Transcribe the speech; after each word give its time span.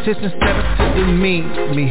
competition 0.00 0.30
set 0.40 0.48
up 0.48 0.78
to 0.78 1.00
demean 1.00 1.76
me. 1.76 1.90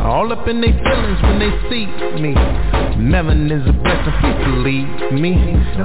All 0.00 0.32
up 0.32 0.48
in 0.48 0.60
their 0.60 0.72
feelings 0.72 1.22
when 1.22 1.38
they 1.38 1.50
see 1.68 1.86
me. 2.20 2.83
Melon 2.98 3.50
is 3.50 3.66
a 3.66 3.74
blessing, 3.74 4.14
please 4.22 4.40
believe 4.46 4.88
me. 5.12 5.34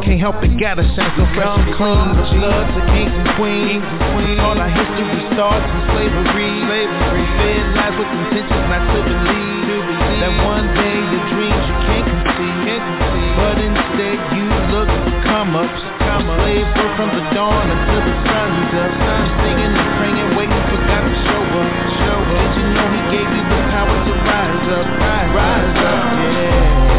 Can't 0.06 0.22
help 0.22 0.42
it, 0.46 0.54
gotta 0.62 0.84
shine 0.96 1.14
so 1.18 1.26
fresh 1.34 1.50
and 1.50 1.74
clean. 1.76 2.08
Bloods 2.38 2.74
of 2.78 2.86
kings 2.94 3.12
and 3.12 3.30
queens. 3.36 3.86
All 4.42 4.58
our 4.58 4.70
history 4.70 5.20
starts 5.34 5.66
in 5.66 5.82
slavery. 5.94 6.54
Fed 6.70 7.66
lies 7.76 7.96
with 7.98 8.12
intentions 8.14 8.66
not 8.70 8.84
to 8.94 9.00
believe. 9.04 9.84
That 10.20 10.34
one 10.46 10.68
day 10.76 10.98
your 11.10 11.26
dreams 11.34 11.64
you 11.66 11.78
can't 11.88 12.08
conceive. 12.08 12.82
But 13.40 13.58
instead 13.58 14.18
you 14.36 14.46
look 14.74 14.90
come 15.26 15.56
ups. 15.56 15.82
Slave 16.20 16.68
from 16.98 17.10
the 17.16 17.24
dawn 17.32 17.70
until 17.70 18.02
the 18.04 18.16
sun's 18.28 18.74
up. 18.76 18.92
Singing 19.40 19.72
and 19.72 19.90
praying, 19.98 20.30
waiting 20.36 20.64
for 20.68 20.80
God 20.84 21.04
to 21.08 21.16
show 21.26 21.44
up. 21.58 21.70
Up. 22.10 22.26
Did 22.28 22.52
you 22.60 22.66
know 22.76 22.88
He 22.92 23.02
gave 23.14 23.30
you 23.30 23.44
the 23.44 23.60
power 23.72 23.98
to 24.04 24.14
rise 24.28 24.68
up? 24.74 24.88
Rise 25.30 25.80
up, 25.80 26.04
yeah. 26.20 26.99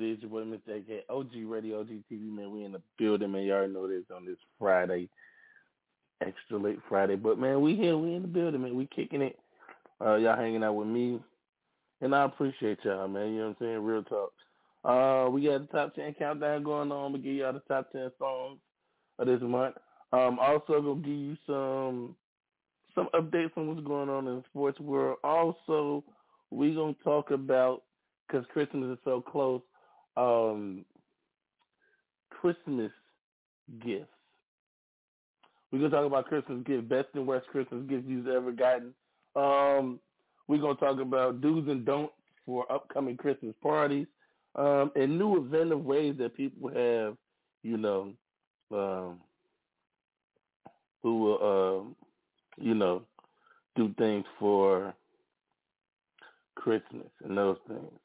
it 0.00 0.02
is. 0.02 0.18
Your 0.20 0.30
boy, 0.30 0.42
Mr. 0.42 0.78
AK, 0.78 1.04
OG 1.08 1.30
Radio, 1.46 1.80
OG 1.80 1.88
TV, 2.10 2.30
man. 2.30 2.50
We 2.50 2.64
in 2.64 2.72
the 2.72 2.82
building, 2.98 3.32
man. 3.32 3.44
Y'all 3.44 3.68
know 3.68 3.88
this 3.88 4.04
on 4.14 4.24
this 4.24 4.36
Friday, 4.58 5.08
extra 6.20 6.58
late 6.58 6.78
Friday. 6.88 7.16
But, 7.16 7.38
man, 7.38 7.60
we 7.60 7.74
here. 7.76 7.96
We 7.96 8.14
in 8.14 8.22
the 8.22 8.28
building, 8.28 8.62
man. 8.62 8.76
We 8.76 8.86
kicking 8.94 9.22
it. 9.22 9.38
Uh, 10.04 10.16
y'all 10.16 10.36
hanging 10.36 10.64
out 10.64 10.74
with 10.74 10.88
me. 10.88 11.20
And 12.00 12.14
I 12.14 12.24
appreciate 12.24 12.78
y'all, 12.84 13.08
man. 13.08 13.32
You 13.32 13.38
know 13.38 13.48
what 13.48 13.56
I'm 13.60 13.66
saying? 13.66 13.78
Real 13.82 14.02
talk. 14.02 14.32
Uh, 14.84 15.30
we 15.30 15.44
got 15.46 15.60
the 15.60 15.78
top 15.78 15.94
10 15.94 16.14
countdown 16.14 16.62
going 16.62 16.92
on. 16.92 17.12
To 17.12 17.18
give 17.18 17.34
y'all 17.34 17.52
the 17.52 17.60
top 17.60 17.90
10 17.92 18.10
songs 18.18 18.58
of 19.18 19.26
this 19.26 19.40
month. 19.40 19.76
Um, 20.12 20.38
also, 20.38 20.80
to 20.80 21.00
give 21.02 21.08
you 21.08 21.36
some 21.46 22.16
some 22.94 23.08
updates 23.14 23.50
on 23.56 23.68
what's 23.68 23.86
going 23.86 24.08
on 24.08 24.28
in 24.28 24.36
the 24.36 24.44
sports 24.50 24.78
world. 24.78 25.18
Also, 25.24 26.04
we 26.50 26.72
to 26.74 26.94
talk 27.02 27.30
about 27.30 27.82
because 28.26 28.46
Christmas 28.52 28.92
is 28.92 28.98
so 29.04 29.20
close, 29.20 29.60
um, 30.16 30.84
Christmas 32.30 32.92
gifts. 33.84 34.08
We're 35.70 35.78
gonna 35.78 35.90
talk 35.90 36.06
about 36.06 36.26
Christmas 36.26 36.62
gifts, 36.64 36.88
best 36.88 37.08
and 37.14 37.26
worst 37.26 37.48
Christmas 37.48 37.84
gifts 37.88 38.04
you've 38.06 38.28
ever 38.28 38.52
gotten. 38.52 38.94
Um, 39.34 39.98
we're 40.46 40.60
gonna 40.60 40.76
talk 40.76 41.00
about 41.00 41.40
do's 41.40 41.66
and 41.68 41.84
don'ts 41.84 42.12
for 42.46 42.70
upcoming 42.70 43.16
Christmas 43.16 43.54
parties, 43.62 44.06
um, 44.54 44.92
and 44.94 45.18
new 45.18 45.36
inventive 45.36 45.84
ways 45.84 46.14
that 46.18 46.36
people 46.36 46.68
have, 46.68 47.16
you 47.62 47.76
know, 47.76 48.12
um, 48.70 49.20
who 51.02 51.18
will, 51.20 51.78
um, 51.80 51.96
you 52.56 52.74
know, 52.74 53.02
do 53.74 53.92
things 53.98 54.24
for 54.38 54.94
Christmas 56.54 57.08
and 57.24 57.36
those 57.36 57.58
things. 57.66 58.03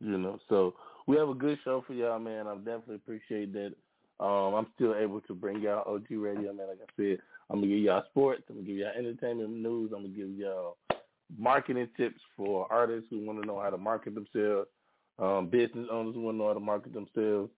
You 0.00 0.18
know, 0.18 0.38
so 0.48 0.74
we 1.06 1.16
have 1.16 1.28
a 1.28 1.34
good 1.34 1.58
show 1.64 1.82
for 1.86 1.94
y'all, 1.94 2.18
man. 2.18 2.46
I 2.46 2.54
definitely 2.56 2.96
appreciate 2.96 3.52
that. 3.54 3.74
Um, 4.20 4.54
I'm 4.54 4.66
still 4.74 4.94
able 4.94 5.20
to 5.22 5.34
bring 5.34 5.60
y'all 5.60 5.92
OG 5.92 6.06
Radio, 6.10 6.52
man. 6.52 6.68
Like 6.68 6.80
I 6.82 6.92
said, 6.96 7.18
I'm 7.50 7.60
gonna 7.60 7.68
give 7.68 7.78
y'all 7.78 8.04
sports. 8.10 8.42
I'm 8.48 8.56
gonna 8.56 8.66
give 8.66 8.76
y'all 8.76 8.92
entertainment 8.96 9.50
news. 9.50 9.92
I'm 9.94 10.02
gonna 10.02 10.14
give 10.14 10.30
y'all 10.30 10.76
marketing 11.36 11.88
tips 11.96 12.20
for 12.36 12.70
artists 12.70 13.06
who 13.10 13.24
want 13.24 13.40
to 13.40 13.46
know 13.46 13.60
how 13.60 13.70
to 13.70 13.78
market 13.78 14.14
themselves, 14.14 14.68
um, 15.18 15.48
business 15.48 15.88
owners 15.90 16.14
who 16.14 16.22
want 16.22 16.34
to 16.34 16.38
know 16.38 16.48
how 16.48 16.54
to 16.54 16.60
market 16.60 16.92
themselves, 16.94 17.50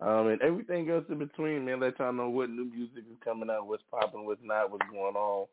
um, 0.00 0.28
and 0.28 0.40
everything 0.42 0.88
else 0.90 1.04
in 1.08 1.18
between, 1.18 1.64
man. 1.64 1.80
Let 1.80 1.98
y'all 1.98 2.12
know 2.12 2.28
what 2.28 2.50
new 2.50 2.64
music 2.64 3.04
is 3.10 3.18
coming 3.24 3.50
out, 3.50 3.66
what's 3.66 3.82
popping, 3.90 4.24
what's 4.26 4.40
not, 4.42 4.70
what's 4.70 4.88
going 4.90 5.16
on. 5.16 5.46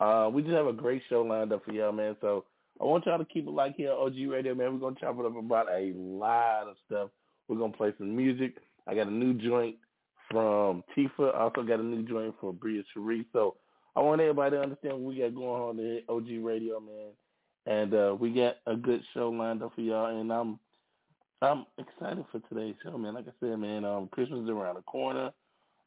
Uh, 0.00 0.30
we 0.30 0.42
just 0.42 0.54
have 0.54 0.66
a 0.66 0.72
great 0.72 1.02
show 1.08 1.22
lined 1.22 1.52
up 1.52 1.64
for 1.64 1.72
y'all, 1.72 1.92
man. 1.92 2.16
So 2.20 2.44
I 2.80 2.84
want 2.84 3.06
y'all 3.06 3.18
to 3.18 3.24
keep 3.24 3.46
it 3.46 3.50
like 3.50 3.76
here, 3.76 3.92
OG 3.92 4.14
Radio, 4.28 4.54
man. 4.54 4.72
We're 4.74 4.80
gonna 4.80 4.96
chop 5.00 5.18
it 5.18 5.26
up 5.26 5.36
about 5.36 5.68
a 5.70 5.92
lot 5.96 6.68
of 6.68 6.76
stuff. 6.86 7.10
We're 7.48 7.58
gonna 7.58 7.72
play 7.72 7.92
some 7.98 8.16
music. 8.16 8.56
I 8.86 8.94
got 8.94 9.08
a 9.08 9.12
new 9.12 9.34
joint 9.34 9.76
from 10.30 10.82
Tifa. 10.96 11.34
I 11.34 11.40
also 11.40 11.62
got 11.62 11.80
a 11.80 11.84
new 11.84 12.02
joint 12.06 12.34
for 12.40 12.52
Bria 12.52 12.82
Cherie. 12.94 13.26
So 13.32 13.56
I 13.96 14.00
want 14.00 14.20
everybody 14.20 14.56
to 14.56 14.62
understand 14.62 14.94
what 14.94 15.14
we 15.14 15.20
got 15.20 15.34
going 15.34 15.62
on 15.80 15.96
at 15.96 16.08
OG 16.08 16.44
Radio, 16.44 16.80
man. 16.80 17.12
And 17.66 17.94
uh, 17.94 18.16
we 18.18 18.30
got 18.30 18.56
a 18.66 18.76
good 18.76 19.02
show 19.14 19.30
lined 19.30 19.62
up 19.62 19.74
for 19.74 19.82
y'all, 19.82 20.18
and 20.18 20.32
I'm 20.32 20.58
I'm 21.42 21.66
excited 21.78 22.24
for 22.32 22.40
today's 22.48 22.76
show, 22.82 22.96
man. 22.98 23.14
Like 23.14 23.26
I 23.28 23.32
said, 23.40 23.58
man, 23.58 23.84
um, 23.84 24.08
Christmas 24.12 24.42
is 24.44 24.48
around 24.48 24.76
the 24.76 24.82
corner. 24.82 25.30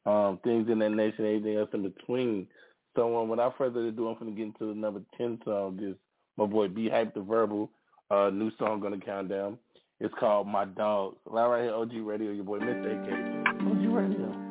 um, 0.06 0.40
things 0.44 0.70
in 0.70 0.80
that 0.80 0.90
nation, 0.92 1.26
anything 1.26 1.58
else 1.58 1.70
in 1.74 1.84
between. 1.84 2.48
So 2.96 3.18
um, 3.22 3.30
without 3.30 3.58
further 3.58 3.88
ado, 3.88 4.10
I'm 4.10 4.20
going 4.20 4.32
to 4.32 4.38
get 4.38 4.48
into 4.48 4.68
the 4.68 4.80
number 4.80 5.02
10 5.18 5.40
song. 5.46 5.78
This 5.78 5.96
my 6.38 6.46
boy 6.46 6.68
B 6.68 6.90
Hype 6.90 7.14
the 7.14 7.22
Verbal, 7.22 7.70
uh, 8.12 8.30
new 8.32 8.52
song 8.58 8.80
going 8.80 9.00
to 9.00 9.06
count 9.06 9.30
down. 9.30 9.58
It's 10.00 10.14
called 10.20 10.48
My 10.48 10.66
Dogs. 10.66 11.18
Live 11.26 11.50
right 11.50 11.64
here, 11.64 11.74
OG 11.74 11.92
Radio, 12.06 12.32
your 12.32 12.44
boy 12.44 12.60
Mr. 12.60 12.92
AK. 12.92 13.62
OG 13.62 13.94
Radio. 13.94 14.43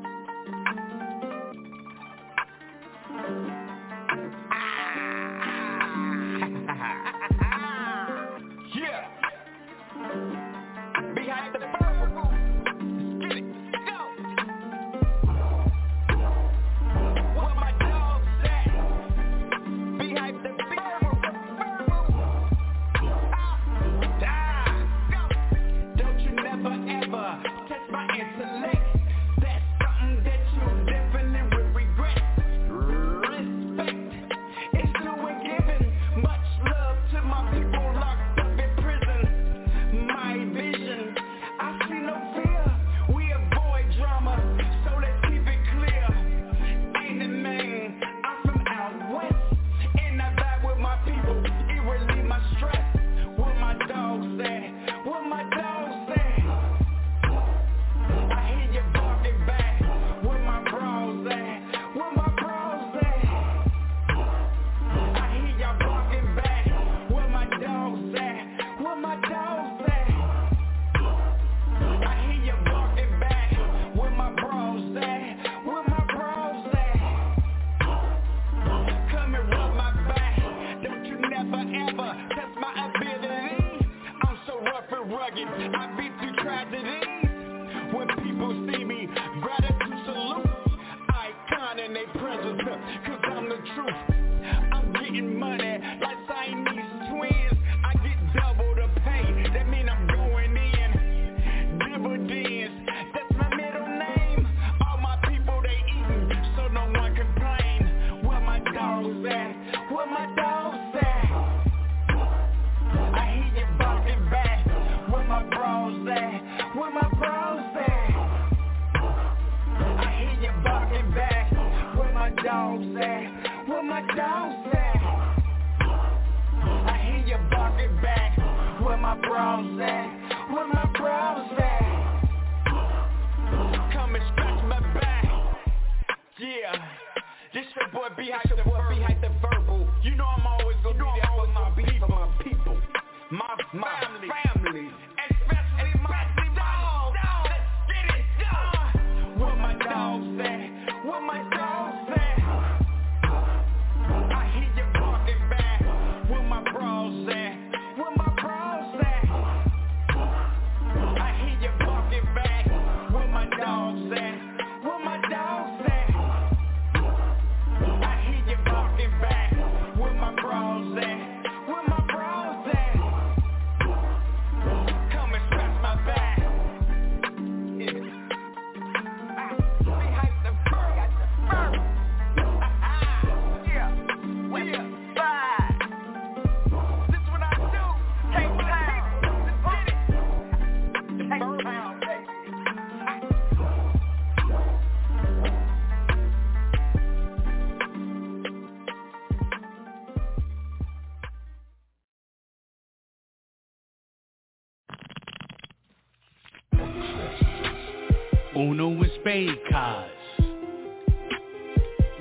Uno 208.55 208.89
and 208.91 209.11
spade 209.21 209.59
cards. 209.71 210.11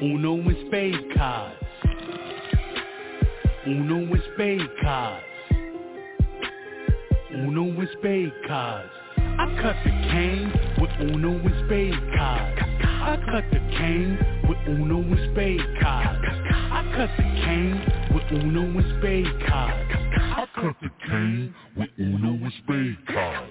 Uno 0.01 0.35
and 0.35 0.67
spade 0.67 1.13
cards. 1.13 1.57
Uno 3.67 3.97
and 3.97 4.23
spade 4.33 4.69
cards. 4.81 5.25
Uno 7.33 7.63
and 7.63 7.89
spade 7.99 8.31
cards. 8.47 8.89
I 9.17 9.59
cut 9.61 9.75
the 9.83 9.91
cane 9.91 10.53
with 10.79 10.91
Uno 11.01 11.31
and 11.31 11.65
spade 11.67 11.99
cards. 12.15 12.61
I 12.81 13.17
cut 13.29 13.43
the 13.51 13.59
cane 13.77 14.17
with 14.47 14.57
Uno 14.67 14.99
and 15.01 15.33
spade 15.33 15.81
cards. 15.81 16.25
I 16.25 16.93
cut 16.95 17.09
the 17.17 17.23
cane 17.43 18.09
with 18.13 18.41
Uno 18.41 18.79
and 18.79 18.99
spade 18.99 19.47
cards. 19.49 19.91
I 20.15 20.47
cut 20.55 20.75
the 20.81 20.89
cane 21.09 21.53
with 21.75 21.89
Uno 21.99 22.29
and 22.29 22.53
spade 22.63 22.97
cards. 23.07 23.50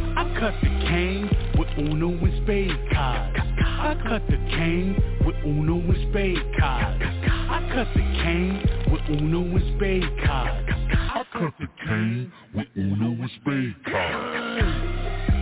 I 0.21 0.39
cut 0.39 0.53
the 0.61 0.69
cane 0.87 1.27
with 1.57 1.67
Uno 1.79 2.09
and 2.09 2.43
spade 2.43 2.93
cards. 2.93 3.39
I 3.59 3.99
cut 4.07 4.21
the 4.27 4.37
cane 4.53 4.95
with 5.25 5.35
Uno 5.43 5.79
and 5.79 6.11
spade 6.11 6.59
cards. 6.59 7.03
I 7.03 7.67
cut 7.73 7.87
the 7.95 8.01
cane 8.21 8.61
with 8.91 9.01
Uno 9.19 9.41
and 9.41 9.77
spade 9.77 10.03
cards. 10.23 10.69
I 10.93 11.23
cut 11.33 11.53
the 11.59 11.67
cane 11.87 12.31
with 12.53 12.67
Uno 12.77 13.19
and 13.19 13.31
spade 13.41 13.75
cards. 13.83 14.91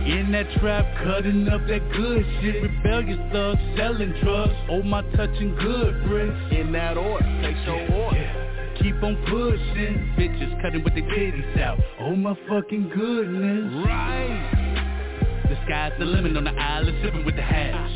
In 0.08 0.32
that 0.32 0.50
trap, 0.60 0.86
cutting 1.04 1.46
up 1.48 1.60
that 1.68 1.92
good 1.92 2.24
shit. 2.40 2.62
Rebellious 2.62 3.20
thugs 3.34 3.60
selling 3.76 4.14
drugs. 4.22 4.54
Oh 4.70 4.82
my 4.82 5.02
touching 5.14 5.54
good 5.56 6.08
bricks. 6.08 6.34
In 6.52 6.72
that 6.72 6.96
order, 6.96 7.26
take 7.42 7.66
your 7.66 7.82
order. 7.82 7.99
Keep 8.82 9.02
on 9.02 9.16
pushing, 9.28 10.14
bitches 10.18 10.62
cutting 10.62 10.82
with 10.82 10.94
their 10.94 11.02
titties 11.02 11.60
out. 11.60 11.78
Oh 12.00 12.16
my 12.16 12.34
fucking 12.48 12.88
goodness. 12.88 13.86
Right. 13.86 15.44
The 15.50 15.56
sky's 15.66 15.92
the 15.98 16.06
limit 16.06 16.36
on 16.36 16.44
the 16.44 16.52
island, 16.52 16.98
sipping 17.04 17.24
with 17.26 17.36
the 17.36 17.42
hash. 17.42 17.90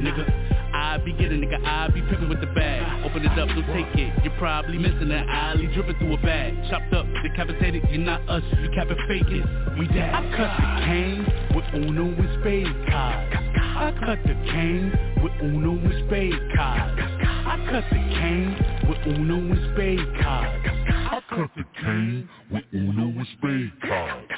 Nigga, 0.00 0.50
I 0.74 0.98
be 0.98 1.12
getting 1.14 1.40
nigga, 1.40 1.64
I 1.64 1.88
be 1.88 2.02
pimping 2.02 2.28
with 2.28 2.40
the 2.40 2.48
bag. 2.48 3.04
Open 3.04 3.24
it 3.24 3.38
up, 3.38 3.48
don't 3.48 3.64
take 3.72 3.94
it. 3.96 4.12
You're 4.22 4.36
probably 4.38 4.76
missing 4.76 5.10
an 5.10 5.28
alley, 5.28 5.68
dripping 5.72 5.96
through 5.98 6.14
a 6.14 6.18
bag. 6.18 6.54
Chopped 6.68 6.92
up, 6.92 7.06
decapitated, 7.22 7.84
you're 7.88 8.00
not 8.00 8.28
us, 8.28 8.42
you 8.60 8.70
cap 8.74 8.88
it 8.90 8.98
fake 9.08 9.24
it. 9.28 9.78
We 9.78 9.86
dead. 9.88 10.12
I 10.12 10.20
cut 10.36 10.52
the 10.60 10.86
cane 10.86 11.26
with 11.54 11.64
Uno 11.74 12.04
and 12.04 12.40
spade 12.40 12.90
cards. 12.90 13.36
I 13.56 13.94
cut 14.04 14.18
the 14.24 14.34
cane 14.52 14.92
with 15.22 15.32
Uno 15.42 15.72
and 15.72 16.06
spade 16.06 16.34
cards. 16.56 17.00
I 17.00 17.66
cut 17.70 17.84
the 17.88 17.96
cane 17.96 18.79
with 18.90 19.06
Uno 19.06 19.36
and 19.36 19.72
spade 19.72 20.20
cards. 20.20 20.66
I 20.66 21.20
cut 21.30 21.50
the 21.56 21.64
cane 21.80 22.28
with 22.50 22.64
Uno 22.72 23.04
and 23.04 23.26
spade 23.38 23.72
cards. 23.82 24.32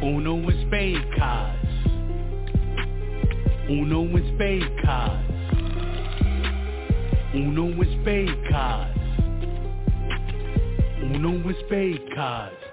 Uno 0.00 0.36
and 0.36 0.68
spade 0.68 1.04
cards. 1.18 1.68
Uno 3.68 4.02
and 4.02 4.36
spade 4.36 4.84
cards. 4.84 5.30
Uno 7.34 7.66
and 7.66 8.02
spade 8.02 8.50
cards. 8.50 8.98
Uno 11.02 11.30
and 11.30 11.56
spade 11.66 12.02
cards. 12.14 12.63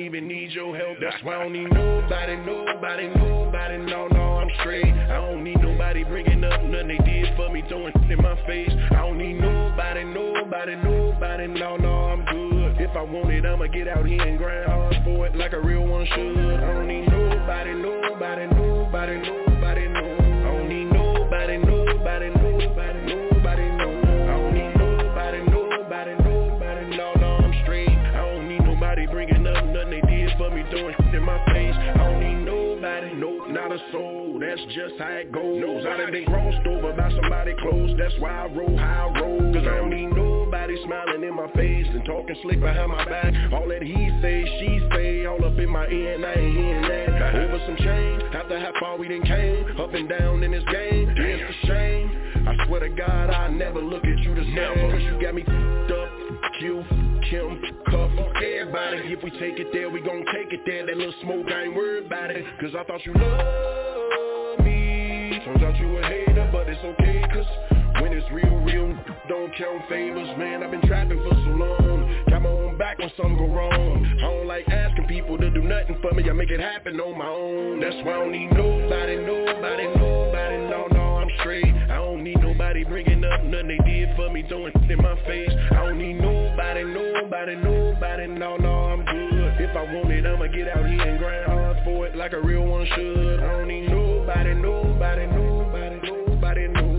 Even 0.00 0.26
need 0.28 0.50
your 0.52 0.76
help. 0.76 0.98
That's 1.00 1.22
why 1.22 1.36
I 1.36 1.42
don't 1.42 1.52
need 1.52 1.72
nobody, 1.72 2.36
nobody, 2.36 3.08
nobody. 3.08 3.78
No, 3.78 4.08
no, 4.08 4.38
I'm 4.38 4.48
straight. 4.60 4.84
I 4.84 5.16
don't 5.16 5.44
need 5.44 5.60
nobody 5.60 6.04
bringing 6.04 6.42
up 6.44 6.62
nothing 6.62 6.88
they 6.88 6.98
did 6.98 7.36
for 7.36 7.50
me, 7.50 7.62
throwing 7.68 7.92
in 8.10 8.22
my 8.22 8.36
face. 8.46 8.70
I 8.90 8.96
don't 8.96 9.18
need 9.18 9.34
nobody, 9.34 10.04
nobody, 10.04 10.76
nobody. 10.76 11.46
No, 11.46 11.76
no, 11.76 11.92
I'm 12.10 12.24
good. 12.24 12.80
If 12.80 12.96
I 12.96 13.02
want 13.02 13.30
it, 13.30 13.44
I'ma 13.44 13.66
get 13.66 13.88
out 13.88 14.06
here 14.06 14.22
and 14.22 14.38
grind 14.38 14.66
hard 14.66 14.96
for 15.04 15.26
it 15.26 15.36
like 15.36 15.52
a 15.52 15.60
real 15.60 15.86
one 15.86 16.06
should. 16.06 16.38
I 16.38 16.74
don't 16.74 16.88
need 16.88 17.08
nobody, 17.08 17.74
nobody, 17.74 18.46
nobody, 18.46 19.16
nobody, 19.18 19.88
no. 19.88 20.16
I 20.16 20.56
don't 20.56 20.68
need 20.68 20.84
nobody, 20.92 21.58
nobody, 21.58 22.28
nobody, 22.30 22.49
for 30.70 31.16
in 31.16 31.22
my 31.22 31.44
face. 31.52 31.74
I 31.74 31.96
don't 31.98 32.20
need 32.20 32.44
nobody, 32.44 33.14
nope, 33.14 33.48
not 33.48 33.72
a 33.72 33.78
soul. 33.92 34.38
That's 34.40 34.60
just 34.74 34.94
how 34.98 35.10
it 35.10 35.32
goes. 35.32 35.86
I 35.86 35.96
done 35.96 36.12
been 36.12 36.26
crossed 36.26 36.66
over 36.66 36.92
by 36.92 37.10
somebody 37.10 37.54
close. 37.60 37.90
That's 37.98 38.14
why 38.18 38.30
I 38.30 38.46
roll 38.46 38.76
how 38.76 39.12
I 39.14 39.20
roll. 39.20 39.52
Cause 39.52 39.66
I 39.66 39.76
don't 39.76 39.90
need 39.90 40.06
nobody 40.06 40.39
smiling 40.84 41.24
in 41.24 41.34
my 41.34 41.50
face 41.52 41.86
and 41.88 42.04
talking 42.04 42.36
slick 42.42 42.60
behind 42.60 42.90
my 42.90 43.04
back. 43.04 43.32
All 43.52 43.68
that 43.68 43.82
he 43.82 43.94
say, 44.20 44.44
she 44.60 44.80
say, 44.94 45.26
all 45.26 45.44
up 45.44 45.58
in 45.58 45.68
my 45.70 45.86
ear 45.88 46.14
and 46.14 46.26
I 46.26 46.32
ain't 46.34 46.56
hearing 46.56 46.82
that. 46.82 47.34
Over 47.34 47.60
some 47.66 47.76
change, 47.76 48.22
after 48.34 48.58
how 48.58 48.72
far 48.80 48.98
we 48.98 49.08
done 49.08 49.22
came, 49.22 49.80
up 49.80 49.94
and 49.94 50.08
down 50.08 50.42
in 50.42 50.50
this 50.50 50.64
game, 50.64 51.14
it's 51.16 51.64
a 51.64 51.66
shame. 51.66 52.46
I 52.46 52.66
swear 52.66 52.80
to 52.80 52.88
God, 52.88 53.30
I 53.30 53.48
never 53.48 53.80
look 53.80 54.04
at 54.04 54.18
you 54.20 54.34
the 54.34 54.44
same. 54.44 54.90
Cause 54.90 55.02
you 55.02 55.20
got 55.22 55.34
me 55.34 55.42
f***ed 55.42 55.92
up. 55.92 56.08
Q, 56.58 56.84
Kim, 57.30 57.62
Cuff, 57.86 58.10
everybody. 58.36 58.98
If 59.12 59.22
we 59.22 59.30
take 59.30 59.58
it 59.58 59.68
there, 59.72 59.88
we 59.88 60.00
gon' 60.00 60.24
take 60.32 60.52
it 60.52 60.60
there. 60.66 60.86
That 60.86 60.96
little 60.96 61.14
smoke, 61.22 61.46
I 61.48 61.64
ain't 61.64 61.74
worried 61.74 62.06
about 62.06 62.30
it. 62.30 62.44
Cause 62.60 62.74
I 62.78 62.84
thought 62.84 63.04
you 63.06 63.12
loved 63.14 64.64
me. 64.64 65.40
Turns 65.44 65.62
out 65.62 65.76
you 65.78 65.98
a 65.98 66.02
hater, 66.06 66.48
but 66.52 66.68
it's 66.68 66.82
okay. 66.82 67.22
Cause 67.32 67.46
real, 68.32 68.56
real, 68.60 68.96
don't 69.28 69.54
count 69.56 69.88
favors. 69.88 70.28
Man, 70.38 70.62
I've 70.62 70.70
been 70.70 70.82
trapping 70.82 71.18
for 71.18 71.34
so 71.34 71.50
long. 71.50 72.24
Got 72.28 72.42
my 72.42 72.48
own 72.48 72.78
back 72.78 72.98
when 72.98 73.10
something 73.16 73.36
go 73.36 73.46
wrong. 73.46 74.06
I 74.18 74.22
don't 74.22 74.46
like 74.46 74.68
asking 74.68 75.06
people 75.06 75.38
to 75.38 75.50
do 75.50 75.62
nothing 75.62 75.98
for 76.02 76.12
me. 76.12 76.28
I 76.28 76.32
make 76.32 76.50
it 76.50 76.60
happen 76.60 76.98
on 77.00 77.18
my 77.18 77.28
own. 77.28 77.80
That's 77.80 77.96
why 78.04 78.14
I 78.14 78.18
don't 78.20 78.32
need 78.32 78.52
nobody, 78.52 79.16
nobody, 79.16 79.86
nobody. 79.96 80.56
No, 80.70 80.86
no, 80.92 81.02
I'm 81.18 81.28
straight. 81.40 81.64
I 81.64 81.96
don't 81.96 82.22
need 82.22 82.40
nobody 82.40 82.84
bringing 82.84 83.24
up 83.24 83.44
nothing 83.44 83.68
they 83.68 83.90
did 83.90 84.16
for 84.16 84.30
me, 84.30 84.44
throwing 84.48 84.72
in 84.88 84.98
my 85.02 85.16
face. 85.26 85.50
I 85.72 85.86
don't 85.86 85.98
need 85.98 86.14
nobody, 86.14 86.84
nobody, 86.84 87.56
nobody. 87.56 88.26
No, 88.26 88.56
no, 88.56 88.72
I'm 88.90 89.04
good. 89.04 89.60
If 89.60 89.76
I 89.76 89.82
want 89.94 90.10
it, 90.10 90.26
I'ma 90.26 90.46
get 90.46 90.68
out 90.68 90.86
here 90.86 91.00
and 91.00 91.18
grind 91.18 91.46
hard 91.46 91.76
for 91.84 92.06
it 92.06 92.16
like 92.16 92.32
a 92.32 92.40
real 92.40 92.64
one 92.64 92.86
should. 92.94 93.40
I 93.40 93.58
don't 93.58 93.68
need 93.68 93.88
nobody, 93.88 94.54
nobody, 94.54 95.26
nobody, 95.26 96.00
nobody, 96.02 96.68
no. 96.68 96.89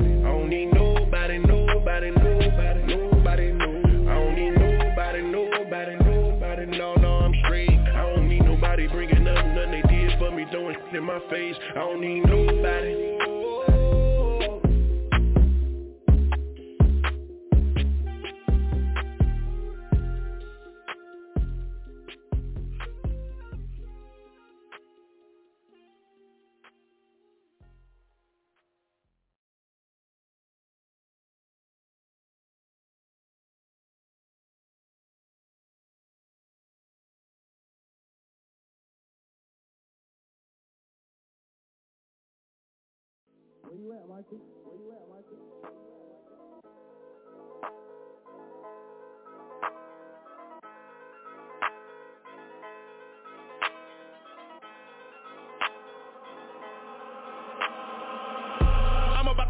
Nobody, 2.00 2.12
nobody, 2.12 2.96
nobody, 2.96 3.52
no. 3.52 3.66
I 4.10 4.16
don't 4.16 4.36
need 4.36 4.52
nobody, 4.52 5.22
nobody, 5.22 5.96
nobody. 5.96 6.66
No, 6.78 6.96
no, 6.96 7.20
I'm 7.20 7.34
straight. 7.46 7.70
I 7.70 8.16
don't 8.16 8.30
need 8.30 8.44
nobody 8.44 8.88
bringing 8.88 9.28
up 9.28 9.46
nothing 9.46 9.72
they 9.72 9.82
did 9.90 10.18
for 10.18 10.32
me, 10.32 10.46
throwing 10.52 10.78
in 10.94 11.04
my 11.04 11.20
face. 11.30 11.56
I 11.72 11.80
don't 11.80 12.02
need 12.02 12.22
nobody. 12.26 13.81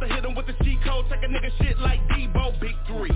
To 0.02 0.08
hit 0.08 0.26
him 0.26 0.36
with 0.36 0.48
the 0.48 0.54
cheat 0.64 0.78
code, 0.84 1.06
take 1.10 1.24
a 1.24 1.28
nigga 1.28 1.50
shit 1.62 1.78
like 1.80 2.00
Debo, 2.10 2.60
big 2.60 2.76
three. 2.88 3.12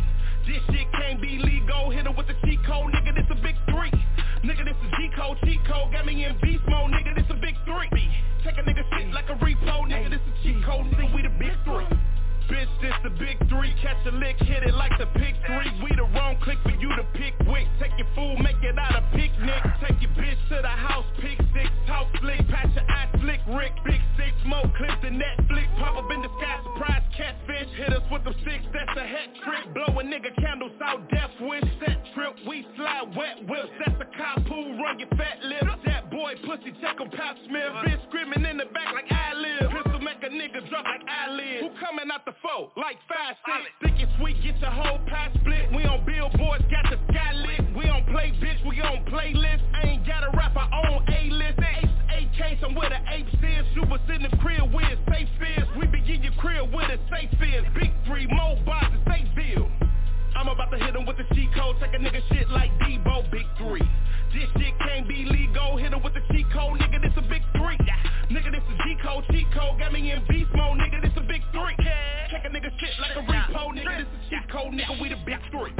This 0.45 0.61
shit 0.69 0.91
can't 0.93 1.19
be 1.19 1.39
legal, 1.39 1.89
hit 1.89 2.05
him 2.05 2.15
with 2.15 2.27
the 2.27 2.35
cheat 2.45 2.59
code, 2.65 2.93
nigga, 2.93 3.15
this 3.15 3.25
a 3.29 3.35
big 3.41 3.55
three. 3.69 3.91
Nigga, 4.45 4.63
this 4.63 4.77
is 4.77 4.91
G 4.99 5.09
code, 5.17 5.37
cheat 5.43 5.57
code, 5.65 5.91
got 5.91 6.05
me 6.05 6.23
in 6.23 6.37
beast 6.37 6.61
mode, 6.67 6.91
nigga, 6.91 7.15
this 7.15 7.25
a 7.31 7.33
big 7.33 7.55
three. 7.65 7.89
Take 8.43 8.59
a 8.59 8.61
nigga 8.61 8.85
shit 8.93 9.11
like 9.11 9.25
a 9.27 9.33
repo, 9.41 9.89
nigga, 9.89 10.11
this 10.11 10.21
is 10.21 10.33
cheat 10.43 10.63
code, 10.63 10.85
nigga, 10.85 11.15
we 11.15 11.23
the 11.23 11.33
big 11.39 11.57
three. 11.65 12.14
Bitch, 12.49 12.69
this 12.81 12.93
the 13.03 13.09
big 13.17 13.37
three, 13.49 13.73
catch 13.81 13.97
a 14.05 14.11
lick, 14.11 14.37
hit 14.41 14.63
it 14.63 14.73
like 14.75 14.91
the 14.99 15.07
pick 15.17 15.35
three. 15.45 15.71
We 15.83 15.89
the 15.95 16.05
wrong 16.13 16.37
click 16.43 16.57
for 16.63 16.75
you 16.77 16.89
to 16.89 17.03
pick 17.13 17.33
quick. 17.45 17.67
Take 17.79 17.97
your 17.97 18.07
food, 18.15 18.37
make 18.39 18.61
it 18.61 18.77
out 18.77 18.95
a 18.95 19.01
picnic. 19.17 19.61
Take 19.81 20.01
your 20.01 20.11
bitch 20.13 20.37
to 20.49 20.61
the 20.61 20.69
house, 20.69 21.05
pick 21.21 21.37
six, 21.53 21.69
talk 21.87 22.07
slick, 22.21 22.41
patch 22.49 22.69
your 22.75 22.85
eye 22.89 23.09
slick, 23.21 23.41
Rick, 23.49 23.73
big 23.85 24.01
six, 24.17 24.31
smoke 24.45 24.69
clips 24.77 25.01
the 25.01 25.09
Netflix, 25.09 25.65
pop 25.77 25.97
up 25.97 26.09
in 26.11 26.21
the 26.21 26.29
sky, 26.37 26.57
surprise 26.63 27.03
catfish. 27.17 27.69
Hit 27.77 27.93
us 27.93 28.05
with 28.11 28.23
the 28.23 28.33
six, 28.45 28.61
that's 28.73 28.93
a 28.97 29.05
hat 29.05 29.29
trick. 29.41 29.73
Blow 29.73 29.99
a 29.99 30.03
nigga 30.03 30.33
candles 30.37 30.73
out, 30.81 31.09
death 31.09 31.33
wish, 31.41 31.65
set 31.81 31.97
trip. 32.13 32.33
We 32.47 32.65
slide 32.77 33.09
wet 33.17 33.41
whips, 33.49 33.73
that's 33.81 33.97
a 34.01 34.07
cop 34.17 34.45
who 34.45 34.77
run 34.77 34.99
your 34.99 35.09
fat 35.17 35.41
lips. 35.41 35.81
That 35.85 36.11
boy 36.11 36.33
pussy, 36.45 36.73
check 36.81 36.99
him, 36.99 37.09
Pop 37.09 37.35
Smith. 37.47 37.73
Bitch 37.85 38.01
screaming 38.09 38.45
in 38.45 38.57
the 38.57 38.69
back 38.69 38.93
like 38.93 39.09
I 39.09 39.33
live. 39.33 39.71
Pistol 39.71 39.99
make 39.99 40.21
a 40.21 40.29
nigga 40.29 40.61
drop 40.69 40.85
like 40.85 41.05
I 41.09 41.31
live. 41.33 41.61
Who 41.65 41.69
coming 41.81 42.09
out 42.11 42.25
the 42.25 42.34
four, 42.41 42.71
like 42.75 42.97
five, 43.07 43.35
six. 43.45 43.63
Thick 43.81 43.97
and 44.01 44.11
sweet, 44.19 44.37
get 44.43 44.57
your 44.59 44.71
whole 44.71 44.99
pie 45.07 45.31
split. 45.39 45.71
We 45.75 45.83
on 45.85 46.05
billboards, 46.05 46.65
got 46.71 46.89
the 46.89 46.99
sky 47.11 47.33
lit. 47.33 47.61
We 47.75 47.85
don't 47.85 48.07
play 48.07 48.31
bitch, 48.41 48.59
we 48.67 48.81
on 48.81 49.05
playlist. 49.05 49.61
I 49.73 49.95
ain't 49.95 50.07
got 50.07 50.23
a 50.23 50.31
rap, 50.35 50.55
I 50.55 50.67
own 50.89 51.05
A-list. 51.07 51.59
AK, 51.59 52.59
somewhere 52.61 52.89
the 52.89 52.99
apes 53.11 53.33
is. 53.33 53.65
You 53.75 53.83
was 53.87 53.99
in 54.07 54.23
the 54.23 54.31
crib 54.37 54.73
where 54.73 54.89
it's 54.91 55.01
safe 55.11 55.27
is. 55.39 55.67
We 55.77 55.87
begin 55.87 56.23
your 56.23 56.33
crib 56.39 56.73
where 56.73 56.87
the 56.87 56.99
safe 57.11 57.31
is. 57.41 57.63
Big 57.75 57.91
three, 58.07 58.27
more 58.27 58.55
and 58.55 59.03
safe 59.07 59.27
bill. 59.35 59.67
I'm 60.35 60.47
about 60.47 60.71
to 60.71 60.77
hit 60.77 60.95
him 60.95 61.05
with 61.05 61.17
the 61.17 61.27
cheat 61.33 61.49
code, 61.55 61.75
take 61.79 61.93
a 61.93 61.99
nigga 61.99 62.21
shit 62.31 62.49
like 62.49 62.71
Debo, 62.79 63.31
big 63.31 63.47
three. 63.57 63.83
This 64.33 64.49
shit 64.59 64.77
can't 64.79 65.07
be 65.07 65.25
legal, 65.25 65.77
hit 65.77 65.93
him 65.93 66.03
with 66.03 66.13
the 66.13 66.21
cheat 66.31 66.45
code, 66.51 66.79
nigga, 66.79 67.01
this 67.01 67.13
a 67.15 67.21
big 67.21 67.41
three. 67.55 67.77
Nigga, 68.29 68.51
this 68.51 68.63
a 68.67 68.83
G 68.83 68.97
code, 69.03 69.23
cheat 69.31 69.47
code, 69.53 69.79
got 69.79 69.93
me 69.93 70.11
in 70.11 70.19
beast 70.27 70.49
mode, 70.55 70.77
nigga, 70.77 71.01
this 71.01 71.13
a 71.15 71.21
big 71.21 71.41
three. 71.51 71.75
Check 72.31 72.45
a 72.45 72.49
nigga 72.49 72.71
shit 72.79 72.89
like 72.99 73.15
a 73.15 73.21
repo, 73.21 73.69
nigga, 73.73 73.99
this 73.99 74.07
a 74.09 74.29
cheat 74.29 74.51
code, 74.51 74.73
nigga, 74.73 74.99
we 74.99 75.09
the 75.09 75.17
big 75.25 75.37
three. 75.51 75.71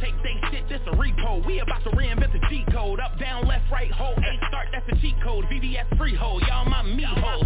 Take 0.00 0.14
they 0.22 0.36
shit, 0.50 0.68
this 0.68 0.80
a 0.86 0.96
repo. 0.96 1.44
We 1.44 1.60
about 1.60 1.82
to 1.84 1.90
reinvent 1.90 2.32
the 2.32 2.40
G 2.48 2.64
code. 2.72 3.00
Up, 3.00 3.18
down, 3.18 3.46
left, 3.46 3.70
right, 3.70 3.90
hold, 3.90 4.18
A 4.18 4.48
start, 4.48 4.68
that's 4.72 4.86
the 4.88 4.96
cheat 5.00 5.16
code. 5.22 5.44
VVS 5.46 5.98
freehold, 5.98 6.42
y'all 6.48 6.64
my 6.64 6.82
me 6.82 7.04
hoes. 7.04 7.44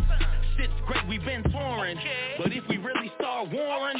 Shit's 0.57 0.73
great, 0.87 1.07
we 1.09 1.19
been 1.19 1.43
touring. 1.51 1.99
But 2.39 2.53
if 2.53 2.63
we 2.69 2.77
really 2.77 3.11
start 3.19 3.51
warring, 3.51 3.97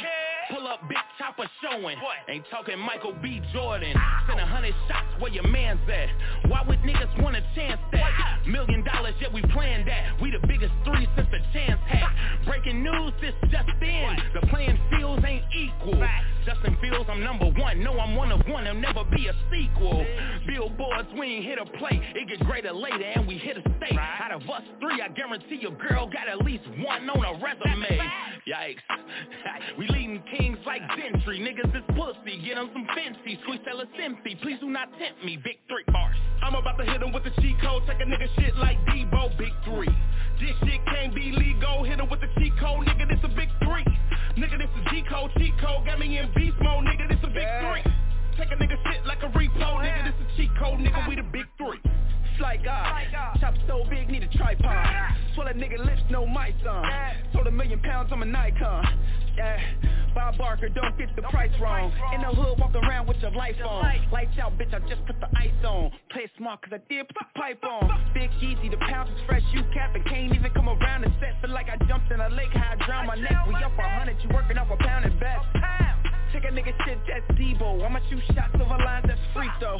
pull 0.49 0.67
up 0.67 0.87
big 0.87 0.97
chopper 1.17 1.49
showing. 1.61 1.97
Ain't 2.29 2.45
talking 2.49 2.79
Michael 2.79 3.13
B. 3.21 3.41
Jordan. 3.51 3.93
Send 4.27 4.39
a 4.39 4.45
hundred 4.45 4.73
shots 4.87 5.07
where 5.19 5.31
your 5.31 5.47
man's 5.47 5.81
at. 5.89 6.49
Why 6.49 6.63
would 6.65 6.79
niggas 6.79 7.21
want 7.21 7.35
a 7.35 7.43
chance 7.55 7.81
that? 7.91 8.47
Million 8.47 8.85
dollars, 8.85 9.15
yeah, 9.19 9.27
we 9.33 9.41
planned 9.51 9.87
that. 9.87 10.21
We 10.21 10.31
the 10.31 10.45
biggest 10.47 10.71
three 10.85 11.07
since 11.17 11.27
the 11.31 11.39
chance 11.51 11.81
had. 11.87 12.14
Breaking 12.55 12.83
news, 12.83 13.11
this 13.19 13.33
just 13.51 13.67
in. 13.81 14.17
The 14.33 14.47
playing 14.47 14.79
fields 14.89 15.21
ain't 15.27 15.43
equal. 15.53 16.01
Justin 16.45 16.77
Fields, 16.79 17.09
I'm 17.09 17.23
number 17.23 17.49
one. 17.49 17.83
No, 17.83 17.97
I'm 17.99 18.15
one 18.15 18.31
of 18.31 18.39
one. 18.47 18.65
There'll 18.65 18.79
never 18.79 19.03
be 19.05 19.27
a 19.27 19.33
sequel. 19.49 20.05
Billboards, 20.45 21.09
we 21.17 21.25
ain't 21.25 21.45
hit 21.45 21.57
a 21.57 21.65
play. 21.77 21.99
It 22.13 22.27
get 22.29 22.39
greater 22.45 22.71
later 22.71 23.03
and 23.03 23.27
we 23.27 23.37
hit 23.37 23.57
a 23.57 23.61
state. 23.61 23.97
Out 23.97 24.31
of 24.31 24.41
us 24.47 24.61
three, 24.79 25.01
I 25.01 25.09
guarantee 25.09 25.57
your 25.59 25.71
girl 25.71 26.05
got 26.05 26.27
at 26.29 26.45
least 26.45 26.63
one 26.85 27.09
on 27.09 27.25
a 27.25 27.33
resume. 27.43 27.99
Yikes. 28.45 28.77
we 29.79 29.87
leading 29.87 30.21
kings 30.37 30.59
like 30.67 30.81
Gentry. 30.95 31.39
Niggas 31.39 31.75
is 31.75 31.83
pussy. 31.97 32.37
Get 32.45 32.55
them 32.55 32.69
some 32.73 32.85
fancy. 32.93 33.39
Sweet 33.45 33.61
seller 33.65 33.85
empty. 34.03 34.37
Please 34.43 34.59
do 34.59 34.69
not 34.69 34.89
tempt 34.99 35.25
me. 35.25 35.37
Big 35.43 35.57
three 35.67 35.83
bars. 35.91 36.15
I'm 36.43 36.53
about 36.53 36.77
to 36.77 36.85
hit 36.85 37.01
him 37.01 37.11
with 37.11 37.23
the 37.23 37.31
cheat 37.41 37.59
code. 37.59 37.83
Take 37.87 38.01
a 38.01 38.05
nigga 38.05 38.29
shit 38.37 38.55
like 38.57 38.77
Debo. 38.85 39.35
Big 39.39 39.53
three. 39.65 39.89
This 40.39 40.53
shit 40.61 40.85
can't 40.85 41.15
be 41.15 41.31
legal. 41.31 41.83
Hit 41.83 41.99
him 41.99 42.09
with 42.09 42.21
the 42.21 42.29
cheat 42.37 42.53
code. 42.59 42.85
Nigga, 42.85 43.09
this 43.09 43.19
a 43.23 43.29
big 43.29 43.49
three. 43.63 43.85
Nigga, 44.37 44.59
this 44.59 44.69
is 44.77 44.83
G 44.91 45.01
code. 45.09 45.31
Cheat 45.37 45.57
code. 45.59 45.85
Got 45.85 45.99
me 45.99 46.17
in 46.17 46.27
beast 46.35 46.57
mode. 46.61 46.85
Nigga, 46.85 47.07
this 47.09 47.19
a 47.23 47.27
big 47.27 47.47
three. 47.63 47.83
Take 48.37 48.51
a 48.51 48.55
nigga 48.55 48.75
shit 48.91 49.05
like 49.05 49.23
a 49.23 49.29
repo. 49.31 49.79
Nigga, 49.79 50.11
this 50.11 50.15
is 50.19 50.37
cheat 50.37 50.51
code. 50.59 50.79
Nigga, 50.79 51.07
we 51.07 51.15
the 51.15 51.23
big 51.23 51.45
three. 51.57 51.79
Fly 52.37 52.57
God, 52.57 53.39
chop 53.39 53.53
so 53.65 53.85
big, 53.89 54.09
need 54.09 54.23
a 54.23 54.27
tripod. 54.37 55.15
Swell 55.33 55.47
that 55.47 55.55
nigga 55.55 55.79
lips, 55.79 56.01
no 56.09 56.27
mic 56.27 56.55
on. 56.67 56.83
Uh. 56.83 57.13
Sold 57.31 57.47
a 57.47 57.51
million 57.51 57.79
pounds, 57.79 58.09
I'm 58.11 58.21
a 58.23 58.25
Nikon. 58.25 58.85
Yeah, 59.37 59.57
Bob 60.13 60.37
Barker, 60.37 60.67
don't 60.67 60.97
get 60.97 61.15
the 61.15 61.21
price 61.23 61.51
wrong. 61.61 61.93
In 62.13 62.21
the 62.21 62.27
hood, 62.27 62.59
walk 62.59 62.75
around 62.75 63.07
with 63.07 63.17
your 63.17 63.31
life 63.31 63.55
on. 63.65 63.85
Lights 64.11 64.37
out, 64.41 64.57
bitch, 64.57 64.73
I 64.73 64.79
just 64.89 65.05
put 65.07 65.19
the 65.21 65.27
ice 65.37 65.63
on. 65.65 65.91
Play 66.11 66.29
smart, 66.37 66.61
cause 66.61 66.73
I 66.73 66.81
did 66.91 67.07
put 67.07 67.15
the 67.19 67.39
pipe 67.39 67.63
on. 67.63 68.11
Big 68.13 68.29
Easy, 68.41 68.67
the 68.67 68.77
pounds 68.77 69.09
is 69.11 69.25
fresh, 69.27 69.43
you 69.53 69.63
cap 69.73 69.95
and 69.95 70.03
can't 70.05 70.35
even 70.35 70.51
come 70.51 70.67
around 70.67 71.03
the 71.03 71.11
set. 71.21 71.39
Feel 71.41 71.51
like 71.51 71.67
I 71.69 71.77
jumped 71.87 72.11
in 72.11 72.19
a 72.19 72.29
lake, 72.29 72.51
how 72.51 72.75
I 72.77 72.85
drown 72.85 73.07
my 73.07 73.15
neck. 73.15 73.47
We 73.47 73.55
up 73.55 73.71
a 73.79 73.89
hundred, 73.97 74.17
you 74.21 74.29
working 74.33 74.57
off 74.57 74.67
a 74.71 74.77
pound 74.83 75.05
and 75.05 75.17
back. 75.21 75.39
Take 76.33 76.45
a 76.45 76.51
nigga 76.51 76.73
shit, 76.85 76.99
that's 77.07 77.39
Debo. 77.39 77.83
I'ma 77.83 77.99
shoot 78.09 78.23
shots 78.33 78.55
over 78.55 78.77
lines, 78.77 79.05
that's 79.07 79.19
free 79.33 79.49
throw. 79.59 79.77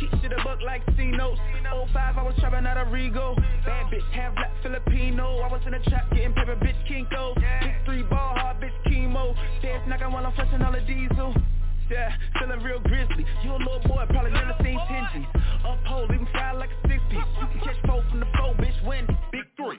Keep 0.00 0.10
shit 0.20 0.32
a 0.32 0.42
book 0.42 0.60
like 0.64 0.82
C 0.96 1.06
notes. 1.06 1.40
05, 1.62 2.18
I 2.18 2.22
was 2.22 2.34
trapping 2.38 2.66
out 2.66 2.76
of 2.76 2.88
Rego. 2.88 3.36
Bad 3.64 3.86
bitch, 3.92 4.04
half 4.12 4.34
black 4.34 4.50
Filipino. 4.62 5.38
I 5.38 5.48
was 5.50 5.62
in 5.66 5.74
a 5.74 5.82
trap 5.84 6.10
getting 6.10 6.32
paper, 6.32 6.56
bitch, 6.56 6.78
Kinko. 6.90 7.34
Big 7.34 7.74
three 7.84 8.02
ball 8.02 8.34
hard, 8.36 8.60
bitch, 8.60 8.74
chemo. 8.86 9.34
Stairs 9.58 9.82
knocking 9.86 10.10
while 10.12 10.26
I'm 10.26 10.32
flashing 10.34 10.62
all 10.62 10.72
the 10.72 10.80
diesel. 10.80 11.34
Yeah, 11.90 12.10
feeling 12.38 12.62
real 12.62 12.80
grizzly. 12.80 13.26
You 13.44 13.52
a 13.52 13.58
little 13.58 13.80
boy, 13.86 14.06
probably 14.08 14.32
never 14.32 14.56
seen 14.62 14.78
Tingy. 14.78 15.26
Uphold, 15.64 16.10
leave 16.10 16.20
him 16.20 16.28
fly 16.32 16.52
like 16.52 16.70
a 16.70 16.88
six 16.88 17.00
piece. 17.10 17.20
You 17.40 17.46
can 17.52 17.60
catch 17.60 17.76
four 17.86 18.02
from 18.10 18.20
the 18.20 18.26
four, 18.36 18.54
bitch, 18.54 18.86
win. 18.86 19.06
Big 19.30 19.44
three. 19.56 19.78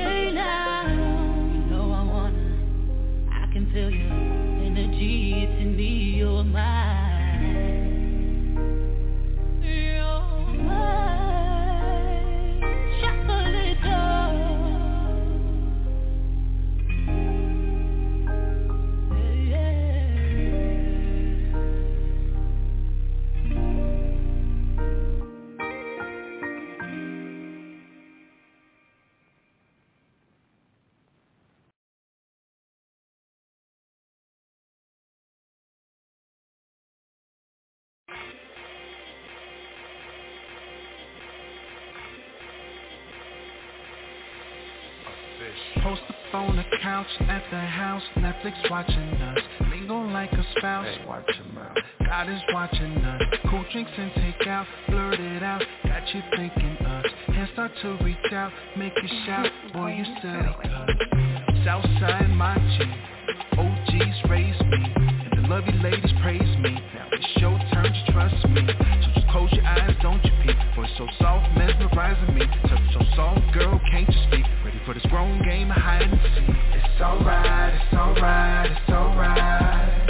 at 47.21 47.43
the 47.51 47.59
house, 47.59 48.03
Netflix 48.17 48.53
watching 48.69 49.13
us. 49.21 49.39
Mingle 49.69 50.07
like 50.11 50.31
a 50.33 50.45
spouse, 50.57 50.85
hey, 50.85 51.05
watch 51.07 51.29
your 51.35 51.53
mouth. 51.53 51.77
God 52.05 52.29
is 52.29 52.41
watching 52.53 52.97
us. 52.97 53.21
Cool 53.49 53.65
drinks 53.71 53.91
and 53.97 54.11
take 54.15 54.47
out, 54.47 54.65
blurt 54.89 55.19
it 55.19 55.43
out. 55.43 55.61
Got 55.85 56.07
you 56.13 56.21
thinking 56.35 56.77
us. 56.85 57.05
Hands 57.27 57.49
start 57.53 57.71
to 57.81 57.97
reach 58.03 58.33
out, 58.33 58.51
make 58.77 58.93
you 59.01 59.09
shout. 59.25 59.47
Boy, 59.73 59.93
you 59.93 60.05
silly 60.21 60.53
cuz. 60.63 61.65
Southside 61.65 62.29
my 62.31 62.57
G. 62.77 63.11
OGs 63.57 64.29
raise 64.29 64.59
me. 64.61 64.93
And 64.95 65.43
the 65.43 65.47
lovely 65.47 65.77
ladies 65.79 66.11
praise 66.21 66.57
me. 66.59 66.73
Now 66.93 67.07
it's 67.11 67.27
your 67.37 67.57
turn 67.73 67.91
to 67.91 68.11
trust 68.11 68.47
me. 68.49 68.67
So 68.67 69.11
just 69.13 69.27
close 69.29 69.51
your 69.53 69.65
eyes, 69.65 69.95
don't 70.01 70.23
you 70.23 70.31
peek. 70.43 70.57
Boy, 70.75 70.87
so 70.97 71.07
soft, 71.19 71.55
mesmerizing 71.57 72.35
me. 72.35 72.45
So, 72.69 72.75
so 72.93 73.05
soft, 73.15 73.53
girl, 73.53 73.79
can't 73.91 74.07
you 74.07 74.21
speak? 74.27 74.45
For 74.85 74.93
this 74.93 75.05
grown 75.07 75.41
game 75.43 75.69
of 75.69 75.77
hide 75.77 76.03
and 76.03 76.19
seek. 76.35 76.55
It's 76.73 77.01
alright, 77.01 77.73
it's 77.73 77.93
alright, 77.93 78.71
it's 78.71 78.89
alright. 78.89 80.09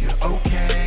You're 0.00 0.22
okay, 0.22 0.81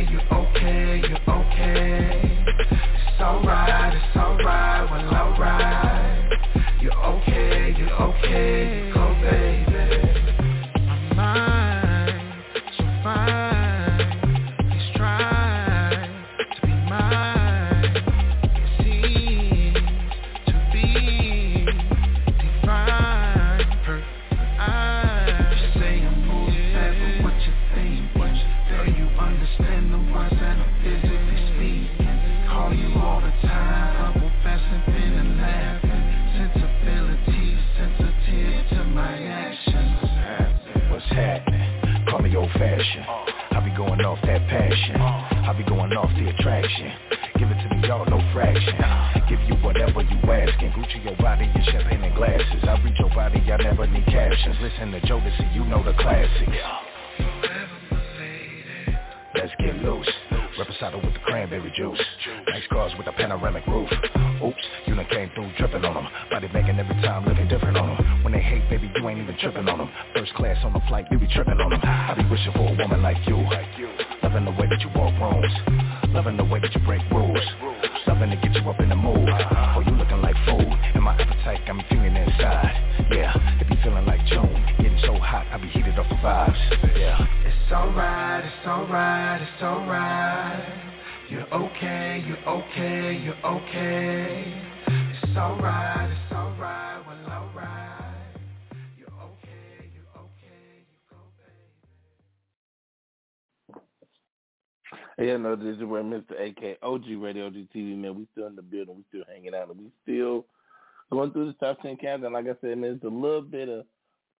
ten 111.82 111.96
countdown. 111.96 112.32
Like 112.32 112.46
I 112.46 112.56
said, 112.60 112.78
man, 112.78 112.92
it's 112.94 113.04
a 113.04 113.08
little 113.08 113.42
bit 113.42 113.68
of 113.68 113.84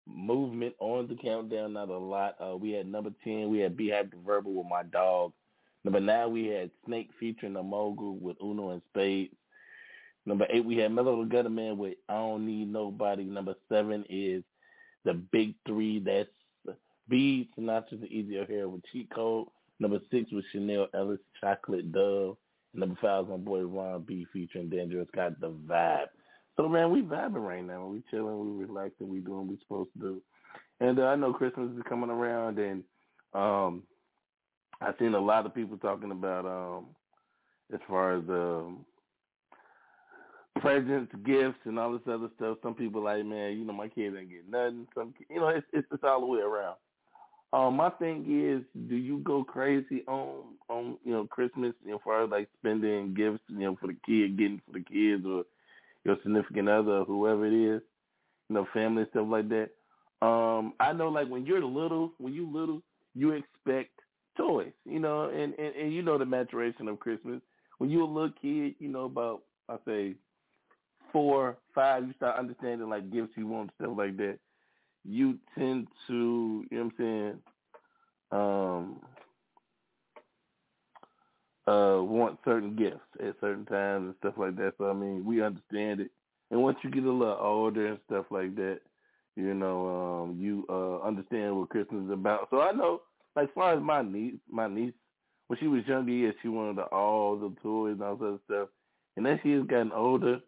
movement 0.06 0.74
on 0.78 1.08
the 1.08 1.16
countdown, 1.16 1.72
not 1.72 1.88
a 1.88 1.98
lot. 1.98 2.36
Uh, 2.40 2.56
we 2.56 2.70
had 2.70 2.86
number 2.86 3.10
ten, 3.24 3.50
we 3.50 3.58
had 3.58 3.76
Beehive 3.76 4.10
the 4.10 4.16
Verbal 4.24 4.54
with 4.54 4.66
my 4.68 4.82
dog. 4.84 5.32
Number 5.84 6.00
nine, 6.00 6.32
we 6.32 6.46
had 6.46 6.70
Snake 6.84 7.10
featuring 7.18 7.52
the 7.52 7.62
Mogul 7.62 8.16
with 8.16 8.36
Uno 8.42 8.70
and 8.70 8.82
Spades. 8.90 9.34
Number 10.24 10.46
eight, 10.50 10.64
we 10.64 10.76
had 10.76 10.92
Mellow 10.92 11.22
the 11.22 11.28
Gutter 11.28 11.48
Man 11.48 11.78
with 11.78 11.94
I 12.08 12.14
Don't 12.14 12.46
Need 12.46 12.72
Nobody. 12.72 13.24
Number 13.24 13.54
seven 13.68 14.04
is 14.08 14.42
the 15.04 15.14
Big 15.14 15.54
Three. 15.66 16.00
That's 16.00 16.28
B, 17.08 17.48
Sinatra 17.56 18.00
the 18.00 18.06
Easy 18.06 18.34
Hair 18.34 18.68
with 18.68 18.82
Cheat 18.92 19.08
Code. 19.14 19.46
Number 19.78 20.00
six 20.10 20.32
was 20.32 20.44
Chanel 20.50 20.88
Ellis, 20.94 21.20
Chocolate 21.40 21.92
Dove. 21.92 22.36
Number 22.74 22.96
five 23.00 23.26
was 23.26 23.38
my 23.38 23.44
boy 23.44 23.62
Ron 23.62 24.02
B 24.02 24.26
featuring 24.32 24.68
Dangerous 24.68 25.08
got 25.14 25.40
the 25.40 25.50
vibe. 25.50 26.06
So 26.56 26.68
man, 26.68 26.90
we 26.90 27.02
vibing 27.02 27.46
right 27.46 27.64
now. 27.64 27.86
We 27.86 28.02
chilling, 28.10 28.58
we 28.58 28.64
relaxing, 28.64 29.08
we 29.08 29.18
doing 29.18 29.38
what 29.38 29.46
we 29.48 29.58
supposed 29.62 29.90
to 29.94 29.98
do. 29.98 30.22
And 30.80 30.98
uh, 30.98 31.04
I 31.04 31.16
know 31.16 31.32
Christmas 31.32 31.70
is 31.76 31.82
coming 31.88 32.10
around, 32.10 32.58
and 32.58 32.82
um, 33.34 33.82
I've 34.80 34.94
seen 34.98 35.14
a 35.14 35.20
lot 35.20 35.46
of 35.46 35.54
people 35.54 35.76
talking 35.78 36.10
about 36.10 36.46
um, 36.46 36.86
as 37.72 37.80
far 37.88 38.16
as 38.16 38.24
um, 38.28 38.84
presents, 40.60 41.12
gifts, 41.24 41.58
and 41.64 41.78
all 41.78 41.92
this 41.92 42.02
other 42.10 42.28
stuff. 42.36 42.58
Some 42.62 42.74
people 42.74 43.02
like, 43.02 43.24
man, 43.24 43.56
you 43.58 43.64
know, 43.64 43.72
my 43.72 43.88
kids 43.88 44.16
ain't 44.18 44.30
getting 44.30 44.50
nothing. 44.50 44.86
Some, 44.94 45.14
you 45.30 45.40
know, 45.40 45.48
it's 45.48 45.66
it's, 45.72 45.86
it's 45.92 46.04
all 46.04 46.20
the 46.20 46.26
way 46.26 46.40
around. 46.40 46.76
Um, 47.52 47.76
my 47.76 47.90
thing 47.90 48.24
is, 48.28 48.62
do 48.88 48.96
you 48.96 49.18
go 49.18 49.44
crazy 49.44 50.02
on 50.08 50.56
on 50.68 50.96
you 51.04 51.12
know 51.12 51.26
Christmas, 51.26 51.74
you 51.84 51.92
know, 51.92 52.00
far 52.04 52.24
as 52.24 52.30
like 52.30 52.48
spending 52.58 53.14
gifts, 53.14 53.40
you 53.48 53.60
know, 53.60 53.76
for 53.80 53.86
the 53.86 53.96
kid, 54.06 54.36
getting 54.36 54.60
for 54.66 54.72
the 54.72 54.84
kids 54.84 55.24
or 55.26 55.44
your 56.06 56.16
significant 56.22 56.68
other, 56.68 57.04
whoever 57.04 57.46
it 57.46 57.52
is, 57.52 57.82
you 58.48 58.54
know, 58.54 58.66
family 58.72 59.02
and 59.02 59.10
stuff 59.10 59.26
like 59.28 59.48
that. 59.48 59.70
Um, 60.24 60.72
I 60.80 60.92
know 60.92 61.08
like 61.08 61.28
when 61.28 61.44
you're 61.44 61.62
little, 61.64 62.12
when 62.18 62.32
you 62.32 62.50
little, 62.50 62.80
you 63.14 63.32
expect 63.32 63.90
toys, 64.36 64.72
you 64.84 64.98
know, 64.98 65.28
and, 65.30 65.54
and, 65.58 65.74
and 65.74 65.92
you 65.92 66.02
know 66.02 66.16
the 66.16 66.24
maturation 66.24 66.88
of 66.88 67.00
Christmas. 67.00 67.40
When 67.78 67.90
you're 67.90 68.02
a 68.02 68.06
little 68.06 68.32
kid, 68.40 68.76
you 68.78 68.88
know, 68.88 69.04
about 69.04 69.42
I 69.68 69.76
say 69.84 70.14
four, 71.12 71.58
five, 71.74 72.06
you 72.06 72.14
start 72.14 72.38
understanding 72.38 72.88
like 72.88 73.12
gifts 73.12 73.32
you 73.36 73.46
want, 73.46 73.70
stuff 73.80 73.92
like 73.96 74.16
that. 74.18 74.38
You 75.04 75.38
tend 75.58 75.88
to, 76.06 76.64
you 76.70 76.78
know 76.78 76.84
what 76.84 76.92
I'm 76.92 76.92
saying, 76.98 77.38
um, 78.32 79.00
uh, 81.66 81.98
want 82.02 82.38
certain 82.44 82.76
gifts 82.76 83.00
at 83.20 83.34
certain 83.40 83.64
times 83.66 84.06
and 84.06 84.14
stuff 84.18 84.34
like 84.36 84.56
that. 84.56 84.74
So 84.78 84.90
I 84.90 84.92
mean, 84.94 85.24
we 85.24 85.42
understand 85.42 86.00
it. 86.00 86.10
And 86.50 86.62
once 86.62 86.78
you 86.82 86.90
get 86.90 87.04
a 87.04 87.10
little 87.10 87.38
older 87.40 87.86
and 87.86 87.98
stuff 88.06 88.26
like 88.30 88.54
that, 88.56 88.80
you 89.36 89.54
know, 89.54 90.22
um, 90.24 90.36
you 90.40 90.64
uh 90.68 91.00
understand 91.06 91.56
what 91.56 91.68
Christmas 91.70 92.04
is 92.04 92.10
about. 92.10 92.48
So 92.50 92.60
I 92.60 92.72
know, 92.72 93.02
like, 93.34 93.48
as 93.48 93.54
far 93.54 93.74
as 93.74 93.82
my 93.82 94.02
niece, 94.02 94.36
my 94.50 94.68
niece, 94.68 94.94
when 95.48 95.58
she 95.58 95.66
was 95.66 95.86
younger, 95.86 96.12
yeah, 96.12 96.30
she 96.42 96.48
wanted 96.48 96.80
all 96.92 97.36
the 97.38 97.54
toys 97.62 97.92
and 97.94 98.02
all 98.02 98.16
that 98.16 98.40
stuff. 98.46 98.68
And 99.16 99.26
as 99.26 99.38
she 99.42 99.52
has 99.52 99.64
gotten 99.66 99.92
older, 99.92 100.40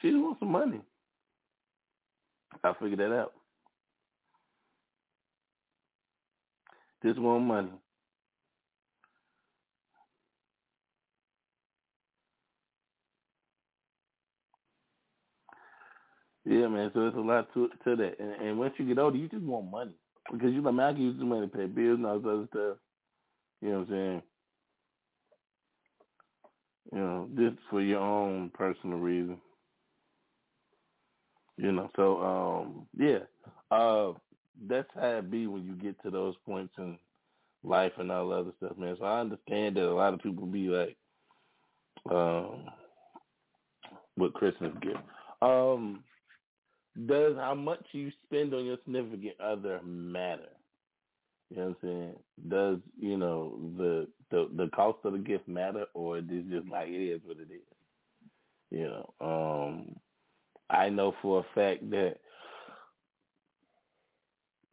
she 0.00 0.10
just 0.10 0.22
wants 0.22 0.40
some 0.40 0.52
money. 0.52 0.80
I 2.64 2.72
figured 2.80 2.98
that 3.00 3.12
out. 3.14 3.32
Just 7.04 7.20
want 7.20 7.44
money. 7.44 7.70
Yeah, 16.44 16.68
man. 16.68 16.90
So 16.94 17.06
it's 17.06 17.16
a 17.16 17.20
lot 17.20 17.52
to 17.54 17.68
to 17.84 17.96
that. 17.96 18.18
And, 18.20 18.32
and 18.48 18.58
once 18.58 18.74
you 18.78 18.86
get 18.86 18.98
older, 18.98 19.16
you 19.16 19.28
just 19.28 19.42
want 19.42 19.70
money 19.70 19.94
because 20.32 20.52
you 20.52 20.62
like, 20.62 20.74
man, 20.74 20.86
I 20.90 20.92
can 20.92 21.02
use 21.02 21.18
the 21.18 21.24
money 21.24 21.46
to 21.48 21.56
pay 21.56 21.66
bills 21.66 21.96
and 21.96 22.06
all 22.06 22.18
this 22.18 22.28
other 22.28 22.46
stuff. 22.50 22.78
You 23.62 23.70
know 23.70 23.78
what 23.80 23.88
I'm 23.88 23.90
saying? 23.90 24.22
You 26.92 26.98
know, 26.98 27.28
just 27.36 27.56
for 27.70 27.80
your 27.80 28.00
own 28.00 28.50
personal 28.54 28.98
reason. 28.98 29.38
You 31.56 31.72
know, 31.72 31.90
so 31.96 32.20
um, 32.22 32.86
yeah, 32.98 33.20
uh, 33.70 34.12
that's 34.68 34.88
how 34.94 35.18
it 35.18 35.30
be 35.30 35.46
when 35.46 35.64
you 35.64 35.74
get 35.74 36.00
to 36.02 36.10
those 36.10 36.34
points 36.44 36.74
in 36.78 36.98
life 37.62 37.92
and 37.98 38.10
all 38.12 38.28
the 38.28 38.36
other 38.36 38.52
stuff, 38.58 38.76
man. 38.78 38.96
So 38.98 39.04
I 39.04 39.20
understand 39.20 39.76
that 39.76 39.84
a 39.88 39.94
lot 39.94 40.14
of 40.14 40.20
people 40.20 40.46
be 40.46 40.68
like, 40.68 40.96
um, 42.10 42.66
with 44.16 44.32
Christmas 44.34 44.72
gift. 44.82 44.98
Um, 45.42 46.04
does 47.06 47.36
how 47.36 47.54
much 47.54 47.84
you 47.92 48.10
spend 48.24 48.54
on 48.54 48.64
your 48.64 48.76
significant 48.84 49.40
other 49.40 49.80
matter? 49.84 50.48
You 51.50 51.56
know 51.56 51.62
what 51.68 51.68
I'm 51.68 51.76
saying? 51.82 52.14
Does 52.48 52.78
you 52.98 53.16
know 53.16 53.58
the 53.76 54.08
the 54.30 54.48
the 54.56 54.68
cost 54.68 54.98
of 55.04 55.12
the 55.12 55.18
gift 55.18 55.46
matter, 55.48 55.86
or 55.94 56.18
is 56.18 56.24
it 56.28 56.50
just 56.50 56.68
like 56.68 56.88
it 56.88 57.02
is 57.02 57.20
what 57.24 57.36
it 57.38 57.52
is? 57.52 57.60
You 58.70 58.88
know, 58.88 59.14
um, 59.20 59.96
I 60.70 60.88
know 60.88 61.14
for 61.20 61.40
a 61.40 61.54
fact 61.54 61.90
that 61.90 62.16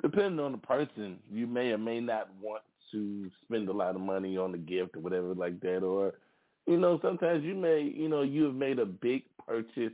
depending 0.02 0.40
on 0.40 0.54
the 0.54 0.58
person, 0.58 1.20
you 1.32 1.46
may 1.46 1.72
or 1.72 1.78
may 1.78 2.00
not 2.00 2.30
want 2.42 2.64
to 2.92 3.30
spend 3.44 3.70
a 3.70 3.74
lot 3.74 3.96
of 3.96 4.02
money 4.02 4.38
on 4.38 4.52
the 4.52 4.58
gift 4.58 4.96
or 4.96 5.02
whatever 5.02 5.34
like 5.34 5.60
that, 5.62 5.84
or 5.84 6.14
you 6.68 6.78
know, 6.78 7.00
sometimes 7.02 7.44
you 7.44 7.56
may, 7.56 7.82
you 7.82 8.08
know, 8.08 8.22
you 8.22 8.46
have 8.46 8.56
made 8.56 8.80
a 8.80 8.86
big 8.86 9.24
purchase 9.46 9.94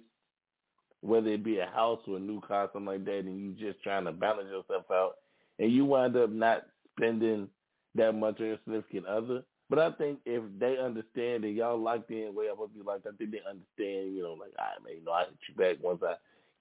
whether 1.01 1.29
it 1.29 1.43
be 1.43 1.59
a 1.59 1.67
house 1.67 1.99
or 2.07 2.17
a 2.17 2.19
new 2.19 2.41
car, 2.41 2.69
something 2.73 2.87
like 2.87 3.05
that, 3.05 3.19
and 3.19 3.39
you 3.39 3.51
just 3.53 3.81
trying 3.83 4.05
to 4.05 4.11
balance 4.11 4.49
yourself 4.49 4.85
out, 4.91 5.13
and 5.59 5.71
you 5.71 5.85
wind 5.85 6.15
up 6.15 6.29
not 6.29 6.63
spending 6.95 7.47
that 7.95 8.13
much 8.13 8.39
on 8.39 8.47
your 8.47 8.57
significant 8.63 9.05
other. 9.05 9.43
But 9.69 9.79
I 9.79 9.91
think 9.91 10.19
if 10.25 10.43
they 10.59 10.77
understand 10.77 11.43
that 11.43 11.49
y'all 11.49 11.77
locked 11.77 12.09
in 12.09 12.33
way 12.33 12.45
I'm 12.47 12.55
supposed 12.55 12.73
to 12.73 12.79
be 12.79 12.85
like, 12.85 13.01
I 13.05 13.15
think 13.17 13.31
they 13.31 13.41
understand, 13.47 14.15
you 14.15 14.23
know, 14.23 14.33
like, 14.33 14.53
all 14.57 14.65
right, 14.65 14.83
man, 14.83 14.99
you 14.99 15.05
know, 15.05 15.11
I 15.11 15.25
hit 15.25 15.37
you 15.49 15.55
back 15.55 15.83
once 15.83 16.01
I 16.03 16.13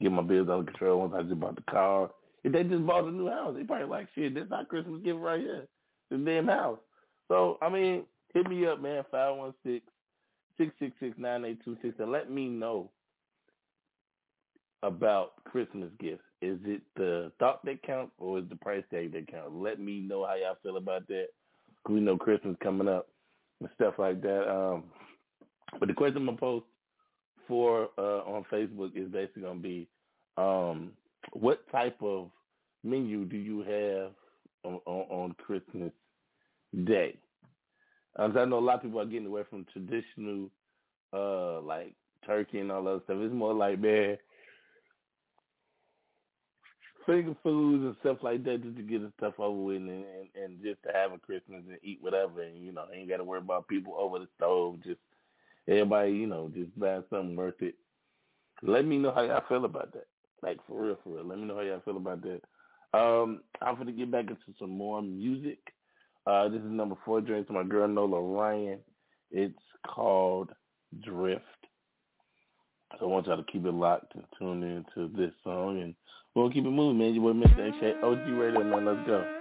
get 0.03 0.11
my 0.11 0.23
bills 0.23 0.49
under 0.51 0.71
control, 0.71 1.01
once 1.01 1.15
I 1.17 1.23
just 1.23 1.39
bought 1.39 1.57
the 1.57 1.63
car. 1.71 2.11
If 2.43 2.53
they 2.53 2.65
just 2.65 2.87
bought 2.87 3.05
a 3.05 3.11
new 3.11 3.29
house, 3.29 3.55
they 3.57 3.65
probably 3.65 3.87
like, 3.87 4.09
shit, 4.15 4.35
this 4.35 4.51
not 4.51 4.69
Christmas 4.69 5.03
gift 5.03 5.19
right 5.19 5.41
here. 5.41 5.67
The 6.11 6.19
damn 6.19 6.49
house. 6.49 6.79
So, 7.29 7.59
I 7.63 7.69
mean, 7.69 8.05
hit 8.35 8.49
me 8.49 8.67
up, 8.67 8.81
man, 8.81 9.05
516 9.11 9.81
666 10.59 11.19
9826 11.19 12.01
and 12.01 12.13
let 12.13 12.31
me 12.31 12.49
know 12.49 12.91
about 14.83 15.43
Christmas 15.45 15.91
gifts. 15.99 16.23
Is 16.43 16.59
it 16.65 16.83
the 16.97 17.33
thought 17.39 17.65
that 17.65 17.83
counts 17.83 18.13
or 18.19 18.39
is 18.39 18.45
the 18.49 18.57
price 18.57 18.85
tag 18.91 19.13
that 19.13 19.31
counts? 19.31 19.53
Let 19.53 19.81
me 19.81 20.01
know 20.01 20.27
how 20.27 20.35
y'all 20.35 20.57
feel 20.63 20.77
about 20.77 21.07
that. 21.09 21.29
We 21.89 22.01
know 22.01 22.17
Christmas 22.17 22.57
coming 22.63 22.89
up 22.89 23.09
and 23.61 23.71
stuff 23.75 23.95
like 23.99 24.21
that. 24.23 24.51
Um, 24.51 24.85
but 25.79 25.89
the 25.89 25.95
question 25.95 26.19
I'm 26.19 26.27
gonna 26.27 26.39
post 26.39 26.67
for 27.49 27.89
uh, 27.97 28.23
on 28.23 28.45
Facebook 28.53 28.97
is 28.97 29.11
basically 29.11 29.43
gonna 29.43 29.61
be, 29.61 29.89
um, 30.37 30.93
what 31.33 31.69
type 31.71 31.97
of 32.03 32.31
menu 32.85 33.25
do 33.25 33.37
you 33.37 33.61
have 33.61 34.13
on, 34.65 34.81
on, 34.87 35.07
on 35.11 35.35
Christmas 35.39 35.93
Day? 36.85 37.17
Um, 38.17 38.37
I 38.37 38.45
know 38.45 38.59
a 38.59 38.61
lot 38.61 38.77
of 38.77 38.83
people 38.83 39.01
are 39.01 39.07
getting 39.07 39.27
away 39.27 39.43
from 39.49 39.67
traditional, 39.73 40.51
uh, 41.13 41.61
like 41.61 41.95
turkey 42.27 42.61
and 42.61 42.73
all 42.73 42.85
that 42.85 43.03
stuff. 43.05 43.19
It's 43.21 43.35
more 43.35 43.55
like, 43.55 43.79
man, 43.81 44.17
finger 47.07 47.35
foods 47.43 47.85
and 47.85 47.97
stuff 48.01 48.19
like 48.23 48.45
that 48.45 48.63
just 48.63 48.77
to 48.77 48.83
get 48.83 49.03
the 49.03 49.13
stuff 49.17 49.35
over 49.39 49.57
with 49.57 49.77
and, 49.77 49.89
and, 49.89 50.29
and 50.43 50.63
just 50.63 50.83
to 50.83 50.93
have 50.93 51.13
a 51.13 51.19
Christmas 51.19 51.63
and 51.69 51.79
eat 51.83 51.99
whatever 52.01 52.43
and 52.43 52.59
you 52.59 52.73
know 52.73 52.85
ain't 52.93 53.09
got 53.09 53.19
to 53.19 53.25
worry 53.25 53.39
about 53.39 53.69
people 53.69 53.95
over 53.99 54.19
the 54.19 54.29
stove. 54.37 54.77
Just 54.85 55.01
everybody 55.69 56.13
you 56.13 56.27
know 56.27 56.51
just 56.55 56.79
buying 56.79 57.05
something 57.11 57.37
worth 57.37 57.61
it. 57.61 57.75
Let 58.63 58.85
me 58.85 58.99
know 58.99 59.13
how 59.13 59.23
y'all 59.23 59.45
feel 59.49 59.65
about 59.65 59.93
that. 59.93 60.07
Like 60.43 60.59
for 60.67 60.83
real, 60.83 60.99
for 61.03 61.17
real. 61.17 61.25
Let 61.25 61.39
me 61.39 61.45
know 61.45 61.57
how 61.57 61.63
y'all 61.63 61.83
feel 61.85 61.97
about 61.97 62.23
that. 62.23 62.41
Um, 62.93 63.41
I'm 63.63 63.77
gonna 63.77 63.93
get 63.93 64.11
back 64.11 64.29
into 64.29 64.59
some 64.59 64.71
more 64.71 65.03
music. 65.03 65.59
Uh, 66.27 66.49
this 66.49 66.61
is 66.61 66.71
number 66.71 66.97
four 67.05 67.21
drink 67.21 67.47
to 67.47 67.53
my 67.53 67.63
girl 67.63 67.87
Nola 67.89 68.21
Ryan. 68.21 68.81
It's 69.31 69.59
called 69.87 70.51
Drift. 71.05 71.43
So 72.99 73.07
I 73.07 73.09
want 73.09 73.27
y'all 73.27 73.37
to 73.37 73.53
keep 73.53 73.65
it 73.65 73.73
locked 73.73 74.15
and 74.15 74.25
tune 74.39 74.63
in 74.63 74.85
to 74.95 75.15
this 75.17 75.33
song 75.45 75.83
and 75.83 75.95
we'll 76.37 76.51
keep 76.51 76.67
it 76.67 76.71
moving, 76.71 76.99
man. 76.99 77.15
You 77.15 77.21
boy 77.21 77.33
Mr. 77.33 77.69
X 77.69 77.97
OG 78.03 78.29
Radio, 78.29 78.63
man. 78.63 78.85
Let's 78.85 79.07
go. 79.07 79.36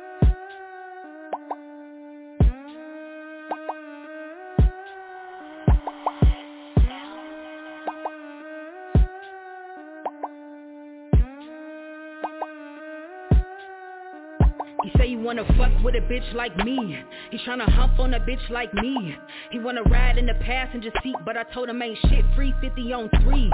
Wanna 15.35 15.57
fuck 15.57 15.83
with 15.83 15.95
a 15.95 16.01
bitch 16.01 16.33
like 16.33 16.55
me. 16.63 16.97
He 17.29 17.37
tryna 17.39 17.69
hump 17.69 17.99
on 17.99 18.13
a 18.13 18.19
bitch 18.19 18.49
like 18.49 18.73
me. 18.73 19.15
He 19.51 19.59
wanna 19.59 19.83
ride 19.83 20.17
in 20.17 20.25
the 20.25 20.33
passenger 20.35 20.91
seat, 21.03 21.15
but 21.25 21.35
I 21.35 21.43
told 21.43 21.67
him 21.67 21.81
ain't 21.81 21.97
shit 22.09 22.23
free 22.35 22.53
50 22.61 22.93
on 22.93 23.09
3. 23.21 23.51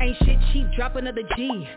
Ain't 0.00 0.16
shit 0.24 0.38
cheap, 0.52 0.66
drop 0.76 0.96
another 0.96 1.22
G. 1.36 1.68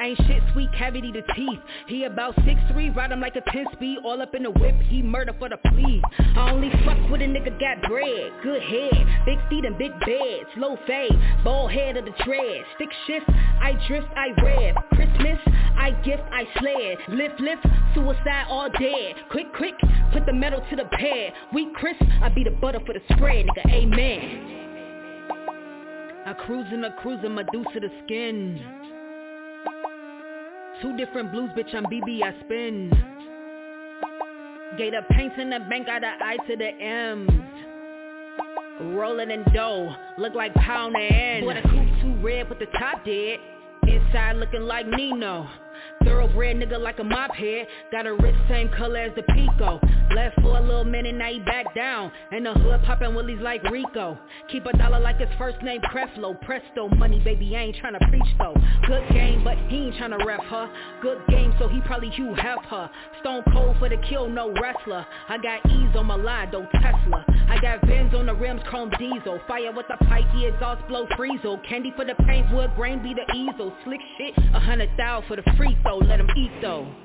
Ain't 0.00 0.18
shit 0.26 0.42
sweet, 0.52 0.68
cavity 0.76 1.12
to 1.12 1.22
teeth. 1.34 1.60
He 1.86 2.04
about 2.04 2.34
6'3", 2.36 2.94
ride 2.96 3.12
him 3.12 3.20
like 3.20 3.36
a 3.36 3.42
10 3.52 3.66
speed, 3.72 3.98
all 4.04 4.20
up 4.20 4.34
in 4.34 4.42
the 4.42 4.50
whip, 4.50 4.74
he 4.88 5.02
murder 5.02 5.34
for 5.38 5.48
the 5.48 5.58
plea. 5.68 6.02
I 6.36 6.50
only 6.50 6.70
fuck 6.84 6.98
with 7.10 7.20
a 7.20 7.26
nigga 7.26 7.58
got 7.60 7.88
bread, 7.88 8.32
good 8.42 8.62
head, 8.62 9.24
big 9.26 9.38
feet 9.48 9.64
and 9.64 9.76
big 9.78 9.92
beds, 10.00 10.50
low 10.56 10.76
fade, 10.86 11.12
bald 11.44 11.70
head 11.72 11.96
of 11.96 12.04
the 12.04 12.12
dread, 12.24 12.64
stick 12.76 12.90
shift, 13.06 13.28
I 13.28 13.72
drift, 13.86 14.08
I 14.16 14.30
rev, 14.42 14.76
Christmas, 14.94 15.38
I 15.76 15.90
gift, 16.04 16.22
I 16.32 16.44
slay 16.58 16.72
it. 16.72 16.98
Lift, 17.08 17.40
lift, 17.40 17.62
suicide 17.94 18.46
all 18.48 18.68
dead. 18.70 19.16
Quick, 19.30 19.52
quick, 19.54 19.74
put 20.12 20.26
the 20.26 20.32
metal 20.32 20.62
to 20.70 20.76
the 20.76 20.84
pad. 20.84 21.32
We 21.52 21.72
crisp, 21.74 22.02
I 22.22 22.28
be 22.28 22.44
the 22.44 22.50
butter 22.50 22.80
for 22.86 22.92
the 22.92 23.00
spread, 23.14 23.46
nigga, 23.46 23.72
amen. 23.72 24.54
I 26.26 26.32
cruising. 26.32 26.82
I 26.84 26.90
cruising, 27.02 27.34
Medusa 27.34 27.80
the 27.80 27.90
skin. 28.04 28.58
Two 30.80 30.96
different 30.96 31.32
blues, 31.32 31.50
bitch, 31.56 31.74
I'm 31.74 31.84
BB, 31.84 32.22
I 32.22 32.40
spin. 32.44 32.90
Gator 34.78 35.04
paints 35.10 35.36
in 35.38 35.50
the 35.50 35.60
bank, 35.70 35.86
got 35.86 36.00
the 36.00 36.08
I 36.08 36.36
to 36.48 36.56
the 36.56 36.68
M's. 36.82 37.30
Rolling 38.96 39.30
in 39.30 39.44
dough, 39.54 39.94
look 40.18 40.34
like 40.34 40.52
pound 40.54 40.96
and. 40.96 41.44
Boy, 41.44 41.54
the 41.54 41.62
coupe 41.68 42.00
too 42.00 42.16
red, 42.22 42.48
but 42.48 42.58
the 42.58 42.66
top 42.78 43.04
dead. 43.04 43.38
Inside 43.86 44.36
looking 44.36 44.62
like 44.62 44.86
Nino. 44.88 45.46
Thoroughbred 46.04 46.56
nigga 46.56 46.80
like 46.80 46.98
a 46.98 47.04
mop 47.04 47.34
head. 47.34 47.66
Got 47.90 48.06
a 48.06 48.14
wrist 48.14 48.38
same 48.48 48.68
color 48.76 48.98
as 48.98 49.12
the 49.16 49.22
Pico. 49.22 49.80
Left 50.14 50.34
for 50.40 50.58
a 50.58 50.60
little 50.60 50.84
minute, 50.84 51.14
now 51.14 51.30
he 51.30 51.40
back 51.40 51.74
down. 51.74 52.12
And 52.30 52.44
the 52.44 52.52
hood 52.52 52.82
poppin' 52.84 53.14
willies 53.14 53.40
like 53.40 53.62
Rico. 53.64 54.18
Keep 54.50 54.66
a 54.66 54.76
dollar 54.76 55.00
like 55.00 55.18
his 55.18 55.28
first 55.38 55.62
name 55.62 55.80
Creflo. 55.82 56.40
Presto 56.42 56.88
money, 56.88 57.20
baby, 57.20 57.56
I 57.56 57.62
ain't 57.62 57.76
tryna 57.76 58.06
preach 58.08 58.28
though. 58.38 58.54
Good 58.86 59.08
game, 59.12 59.42
but 59.42 59.56
he 59.68 59.86
ain't 59.86 59.96
tryna 59.96 60.24
rep 60.24 60.42
her. 60.44 60.70
Good 61.00 61.18
game, 61.28 61.54
so 61.58 61.68
he 61.68 61.80
probably 61.80 62.10
Hugh 62.10 62.34
her. 62.34 62.90
Stone 63.20 63.42
cold 63.52 63.76
for 63.78 63.88
the 63.88 63.96
kill, 64.08 64.28
no 64.28 64.52
wrestler. 64.60 65.06
I 65.28 65.38
got 65.38 65.64
ease 65.70 65.96
on 65.96 66.06
my 66.06 66.16
line, 66.16 66.50
Tesla. 66.50 67.24
I 67.48 67.58
got 67.60 67.86
Vans 67.86 68.14
on 68.14 68.26
the 68.26 68.34
rims, 68.34 68.60
chrome 68.68 68.90
diesel. 68.98 69.40
Fire 69.46 69.72
with 69.72 69.86
the 69.88 70.04
pipe, 70.06 70.24
the 70.34 70.46
exhaust 70.46 70.86
blow 70.88 71.06
freezel. 71.18 71.66
Candy 71.68 71.92
for 71.96 72.04
the 72.04 72.14
paint, 72.26 72.52
wood 72.52 72.70
grain 72.76 73.02
be 73.02 73.14
the 73.14 73.32
easel. 73.34 73.72
Slick 73.84 74.00
shit, 74.18 74.34
a 74.54 74.60
hundred 74.60 74.90
thou 74.96 75.22
for 75.26 75.36
the 75.36 75.42
free 75.56 75.76
throw 75.82 75.93
let 75.98 76.18
them 76.18 76.28
eat 76.36 76.50
though. 76.62 77.03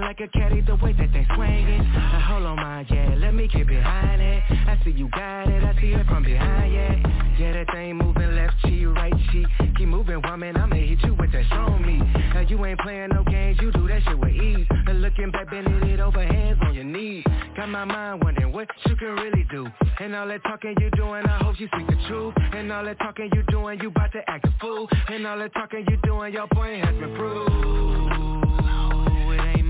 like 0.00 0.20
a 0.20 0.28
caddy 0.28 0.60
the 0.60 0.76
way 0.76 0.92
that 0.92 1.12
they 1.12 1.26
swinging. 1.34 1.82
Now 1.92 2.20
hold 2.20 2.46
on, 2.46 2.56
my 2.56 2.86
yeah, 2.90 3.14
let 3.18 3.34
me 3.34 3.48
get 3.48 3.66
behind 3.66 4.20
it. 4.20 4.42
I 4.48 4.80
see 4.84 4.90
you 4.90 5.08
got 5.10 5.48
it, 5.48 5.62
I 5.62 5.78
see 5.80 5.92
it 5.92 6.06
from 6.06 6.24
behind, 6.24 6.72
yeah. 6.72 7.36
Yeah, 7.38 7.52
that 7.52 7.72
thing 7.72 7.96
moving 7.96 8.34
left 8.34 8.54
cheek, 8.62 8.86
right 8.86 9.12
cheek. 9.32 9.46
Keep 9.76 9.88
moving, 9.88 10.20
woman, 10.22 10.56
I'ma 10.56 10.76
hit 10.76 11.02
you 11.04 11.14
with 11.14 11.32
that 11.32 11.44
show 11.50 11.78
me. 11.78 11.98
Now 12.34 12.40
you 12.40 12.64
ain't 12.64 12.78
playing 12.80 13.10
no 13.10 13.24
games, 13.24 13.58
you 13.60 13.72
do 13.72 13.86
that 13.88 14.02
shit 14.04 14.18
with 14.18 14.32
ease. 14.32 14.66
And 14.70 15.02
looking 15.02 15.30
back, 15.30 15.50
bending 15.50 15.88
it 15.88 16.00
over, 16.00 16.22
hands 16.22 16.58
on 16.62 16.74
your 16.74 16.84
knees. 16.84 17.24
Got 17.56 17.68
my 17.68 17.84
mind 17.84 18.22
wondering 18.22 18.52
what 18.52 18.68
you 18.86 18.96
can 18.96 19.08
really 19.08 19.46
do. 19.50 19.66
And 20.00 20.14
all 20.14 20.28
that 20.28 20.42
talking 20.44 20.74
you 20.80 20.90
doing, 20.90 21.24
I 21.26 21.42
hope 21.42 21.58
you 21.58 21.68
speak 21.74 21.86
the 21.86 21.96
truth. 22.08 22.34
And 22.52 22.70
all 22.72 22.84
that 22.84 22.98
talking 22.98 23.30
you 23.34 23.42
doing, 23.48 23.80
you 23.80 23.90
bout 23.90 24.12
to 24.12 24.20
act 24.28 24.46
a 24.46 24.54
fool. 24.60 24.88
And 25.08 25.26
all 25.26 25.38
that 25.38 25.52
talking 25.52 25.84
you 25.88 25.96
doing, 26.04 26.32
your 26.32 26.46
point 26.48 26.84
has 26.84 26.94
been 26.94 27.14
proved 27.16 28.99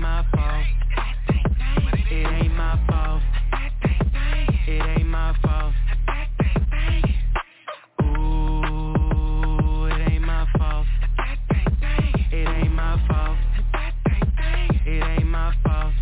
my 0.01 0.25
fault. 0.33 0.65
It 2.09 2.25
ain't 2.25 2.55
my 2.55 2.79
fault. 2.89 3.21
It 4.67 4.81
ain't 4.97 5.07
my 5.07 5.35
fault. 5.43 5.73
Ooh, 8.01 9.85
it 9.85 10.11
ain't 10.11 10.23
my 10.23 10.47
fault. 10.57 10.87
It 12.31 12.47
ain't 12.47 12.73
my 12.73 12.97
fault. 13.07 13.37
It 14.87 15.03
ain't 15.03 15.27
my 15.27 15.53
fault. 15.63 15.93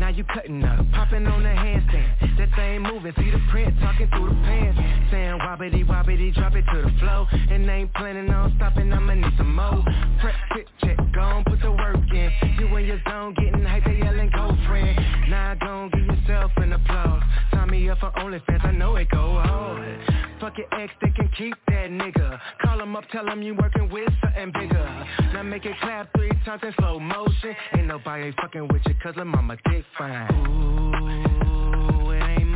Now 0.00 0.08
you 0.08 0.24
cutting 0.24 0.64
up, 0.64 0.84
popping 0.92 1.26
on 1.28 1.46
a 1.46 1.54
handstand 1.54 2.25
same 2.56 2.82
moving, 2.82 3.12
the 3.16 3.40
Print 3.50 3.74
talking 3.80 4.08
through 4.08 4.28
the 4.28 4.34
pants 4.42 4.78
Saying 5.10 5.38
wobbity 5.40 5.86
wobbity, 5.86 6.34
drop 6.34 6.54
it 6.54 6.64
to 6.72 6.82
the 6.82 6.92
flow 6.98 7.26
And 7.30 7.68
ain't 7.68 7.92
planning 7.94 8.30
on 8.30 8.52
stopping, 8.56 8.92
I'ma 8.92 9.14
need 9.14 9.32
some 9.36 9.54
more. 9.54 9.84
Prep, 10.20 10.34
quick 10.50 10.66
check, 10.80 10.96
gon' 11.14 11.44
put 11.44 11.60
the 11.60 11.70
work 11.70 11.96
in. 12.12 12.30
You 12.58 12.74
in 12.76 12.86
your 12.86 13.00
zone, 13.08 13.34
getting 13.34 13.64
hype, 13.64 13.84
they 13.84 13.98
yelling 13.98 14.30
go 14.34 14.56
friend. 14.66 14.98
Now 15.28 15.54
gon' 15.60 15.90
give 15.90 16.06
yourself 16.06 16.52
an 16.56 16.72
applause. 16.72 17.22
Sign 17.52 17.70
me 17.70 17.88
up 17.90 17.98
for 17.98 18.10
OnlyFans, 18.12 18.64
I 18.64 18.72
know 18.72 18.96
it 18.96 19.08
go 19.10 19.40
hard. 19.40 20.00
Fuck 20.40 20.58
your 20.58 20.66
ex, 20.80 20.92
they 21.00 21.10
can 21.10 21.30
keep 21.36 21.54
that 21.68 21.90
nigga. 21.90 22.38
Call 22.62 22.80
him 22.80 22.96
up, 22.96 23.04
tell 23.10 23.26
him 23.26 23.42
you 23.42 23.54
working 23.54 23.88
with 23.90 24.08
something 24.22 24.52
bigger. 24.52 25.06
Now 25.32 25.42
make 25.42 25.64
it 25.64 25.76
clap 25.80 26.12
three 26.16 26.30
times 26.44 26.62
in 26.62 26.72
slow 26.78 26.98
motion. 26.98 27.54
Ain't 27.76 27.86
nobody 27.86 28.32
fucking 28.40 28.68
with 28.68 28.82
you 28.86 28.94
cause 29.02 29.14
I'm 29.16 29.34
dick 29.70 29.84
fine. 29.98 30.32
Ooh 30.34 31.45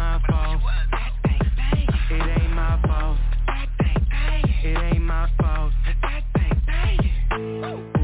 my 0.01 0.19
fault. 0.31 0.63
It 2.11 2.23
ain't 2.41 2.53
my 2.55 2.81
fault. 2.87 3.19
It 4.65 4.79
ain't 4.95 5.03
my 5.03 5.29
fault. 5.39 5.73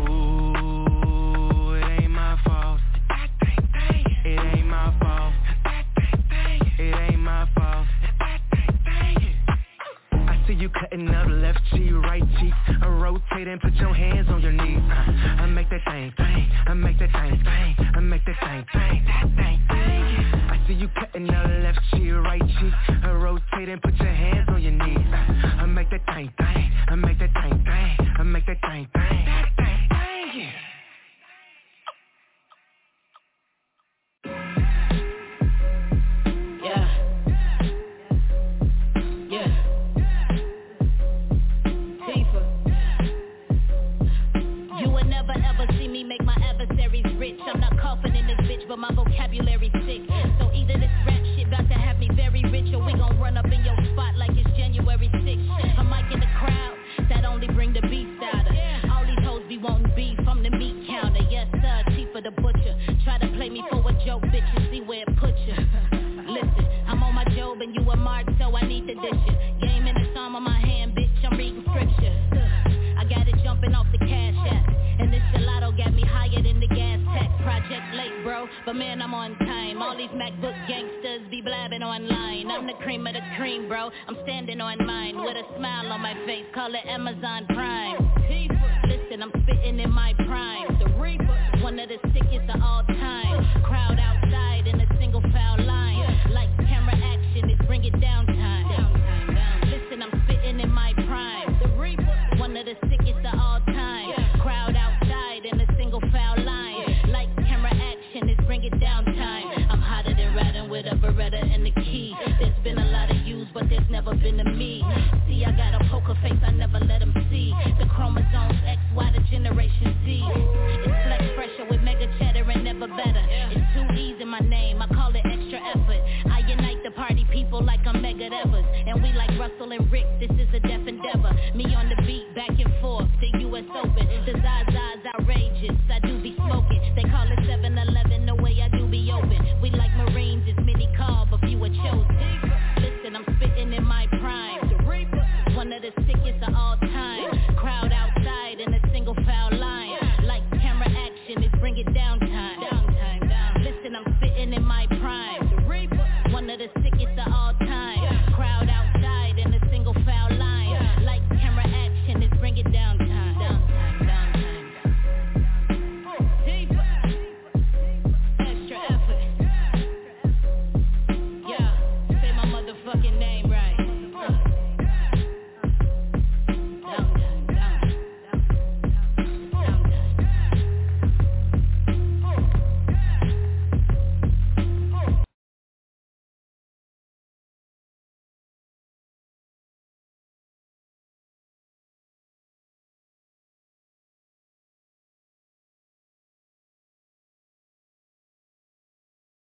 Ooh, 0.06 1.72
it 1.74 2.02
ain't 2.02 2.10
my 2.10 2.36
fault. 2.44 2.80
It 4.26 4.38
ain't 4.56 4.66
my 4.66 4.92
fault. 5.00 5.32
It 6.78 6.94
ain't 6.94 7.18
my 7.18 7.48
fault. 7.54 7.86
I 10.12 10.44
see 10.46 10.52
you 10.52 10.68
cutting 10.68 11.08
up 11.08 11.28
left 11.30 11.60
cheek, 11.70 11.92
right 11.94 12.22
cheek. 12.38 12.52
I 12.82 12.88
rotate 12.88 13.48
and 13.48 13.58
put 13.58 13.72
your 13.76 13.94
hands 13.94 14.28
on 14.28 14.42
your 14.42 14.52
knees. 14.52 14.82
Uh, 14.82 15.42
I 15.42 15.46
make 15.46 15.70
that 15.70 15.80
thing, 15.86 16.12
thing. 16.14 16.50
I 16.66 16.74
make 16.74 16.98
that 16.98 17.10
thing, 17.10 17.42
thing. 17.42 17.74
I 17.94 18.00
make 18.00 18.22
that 18.26 18.36
thing, 18.44 18.66
thing. 18.70 19.04
That 19.06 19.22
thing, 19.34 19.60
thing. 19.70 20.15
See 20.66 20.74
you 20.74 20.88
cutting 20.98 21.28
her 21.28 21.62
left 21.62 21.78
cheek, 21.92 22.12
right 22.12 22.40
cheek. 22.40 22.72
I 23.04 23.12
rotate 23.12 23.68
and 23.68 23.80
put 23.80 23.94
your 23.96 24.08
hands 24.12 24.48
on 24.48 24.60
your 24.60 24.72
knees. 24.72 25.06
I 25.12 25.64
make 25.66 25.90
that 25.90 26.04
thing 26.06 26.32
thing, 26.38 26.72
I 26.88 26.94
make 26.96 27.18
that 27.20 27.32
thing 27.34 27.64
thing. 27.64 28.05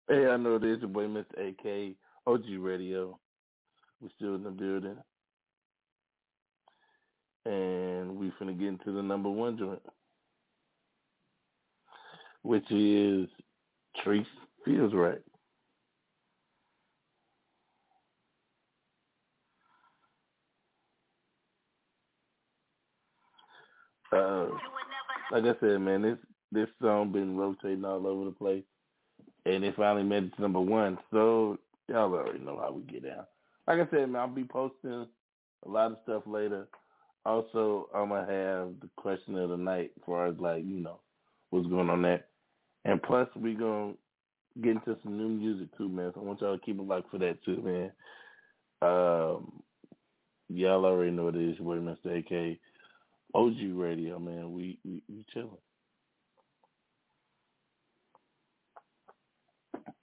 Hey, 0.09 0.27
I 0.29 0.37
know 0.37 0.59
this 0.59 0.79
your 0.81 0.89
boy 0.89 1.07
Mr. 1.07 1.25
AK, 1.37 1.97
OG 2.29 2.45
Radio. 2.61 3.19
We're 4.01 4.11
still 4.17 4.37
in 4.37 4.45
the 4.45 4.51
building. 4.51 4.97
And 7.47 8.17
we 8.17 8.33
finna 8.41 8.59
get 8.59 8.69
into 8.69 8.93
the 8.93 9.03
number 9.03 9.31
one 9.31 9.59
joint. 9.59 9.83
Which 12.43 12.71
is 12.71 13.29
Trace 14.05 14.27
Feels 14.65 14.95
Right. 14.95 15.23
Uh, 24.13 24.47
like 25.33 25.45
I 25.45 25.61
said, 25.61 25.81
man, 25.81 26.03
this 26.03 26.19
this 26.53 26.69
song 26.81 27.13
been 27.13 27.37
rotating 27.37 27.85
all 27.85 28.07
over 28.07 28.27
the 28.27 28.31
place, 28.31 28.65
and 29.47 29.65
it 29.65 29.77
finally 29.77 30.03
made 30.03 30.25
it 30.25 30.37
to 30.37 30.43
number 30.43 30.61
one. 30.61 30.99
So 31.11 31.59
y'all 31.89 32.13
already 32.13 32.41
know 32.41 32.59
how 32.61 32.73
we 32.73 32.83
get 32.83 33.05
down. 33.05 33.25
Like 33.67 33.79
I 33.79 33.91
said, 33.91 34.11
man, 34.11 34.17
I'll 34.17 34.29
be 34.29 34.45
posting 34.45 35.07
a 35.65 35.69
lot 35.69 35.93
of 35.93 35.99
stuff 36.03 36.23
later. 36.27 36.69
Also, 37.25 37.89
I'm 37.95 38.11
gonna 38.11 38.21
have 38.21 38.81
the 38.81 38.89
question 38.97 39.37
of 39.37 39.51
the 39.51 39.57
night, 39.57 39.93
as 39.97 40.03
far 40.05 40.27
as 40.27 40.37
like 40.39 40.65
you 40.65 40.81
know 40.81 41.01
what's 41.51 41.67
going 41.67 41.91
on 41.91 42.03
there, 42.03 42.25
and 42.85 43.03
plus 43.03 43.29
we 43.35 43.55
gonna 43.55 43.95
get 44.63 44.73
into 44.73 44.97
some 45.03 45.19
new 45.19 45.29
music 45.29 45.77
too, 45.77 45.89
man. 45.89 46.13
So 46.15 46.21
I 46.21 46.25
want 46.25 46.41
y'all 46.41 46.57
to 46.57 46.65
keep 46.65 46.79
a 46.79 46.83
locked 46.83 47.11
for 47.11 47.19
that 47.19 47.43
too, 47.45 47.63
man. 47.63 47.93
Um, 48.83 49.61
y'all 50.49 50.85
already 50.85 51.11
know 51.11 51.25
what 51.25 51.37
it 51.37 51.51
is, 51.51 51.59
boy 51.59 51.77
Mr. 51.77 52.19
AK. 52.19 52.59
OG 53.35 53.57
Radio, 53.75 54.19
man. 54.19 54.53
We 54.53 54.79
we, 54.85 55.03
we 55.09 55.25
chilling. 55.35 55.51
You 59.75 59.81
know 59.81 59.83
me 59.83 59.83
better 59.83 59.83
than 59.83 59.83
anyone 59.83 59.93
else. 59.93 59.96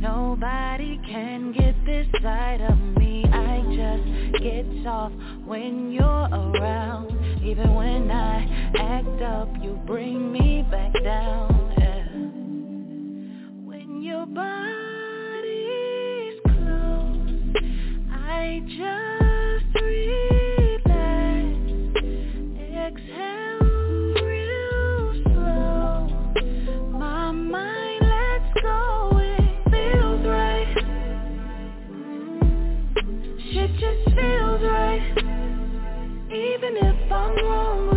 Nobody 0.00 1.00
can 1.06 1.52
get 1.52 1.74
this 1.86 2.06
side 2.22 2.60
of 2.60 2.76
me. 2.76 3.01
Just 3.92 4.42
get 4.42 4.64
soft 4.84 5.14
when 5.44 5.92
you're 5.92 6.02
around. 6.04 7.10
Even 7.44 7.74
when 7.74 8.10
I 8.10 8.70
act 8.78 9.22
up, 9.22 9.48
you 9.62 9.78
bring 9.86 10.32
me 10.32 10.64
back 10.70 10.92
down. 11.04 11.74
yeah. 11.78 12.06
When 13.66 14.02
your 14.02 14.24
body's 14.26 15.20
close, 16.46 17.54
I 18.10 18.60
just 18.66 19.21
I'm 37.22 37.36
wrong, 37.44 37.91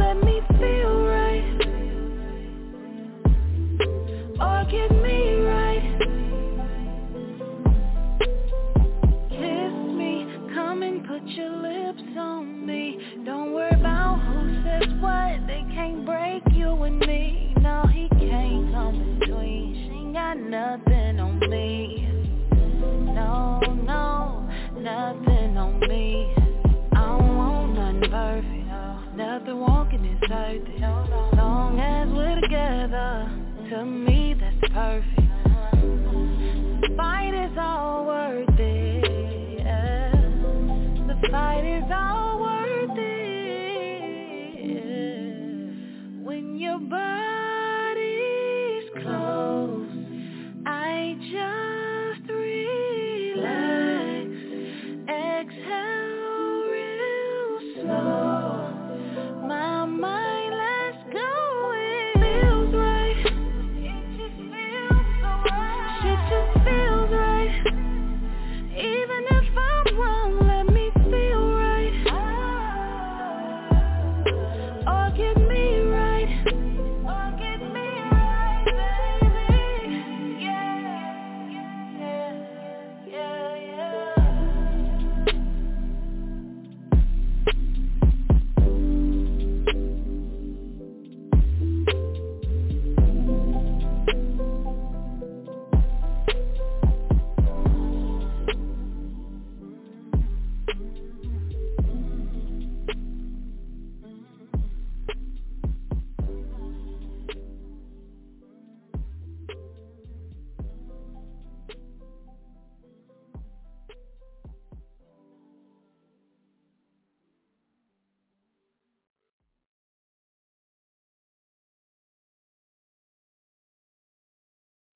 perfect. 34.76 35.25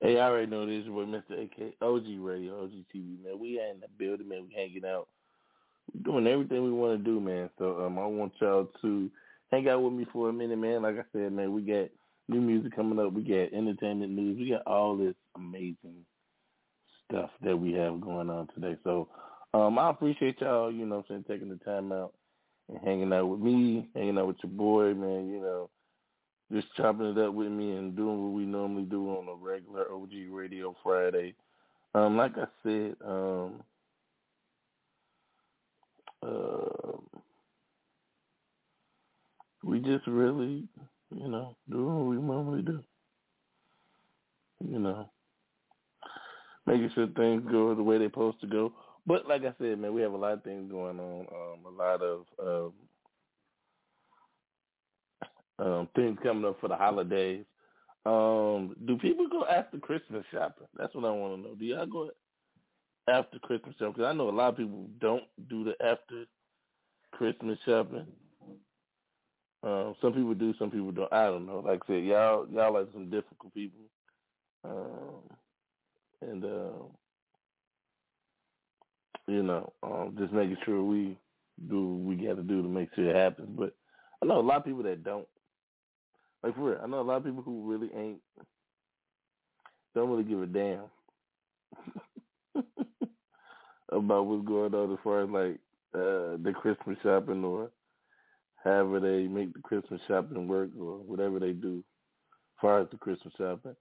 Hey, 0.09 0.19
I 0.19 0.27
already 0.27 0.47
know 0.47 0.65
this 0.65 0.87
boy, 0.87 1.05
Mr. 1.05 1.43
AK, 1.43 1.75
OG 1.83 2.05
Radio, 2.17 2.63
OG 2.63 2.71
TV, 2.91 3.23
man. 3.23 3.37
We 3.37 3.59
in 3.59 3.79
the 3.79 3.87
building, 3.95 4.27
man. 4.27 4.47
We 4.49 4.55
hanging 4.55 4.83
out, 4.83 5.07
we 5.93 5.99
doing 5.99 6.25
everything 6.25 6.63
we 6.63 6.71
want 6.71 6.97
to 6.97 7.03
do, 7.03 7.19
man. 7.19 7.47
So 7.59 7.85
um, 7.85 7.99
I 7.99 8.07
want 8.07 8.33
y'all 8.41 8.71
to 8.81 9.11
hang 9.51 9.69
out 9.69 9.83
with 9.83 9.93
me 9.93 10.07
for 10.11 10.29
a 10.29 10.33
minute, 10.33 10.57
man. 10.57 10.81
Like 10.81 10.95
I 10.95 11.03
said, 11.13 11.31
man, 11.31 11.53
we 11.53 11.61
got 11.61 11.89
new 12.27 12.41
music 12.41 12.75
coming 12.75 12.97
up. 12.97 13.13
We 13.13 13.21
got 13.21 13.53
entertainment 13.55 14.11
news. 14.13 14.39
We 14.39 14.49
got 14.49 14.65
all 14.65 14.97
this 14.97 15.13
amazing 15.35 16.03
stuff 17.05 17.29
that 17.43 17.55
we 17.55 17.73
have 17.73 18.01
going 18.01 18.31
on 18.31 18.47
today. 18.55 18.77
So 18.83 19.09
um, 19.53 19.77
I 19.77 19.91
appreciate 19.91 20.41
y'all, 20.41 20.71
you 20.71 20.87
know, 20.87 20.97
I'm 20.97 21.03
saying 21.07 21.25
taking 21.27 21.49
the 21.49 21.63
time 21.63 21.91
out 21.91 22.15
and 22.67 22.79
hanging 22.83 23.13
out 23.13 23.27
with 23.27 23.41
me, 23.41 23.87
hanging 23.93 24.17
out 24.17 24.25
with 24.25 24.37
your 24.43 24.53
boy, 24.53 24.95
man. 24.95 25.29
You 25.29 25.39
know 25.39 25.69
just 26.51 26.67
chopping 26.75 27.07
it 27.07 27.17
up 27.17 27.33
with 27.33 27.51
me 27.51 27.75
and 27.75 27.95
doing 27.95 28.23
what 28.23 28.33
we 28.33 28.45
normally 28.45 28.83
do 28.83 29.09
on 29.09 29.27
a 29.27 29.35
regular 29.35 29.91
OG 29.91 30.11
Radio 30.31 30.75
Friday. 30.83 31.35
Um, 31.93 32.17
like 32.17 32.33
I 32.37 32.45
said, 32.63 32.95
um, 33.05 33.63
uh, 36.23 36.97
we 39.63 39.79
just 39.79 40.07
really, 40.07 40.67
you 41.11 41.27
know, 41.27 41.55
doing 41.69 41.95
what 41.95 42.05
we 42.05 42.17
normally 42.17 42.61
do. 42.61 42.83
You 44.67 44.79
know, 44.79 45.09
making 46.65 46.91
sure 46.93 47.07
things 47.07 47.43
go 47.49 47.73
the 47.73 47.83
way 47.83 47.97
they're 47.97 48.09
supposed 48.09 48.41
to 48.41 48.47
go. 48.47 48.73
But 49.07 49.27
like 49.27 49.43
I 49.43 49.53
said, 49.59 49.79
man, 49.79 49.93
we 49.93 50.01
have 50.01 50.13
a 50.13 50.17
lot 50.17 50.33
of 50.33 50.43
things 50.43 50.69
going 50.69 50.99
on. 50.99 51.27
Um, 51.31 51.65
a 51.65 51.77
lot 51.77 52.01
of 52.01 52.25
um, 52.43 52.73
um, 55.59 55.87
things 55.95 56.17
coming 56.23 56.45
up 56.45 56.59
for 56.59 56.67
the 56.67 56.75
holidays. 56.75 57.45
Um, 58.05 58.75
do 58.85 58.97
people 58.97 59.27
go 59.29 59.45
after 59.45 59.77
Christmas 59.77 60.23
shopping? 60.31 60.67
That's 60.77 60.93
what 60.95 61.05
I 61.05 61.11
want 61.11 61.35
to 61.43 61.49
know. 61.49 61.55
Do 61.55 61.65
y'all 61.65 61.85
go 61.85 62.09
after 63.09 63.39
Christmas 63.39 63.75
shopping? 63.77 63.93
Because 63.93 64.09
I 64.09 64.13
know 64.13 64.29
a 64.29 64.31
lot 64.31 64.49
of 64.49 64.57
people 64.57 64.87
don't 64.99 65.23
do 65.49 65.63
the 65.63 65.73
after 65.85 66.25
Christmas 67.11 67.57
shopping. 67.65 68.05
Um, 69.61 69.95
some 70.01 70.13
people 70.13 70.33
do, 70.33 70.53
some 70.57 70.71
people 70.71 70.91
don't. 70.91 71.11
I 71.11 71.25
don't 71.25 71.45
know. 71.45 71.59
Like 71.59 71.81
I 71.83 71.87
said, 71.87 72.05
y'all 72.05 72.47
y'all 72.49 72.73
like 72.73 72.87
some 72.93 73.09
difficult 73.09 73.53
people, 73.53 73.81
um, 74.63 75.21
and 76.21 76.45
uh, 76.45 76.83
you 79.27 79.43
know, 79.43 79.73
um, 79.83 80.15
just 80.17 80.31
making 80.31 80.57
sure 80.65 80.81
we 80.81 81.17
do 81.69 81.87
what 81.87 82.07
we 82.07 82.15
got 82.15 82.37
to 82.37 82.43
do 82.43 82.61
to 82.61 82.69
make 82.69 82.87
sure 82.95 83.09
it 83.09 83.15
happens. 83.15 83.49
But 83.51 83.75
I 84.23 84.25
know 84.25 84.39
a 84.39 84.41
lot 84.41 84.57
of 84.57 84.65
people 84.65 84.83
that 84.83 85.03
don't. 85.03 85.27
Like 86.43 86.55
for 86.55 86.71
real, 86.71 86.79
I 86.81 86.87
know 86.87 87.01
a 87.01 87.03
lot 87.03 87.17
of 87.17 87.25
people 87.25 87.43
who 87.43 87.69
really 87.69 87.89
ain't 87.95 88.21
don't 89.93 90.09
really 90.09 90.23
give 90.23 90.41
a 90.41 90.45
damn 90.45 90.85
about 93.91 94.25
what's 94.25 94.47
going 94.47 94.73
on 94.73 94.93
as 94.93 94.99
far 95.03 95.23
as 95.23 95.29
like 95.29 95.59
uh 95.95 96.37
the 96.43 96.53
Christmas 96.55 96.97
shopping 97.03 97.43
or 97.43 97.71
however 98.63 98.99
they 98.99 99.27
make 99.27 99.53
the 99.53 99.61
Christmas 99.61 99.99
shopping 100.07 100.47
work 100.47 100.69
or 100.79 100.97
whatever 100.99 101.39
they 101.39 101.51
do 101.51 101.79
as 101.79 102.61
far 102.61 102.81
as 102.81 102.87
the 102.91 102.97
Christmas 102.97 103.33
shopping. 103.37 103.75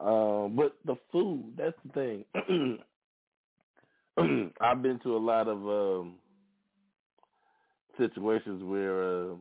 Um, 0.00 0.54
but 0.56 0.76
the 0.84 0.96
food, 1.10 1.54
that's 1.56 1.76
the 1.84 1.92
thing. 1.92 2.78
I've 4.60 4.82
been 4.82 5.00
to 5.00 5.16
a 5.16 5.18
lot 5.18 5.48
of 5.48 5.58
um 5.58 6.14
situations 7.98 8.62
where 8.62 9.02
uh, 9.02 9.34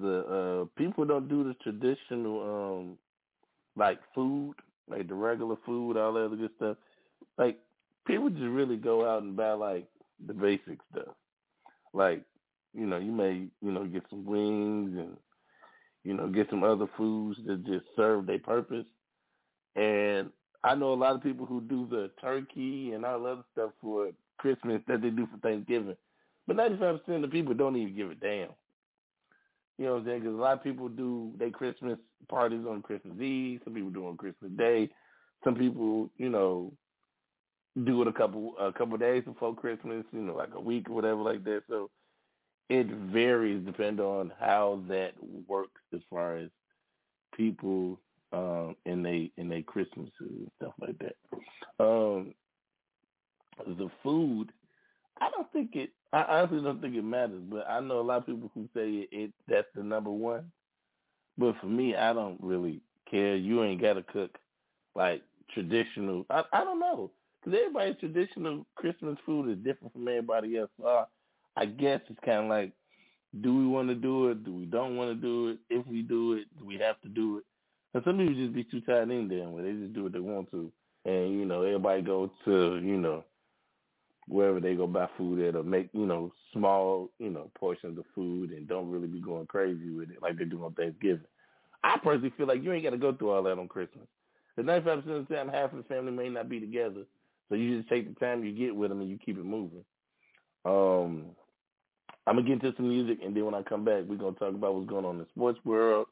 the 0.00 0.18
uh 0.26 0.64
people 0.76 1.04
don't 1.04 1.28
do 1.28 1.44
the 1.44 1.54
traditional 1.62 2.42
um 2.42 2.98
like 3.76 4.00
food, 4.14 4.54
like 4.88 5.08
the 5.08 5.14
regular 5.14 5.56
food, 5.64 5.96
all 5.96 6.12
that 6.14 6.24
other 6.24 6.36
good 6.36 6.50
stuff. 6.56 6.76
Like 7.36 7.58
people 8.06 8.28
just 8.30 8.42
really 8.42 8.76
go 8.76 9.08
out 9.08 9.22
and 9.22 9.36
buy 9.36 9.52
like 9.52 9.86
the 10.26 10.34
basic 10.34 10.78
stuff. 10.92 11.14
Like, 11.92 12.22
you 12.74 12.86
know, 12.86 12.98
you 12.98 13.12
may, 13.12 13.46
you 13.62 13.72
know, 13.72 13.84
get 13.86 14.02
some 14.10 14.24
wings 14.24 14.96
and 14.98 15.16
you 16.04 16.14
know, 16.14 16.28
get 16.28 16.48
some 16.48 16.64
other 16.64 16.86
foods 16.96 17.38
that 17.46 17.64
just 17.66 17.84
serve 17.96 18.26
their 18.26 18.38
purpose. 18.38 18.86
And 19.76 20.30
I 20.64 20.74
know 20.74 20.92
a 20.92 20.94
lot 20.94 21.14
of 21.14 21.22
people 21.22 21.46
who 21.46 21.60
do 21.60 21.86
the 21.90 22.10
turkey 22.20 22.92
and 22.92 23.04
all 23.04 23.26
other 23.26 23.42
stuff 23.52 23.70
for 23.80 24.10
Christmas 24.38 24.80
that 24.88 25.02
they 25.02 25.10
do 25.10 25.28
for 25.30 25.38
Thanksgiving. 25.38 25.96
But 26.46 26.56
95% 26.56 27.08
of 27.08 27.22
the 27.22 27.28
people 27.28 27.54
don't 27.54 27.76
even 27.76 27.94
give 27.94 28.10
a 28.10 28.14
damn. 28.14 28.48
You 29.78 29.86
know 29.86 29.92
what 29.92 30.00
I'm 30.00 30.06
saying? 30.06 30.20
Because 30.20 30.34
a 30.34 30.40
lot 30.40 30.58
of 30.58 30.64
people 30.64 30.88
do 30.88 31.32
their 31.38 31.50
Christmas 31.50 31.98
parties 32.28 32.64
on 32.68 32.82
Christmas 32.82 33.18
Eve. 33.20 33.60
Some 33.64 33.74
people 33.74 33.90
do 33.90 34.08
on 34.08 34.16
Christmas 34.16 34.50
Day. 34.56 34.90
Some 35.44 35.54
people, 35.54 36.10
you 36.16 36.28
know, 36.28 36.72
do 37.84 38.02
it 38.02 38.08
a 38.08 38.12
couple 38.12 38.54
a 38.58 38.72
couple 38.72 38.96
days 38.98 39.22
before 39.24 39.54
Christmas. 39.54 40.04
You 40.12 40.20
know, 40.20 40.34
like 40.34 40.50
a 40.54 40.60
week 40.60 40.90
or 40.90 40.94
whatever 40.94 41.22
like 41.22 41.44
that. 41.44 41.62
So 41.68 41.90
it 42.68 42.86
varies 42.86 43.64
depending 43.64 44.04
on 44.04 44.32
how 44.38 44.82
that 44.88 45.12
works 45.46 45.80
as 45.94 46.00
far 46.10 46.36
as 46.36 46.50
people 47.36 48.00
um 48.32 48.74
in 48.84 49.02
they 49.02 49.30
in 49.36 49.48
their 49.48 49.62
Christmas 49.62 50.10
and 50.20 50.50
stuff 50.56 50.74
like 50.80 50.96
that. 50.98 51.84
Um 51.84 52.34
the 53.66 53.88
food, 54.02 54.52
I 55.20 55.30
don't 55.30 55.50
think 55.52 55.76
it 55.76 55.90
I 56.12 56.22
honestly 56.22 56.62
don't 56.62 56.80
think 56.80 56.94
it 56.96 57.04
matters, 57.04 57.42
but 57.50 57.68
I 57.68 57.80
know 57.80 58.00
a 58.00 58.02
lot 58.02 58.18
of 58.18 58.26
people 58.26 58.50
who 58.54 58.68
say 58.74 58.90
it, 58.90 59.08
it 59.12 59.32
that's 59.46 59.66
the 59.74 59.82
number 59.82 60.10
one. 60.10 60.50
But 61.36 61.56
for 61.60 61.66
me, 61.66 61.94
I 61.94 62.12
don't 62.12 62.38
really 62.40 62.80
care. 63.10 63.36
You 63.36 63.62
ain't 63.62 63.80
got 63.80 63.94
to 63.94 64.02
cook 64.02 64.38
like 64.94 65.22
traditional. 65.52 66.24
I 66.30 66.42
I 66.52 66.64
don't 66.64 66.80
know 66.80 67.10
because 67.40 67.58
everybody's 67.58 67.98
traditional 68.00 68.66
Christmas 68.74 69.18
food 69.24 69.50
is 69.50 69.58
different 69.58 69.92
from 69.92 70.08
everybody 70.08 70.58
else. 70.58 70.70
So 70.80 71.06
I, 71.56 71.66
guess 71.66 72.00
it's 72.08 72.18
kind 72.24 72.44
of 72.44 72.50
like, 72.50 72.72
do 73.40 73.54
we 73.54 73.66
want 73.66 73.88
to 73.88 73.94
do 73.94 74.28
it? 74.28 74.44
Do 74.44 74.54
we 74.54 74.64
don't 74.64 74.96
want 74.96 75.10
to 75.10 75.14
do 75.14 75.48
it? 75.48 75.58
If 75.70 75.86
we 75.86 76.02
do 76.02 76.34
it, 76.34 76.46
do 76.58 76.64
we 76.64 76.78
have 76.78 77.00
to 77.02 77.08
do 77.08 77.38
it? 77.38 77.44
And 77.94 78.02
some 78.04 78.18
people 78.18 78.34
just 78.34 78.54
be 78.54 78.64
too 78.64 78.80
tied 78.80 79.10
in 79.10 79.28
there 79.28 79.48
where 79.48 79.62
they 79.62 79.72
just 79.72 79.92
do 79.92 80.04
what 80.04 80.12
they 80.12 80.20
want 80.20 80.50
to, 80.50 80.70
and 81.04 81.32
you 81.32 81.44
know 81.44 81.62
everybody 81.62 82.02
go 82.02 82.30
to 82.44 82.80
you 82.82 82.96
know 82.98 83.24
wherever 84.28 84.60
they 84.60 84.74
go 84.74 84.86
buy 84.86 85.08
food 85.16 85.40
at 85.46 85.56
or 85.56 85.62
make, 85.62 85.88
you 85.92 86.06
know, 86.06 86.32
small, 86.52 87.10
you 87.18 87.30
know, 87.30 87.50
portions 87.58 87.98
of 87.98 88.04
food 88.14 88.50
and 88.50 88.68
don't 88.68 88.90
really 88.90 89.06
be 89.06 89.20
going 89.20 89.46
crazy 89.46 89.90
with 89.90 90.10
it 90.10 90.22
like 90.22 90.38
they 90.38 90.44
do 90.44 90.64
on 90.64 90.74
Thanksgiving. 90.74 91.24
I 91.82 91.96
personally 91.98 92.32
feel 92.36 92.46
like 92.46 92.62
you 92.62 92.72
ain't 92.72 92.84
got 92.84 92.90
to 92.90 92.98
go 92.98 93.12
through 93.12 93.30
all 93.30 93.42
that 93.44 93.58
on 93.58 93.68
Christmas. 93.68 94.06
Because 94.54 94.70
95% 94.70 94.96
of 95.08 95.28
the 95.28 95.34
time, 95.34 95.48
half 95.48 95.72
of 95.72 95.78
the 95.78 95.84
family 95.84 96.12
may 96.12 96.28
not 96.28 96.48
be 96.48 96.60
together. 96.60 97.04
So 97.48 97.54
you 97.54 97.78
just 97.78 97.88
take 97.88 98.12
the 98.12 98.18
time 98.20 98.44
you 98.44 98.52
get 98.52 98.74
with 98.74 98.90
them 98.90 99.00
and 99.00 99.08
you 99.08 99.18
keep 99.18 99.38
it 99.38 99.44
moving. 99.44 99.84
Um, 100.64 101.26
I'm 102.26 102.34
going 102.34 102.44
to 102.44 102.56
get 102.56 102.62
into 102.62 102.76
some 102.76 102.88
music, 102.88 103.20
and 103.24 103.34
then 103.34 103.44
when 103.46 103.54
I 103.54 103.62
come 103.62 103.84
back, 103.84 104.04
we're 104.06 104.16
going 104.16 104.34
to 104.34 104.40
talk 104.40 104.54
about 104.54 104.74
what's 104.74 104.88
going 104.88 105.06
on 105.06 105.14
in 105.14 105.20
the 105.20 105.26
sports 105.34 105.58
world, 105.64 106.08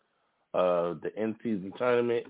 uh, 0.54 0.94
the 1.02 1.12
in-season 1.14 1.72
tournament, 1.76 2.26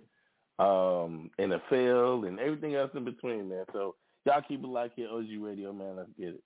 um, 0.59 1.31
NFL, 1.39 2.27
and 2.27 2.41
everything 2.41 2.75
else 2.75 2.91
in 2.95 3.05
between, 3.05 3.49
man. 3.49 3.65
So 3.73 3.95
Y'all 4.27 4.43
keep 4.49 4.65
it 4.65 4.67
like 4.67 4.91
here, 4.97 5.09
OG 5.09 5.27
Radio, 5.39 5.73
man. 5.73 5.95
Let's 5.99 6.09
get 6.19 6.31
it. 6.31 6.43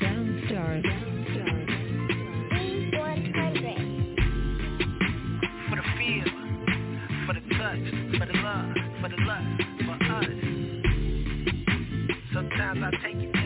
Soundstar, 0.00 0.82
what 2.98 3.18
I. 3.28 3.76
For 5.68 5.76
the 5.76 5.82
feel, 5.98 6.30
for 7.26 7.34
the 7.34 7.42
touch, 7.58 7.84
for 8.18 8.24
the 8.24 8.38
love, 8.40 8.72
for 9.02 9.08
the 9.10 9.20
love, 9.26 9.44
for 9.84 9.96
us. 10.10 10.32
Sometimes 12.32 12.80
I 12.82 12.90
take 13.06 13.16
it 13.16 13.43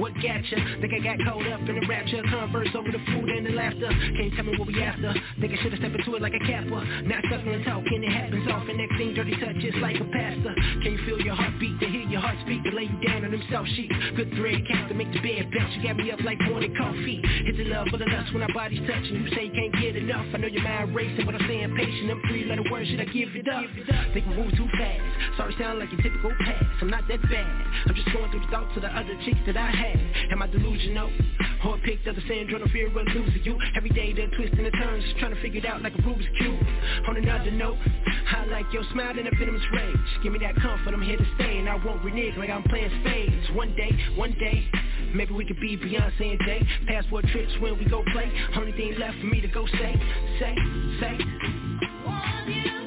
What 0.00 0.14
got 0.14 0.44
ya? 0.48 0.58
Think 0.80 0.92
I 0.92 1.00
got 1.00 1.16
caught 1.24 1.46
up 1.48 1.60
in 1.60 1.76
the 1.80 1.86
rapture. 1.88 2.22
Converse 2.22 2.68
over 2.74 2.92
the 2.92 3.00
food 3.12 3.28
and 3.28 3.46
the 3.46 3.52
laughter. 3.52 3.88
Can't 3.88 4.32
tell 4.34 4.44
me 4.44 4.56
what 4.58 4.68
we 4.68 4.80
after. 4.82 5.12
Think 5.40 5.52
I 5.52 5.62
should've 5.62 5.78
stepped 5.78 5.96
into 5.96 6.16
it 6.16 6.22
like 6.22 6.34
a 6.34 6.44
capper. 6.44 6.84
Not 7.04 7.24
sucking 7.30 7.48
and 7.48 7.64
talking, 7.64 8.04
it 8.04 8.12
happens 8.12 8.48
often. 8.48 8.76
Next 8.76 8.96
thing, 8.96 9.14
dirty 9.14 9.36
touches 9.40 9.74
like 9.80 9.96
a 9.96 10.04
pastor. 10.04 10.54
Can 10.84 10.92
you 10.96 11.00
feel 11.04 11.20
your 11.20 11.34
heartbeat? 11.34 11.80
To 11.80 11.86
hear 11.88 12.04
your 12.08 12.20
heart 12.20 12.36
speak, 12.44 12.64
to 12.64 12.70
lay 12.76 12.92
you 12.92 12.98
down 13.00 13.24
on 13.24 13.30
them 13.30 13.42
soft 13.50 13.68
sheets. 13.76 13.94
Good 14.16 14.32
thread 14.36 14.60
cap 14.68 14.88
to 14.88 14.94
make 14.94 15.12
the 15.12 15.20
bed 15.20 15.48
bounce. 15.48 15.72
You 15.76 15.82
got 15.82 15.96
me 15.96 16.10
up 16.12 16.20
like 16.20 16.40
morning 16.44 16.74
coffee. 16.76 17.20
Hit 17.44 17.56
the 17.56 17.64
love 17.72 17.88
for 17.88 17.96
the 17.96 18.08
lust 18.08 18.32
when 18.32 18.42
our 18.42 18.52
bodies 18.52 18.84
touching. 18.84 19.16
You 19.24 19.28
say 19.32 19.48
you 19.48 19.54
can't 19.56 19.74
get 19.80 19.96
enough. 19.96 20.26
I 20.32 20.38
know 20.38 20.48
your 20.48 20.62
mind 20.62 20.94
racing, 20.94 21.24
but 21.24 21.34
I'm 21.34 21.44
staying 21.48 21.72
patient. 21.76 22.10
I'm 22.10 22.20
three 22.28 22.44
letter 22.44 22.64
words, 22.70 22.88
should 22.88 23.00
I 23.00 23.08
give 23.08 23.32
it 23.32 23.48
up? 23.48 23.64
Think 24.12 24.26
we 24.28 24.36
move 24.36 24.52
too 24.56 24.68
fast. 24.76 25.04
Sorry, 25.36 25.54
sound 25.56 25.78
like 25.78 25.92
your 25.92 26.02
typical 26.02 26.32
past. 26.44 26.68
I'm 26.80 26.90
not 26.90 27.06
that 27.08 27.22
bad. 27.28 27.64
I'm 27.86 27.94
just 27.94 28.12
going 28.12 28.30
through 28.30 28.44
the 28.44 28.52
thoughts 28.52 28.76
of 28.76 28.82
the 28.82 28.89
other 28.96 29.16
chicks 29.24 29.38
that 29.46 29.56
I 29.56 29.70
had. 29.70 29.98
Am 30.32 30.42
I 30.42 30.46
delusional? 30.46 31.10
Or 31.64 31.76
picked 31.78 32.08
up 32.08 32.16
the 32.16 32.22
syndrome 32.26 32.62
of 32.62 32.70
fear 32.70 32.86
of 32.86 32.94
losing 32.94 33.42
you? 33.44 33.58
Every 33.76 33.90
day 33.90 34.12
they're 34.12 34.30
twisting 34.30 34.64
the 34.64 34.70
turns, 34.70 35.04
trying 35.18 35.34
to 35.34 35.40
figure 35.42 35.60
it 35.60 35.66
out 35.66 35.82
like 35.82 35.94
a 35.94 35.98
Rubik's 35.98 36.26
Cube. 36.38 36.58
On 37.08 37.16
another 37.16 37.50
note, 37.50 37.76
I 38.30 38.46
like 38.46 38.66
your 38.72 38.82
smile 38.92 39.18
and 39.18 39.28
a 39.28 39.30
venomous 39.38 39.62
rage. 39.72 39.96
Give 40.22 40.32
me 40.32 40.38
that 40.40 40.56
comfort, 40.56 40.94
I'm 40.94 41.02
here 41.02 41.18
to 41.18 41.26
stay, 41.36 41.58
and 41.58 41.68
I 41.68 41.76
won't 41.76 42.02
renege 42.04 42.36
like 42.36 42.50
I'm 42.50 42.62
playing 42.64 42.90
spades. 43.02 43.50
One 43.54 43.74
day, 43.76 43.90
one 44.16 44.32
day, 44.40 44.66
maybe 45.14 45.34
we 45.34 45.44
could 45.44 45.60
be 45.60 45.76
Beyonce 45.76 46.30
and 46.30 46.40
Jay. 46.46 46.66
Passport 46.86 47.26
trips 47.28 47.52
when 47.60 47.78
we 47.78 47.84
go 47.84 48.02
play. 48.12 48.30
Only 48.56 48.72
thing 48.72 48.98
left 48.98 49.18
for 49.20 49.26
me 49.26 49.40
to 49.40 49.48
go 49.48 49.66
say, 49.66 50.00
say, 50.38 50.56
say. 51.00 51.18
Taste 52.46 52.79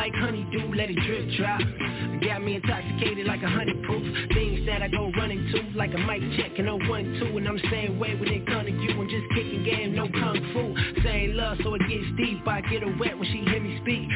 like 0.00 0.14
honeydew, 0.14 0.72
let 0.74 0.88
it 0.88 0.96
drip 1.04 1.28
drop. 1.36 1.60
Got 2.24 2.42
me 2.42 2.56
intoxicated 2.56 3.26
like 3.26 3.42
a 3.42 3.48
honey 3.48 3.74
proof. 3.84 4.00
Things 4.32 4.64
that 4.64 4.80
I 4.80 4.88
go 4.88 5.12
running 5.12 5.44
to 5.52 5.76
like 5.76 5.92
a 5.92 5.98
mic 5.98 6.22
check 6.40 6.58
and 6.58 6.68
a 6.68 6.76
one 6.88 7.20
two, 7.20 7.36
and 7.36 7.46
I'm 7.46 7.60
same 7.70 7.98
way 7.98 8.14
when 8.14 8.32
it 8.32 8.46
come 8.46 8.64
to 8.64 8.72
you. 8.72 8.96
I'm 8.96 9.08
just 9.12 9.28
kicking 9.34 9.62
game, 9.62 9.94
no 9.94 10.08
kung 10.08 10.40
fu. 10.54 11.02
Same 11.04 11.36
love, 11.36 11.58
so 11.62 11.74
it 11.74 11.82
gets 11.84 12.08
deep. 12.16 12.48
I 12.48 12.62
get 12.62 12.80
her 12.82 12.96
wet 12.98 13.12
when 13.12 13.28
she 13.28 13.44
hear 13.44 13.60
me 13.60 13.76
speak. 13.82 14.08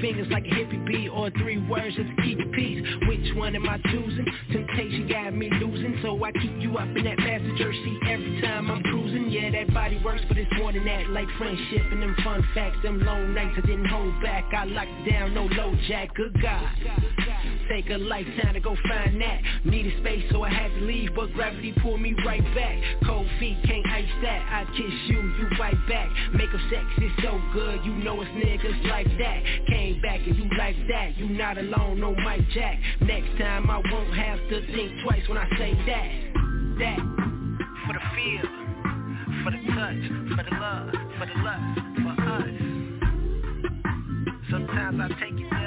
Fingers 0.00 0.28
like 0.30 0.44
a 0.44 0.50
hippie 0.50 0.86
beat, 0.86 1.08
or 1.08 1.30
three 1.30 1.58
words 1.68 1.94
just 1.96 2.08
to 2.08 2.22
keep 2.22 2.38
peace. 2.52 2.84
Which 3.08 3.36
one 3.36 3.54
am 3.54 3.68
I 3.68 3.78
choosing? 3.90 4.26
Temptation 4.52 5.08
got 5.08 5.34
me 5.34 5.50
losing, 5.50 5.98
so 6.02 6.22
I 6.24 6.32
keep 6.32 6.56
you 6.58 6.76
up 6.78 6.88
in 6.88 7.04
that 7.04 7.18
passenger 7.18 7.72
seat 7.72 7.98
every 8.08 8.40
time 8.40 8.70
I'm 8.70 8.82
cruising. 8.82 9.30
Yeah, 9.30 9.50
that 9.50 9.72
body 9.74 10.00
works, 10.04 10.22
but 10.28 10.38
it's 10.38 10.50
more 10.56 10.72
than 10.72 10.84
that. 10.84 11.10
Like 11.10 11.28
friendship 11.38 11.82
and 11.90 12.02
them 12.02 12.16
fun 12.24 12.46
facts, 12.54 12.78
them 12.82 13.00
long 13.04 13.34
nights 13.34 13.58
I 13.62 13.66
didn't 13.66 13.86
hold 13.86 14.20
back. 14.22 14.44
I 14.52 14.64
locked 14.64 15.08
down, 15.08 15.34
no 15.34 15.44
low 15.44 15.74
jack. 15.88 16.14
Good 16.14 16.40
God. 16.42 16.68
Take 17.68 17.90
a 17.90 17.98
lifetime 17.98 18.54
to 18.54 18.60
go 18.60 18.76
find 18.88 19.20
that. 19.20 19.40
Needed 19.64 20.00
space, 20.00 20.24
so 20.30 20.42
I 20.42 20.48
had 20.48 20.70
to 20.70 20.80
leave, 20.80 21.10
but 21.14 21.32
gravity 21.34 21.74
pulled 21.82 22.00
me 22.00 22.14
right 22.24 22.42
back. 22.54 22.78
Cold 23.04 23.26
feet 23.38 23.58
can't 23.64 23.86
ice 23.86 24.08
that. 24.22 24.40
I 24.50 24.64
kiss 24.72 24.94
you, 25.06 25.20
you 25.38 25.48
bite 25.58 25.76
back. 25.88 26.08
Make 26.32 26.48
up 26.48 26.60
sex 26.70 26.86
is 26.98 27.12
so 27.22 27.40
good, 27.52 27.84
you 27.84 27.92
know 27.92 28.20
it's 28.22 28.30
niggas 28.30 28.88
like 28.88 29.06
that. 29.18 29.42
Came 29.68 30.00
back 30.00 30.20
and 30.26 30.36
you 30.36 30.48
like 30.56 30.76
that. 30.88 31.16
You 31.18 31.28
not 31.28 31.58
alone, 31.58 32.00
no 32.00 32.14
Mike 32.14 32.48
Jack. 32.54 32.78
Next 33.02 33.36
time 33.38 33.70
I 33.70 33.82
won't 33.92 34.14
have 34.14 34.38
to 34.48 34.66
think 34.72 34.92
twice 35.04 35.28
when 35.28 35.36
I 35.36 35.48
say 35.58 35.74
that. 35.86 36.08
That. 36.78 36.98
For 37.86 37.92
the 37.92 38.00
feel, 38.16 38.48
for 39.44 39.50
the 39.50 39.60
touch, 39.74 40.04
for 40.36 40.44
the 40.44 40.56
love, 40.56 40.90
for 41.18 41.26
the 41.26 41.34
lust, 41.42 41.80
for 42.02 42.14
us. 42.22 42.68
Sometimes 44.50 45.00
I 45.00 45.08
take 45.20 45.38
it 45.38 45.57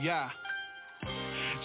Yeah. 0.00 0.30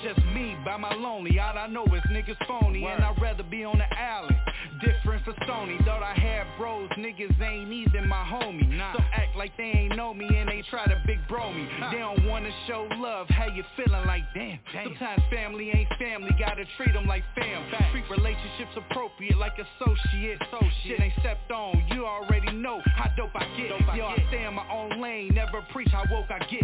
Just 0.03 0.19
me 0.28 0.55
by 0.63 0.78
my 0.78 0.93
lonely, 0.93 1.39
all 1.39 1.57
I 1.57 1.67
know 1.67 1.84
is 1.86 2.03
niggas 2.11 2.38
phony 2.47 2.86
And 2.86 3.03
I'd 3.03 3.19
rather 3.21 3.43
be 3.43 3.63
on 3.63 3.78
the 3.80 3.99
alley, 3.99 4.38
different 4.82 5.25
for 5.25 5.34
Stony 5.43 5.78
Thought 5.86 6.03
I 6.03 6.13
had 6.13 6.45
bros, 6.57 6.89
niggas 6.97 7.39
ain't 7.41 7.71
even 7.71 8.07
my 8.07 8.23
homie 8.23 8.69
nah. 8.78 8.93
Some 8.93 9.05
act 9.13 9.36
like 9.36 9.57
they 9.57 9.63
ain't 9.63 9.95
know 9.95 10.13
me 10.13 10.28
and 10.28 10.49
they 10.49 10.63
try 10.69 10.86
to 10.86 11.01
big 11.05 11.19
bro 11.28 11.51
me 11.51 11.67
huh. 11.80 11.91
They 11.91 11.99
don't 11.99 12.25
wanna 12.28 12.51
show 12.67 12.88
love, 12.97 13.28
how 13.30 13.47
you 13.47 13.63
feeling 13.75 14.05
like 14.05 14.23
damn, 14.36 14.59
damn. 14.71 14.86
Sometimes 14.86 15.21
family 15.32 15.71
ain't 15.71 15.89
family, 15.99 16.30
gotta 16.39 16.65
treat 16.78 16.93
them 16.93 17.07
like 17.07 17.23
fam 17.36 17.69
Fact. 17.71 17.91
Treat 17.91 18.09
relationships 18.09 18.78
appropriate 18.78 19.38
like 19.38 19.53
associate 19.57 20.39
So 20.51 20.59
shit 20.84 20.99
ain't 20.99 21.13
stepped 21.21 21.51
on, 21.51 21.84
you 21.91 22.05
already 22.05 22.51
know 22.51 22.82
how 22.97 23.09
dope 23.17 23.36
I 23.36 23.45
get 23.57 23.69
dope 23.69 23.95
Yo, 23.95 24.05
I, 24.05 24.15
get. 24.15 24.25
I 24.25 24.30
stay 24.30 24.45
in 24.45 24.53
my 24.53 24.67
own 24.71 25.01
lane, 25.01 25.34
never 25.34 25.65
preach 25.73 25.89
how 25.91 26.03
woke 26.11 26.30
I 26.30 26.39
get 26.49 26.63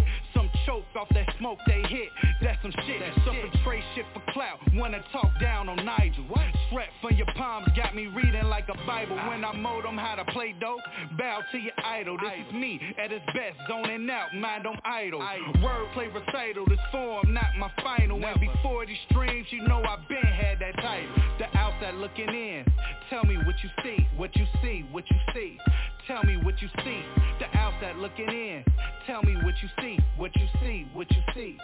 Some 0.66 0.82
choke 0.82 0.84
off 0.96 1.08
that 1.14 1.26
smoke 1.38 1.58
they 1.66 1.82
hit, 1.88 2.08
that's 2.42 2.60
some 2.62 2.72
shit. 2.86 3.00
That's 3.00 3.26
Some 3.26 3.36
betray 3.50 3.82
shit 3.94 4.04
for 4.12 4.20
clout, 4.32 4.58
wanna 4.74 5.02
talk 5.12 5.30
down 5.40 5.68
on 5.68 5.84
Nigel. 5.84 6.24
What? 6.28 6.44
Sweat 6.70 6.88
from 7.00 7.16
your 7.16 7.26
palms. 7.36 7.68
Got 7.76 7.94
me 7.94 8.06
reading 8.06 8.44
like 8.44 8.68
a 8.68 8.86
Bible. 8.86 9.16
When 9.16 9.44
I 9.44 9.52
mow 9.52 9.82
them 9.82 9.96
how 9.96 10.14
to 10.16 10.24
play 10.32 10.54
dope, 10.60 10.80
bow 11.18 11.40
to 11.52 11.58
your 11.58 11.72
idol. 11.84 12.16
This 12.18 12.46
is 12.46 12.54
me 12.54 12.80
at 12.98 13.12
its 13.12 13.24
best, 13.26 13.56
zoning 13.68 14.08
out, 14.10 14.34
mind 14.34 14.66
on 14.66 14.78
idle. 14.84 15.20
Wordplay 15.58 16.12
recital, 16.12 16.66
this 16.66 16.78
form 16.92 17.32
not 17.32 17.56
my 17.58 17.70
final. 17.82 18.24
And 18.24 18.40
before 18.40 18.86
these 18.86 18.96
streams, 19.10 19.46
you 19.50 19.66
know 19.66 19.82
I 19.82 19.96
been 20.08 20.22
had 20.22 20.58
that 20.60 20.76
title 20.76 21.14
The 21.38 21.46
outside 21.56 21.94
looking 21.94 22.28
in, 22.28 22.64
tell 23.10 23.24
me 23.24 23.36
what 23.38 23.56
you 23.62 23.70
see, 23.82 24.06
what 24.16 24.34
you 24.36 24.46
see, 24.62 24.84
what 24.90 25.04
you 25.10 25.16
see 25.34 25.58
Tell 26.06 26.22
me 26.24 26.36
what 26.36 26.60
you 26.60 26.68
see, 26.84 27.00
the 27.38 27.46
outside 27.56 27.96
looking 27.96 28.28
in 28.28 28.62
Tell 29.06 29.22
me 29.22 29.36
what 29.36 29.54
you 29.62 29.68
see, 29.80 29.98
what 30.18 30.36
you 30.36 30.46
see, 30.60 30.86
what 30.92 31.10
you 31.10 31.22
see 31.34 31.56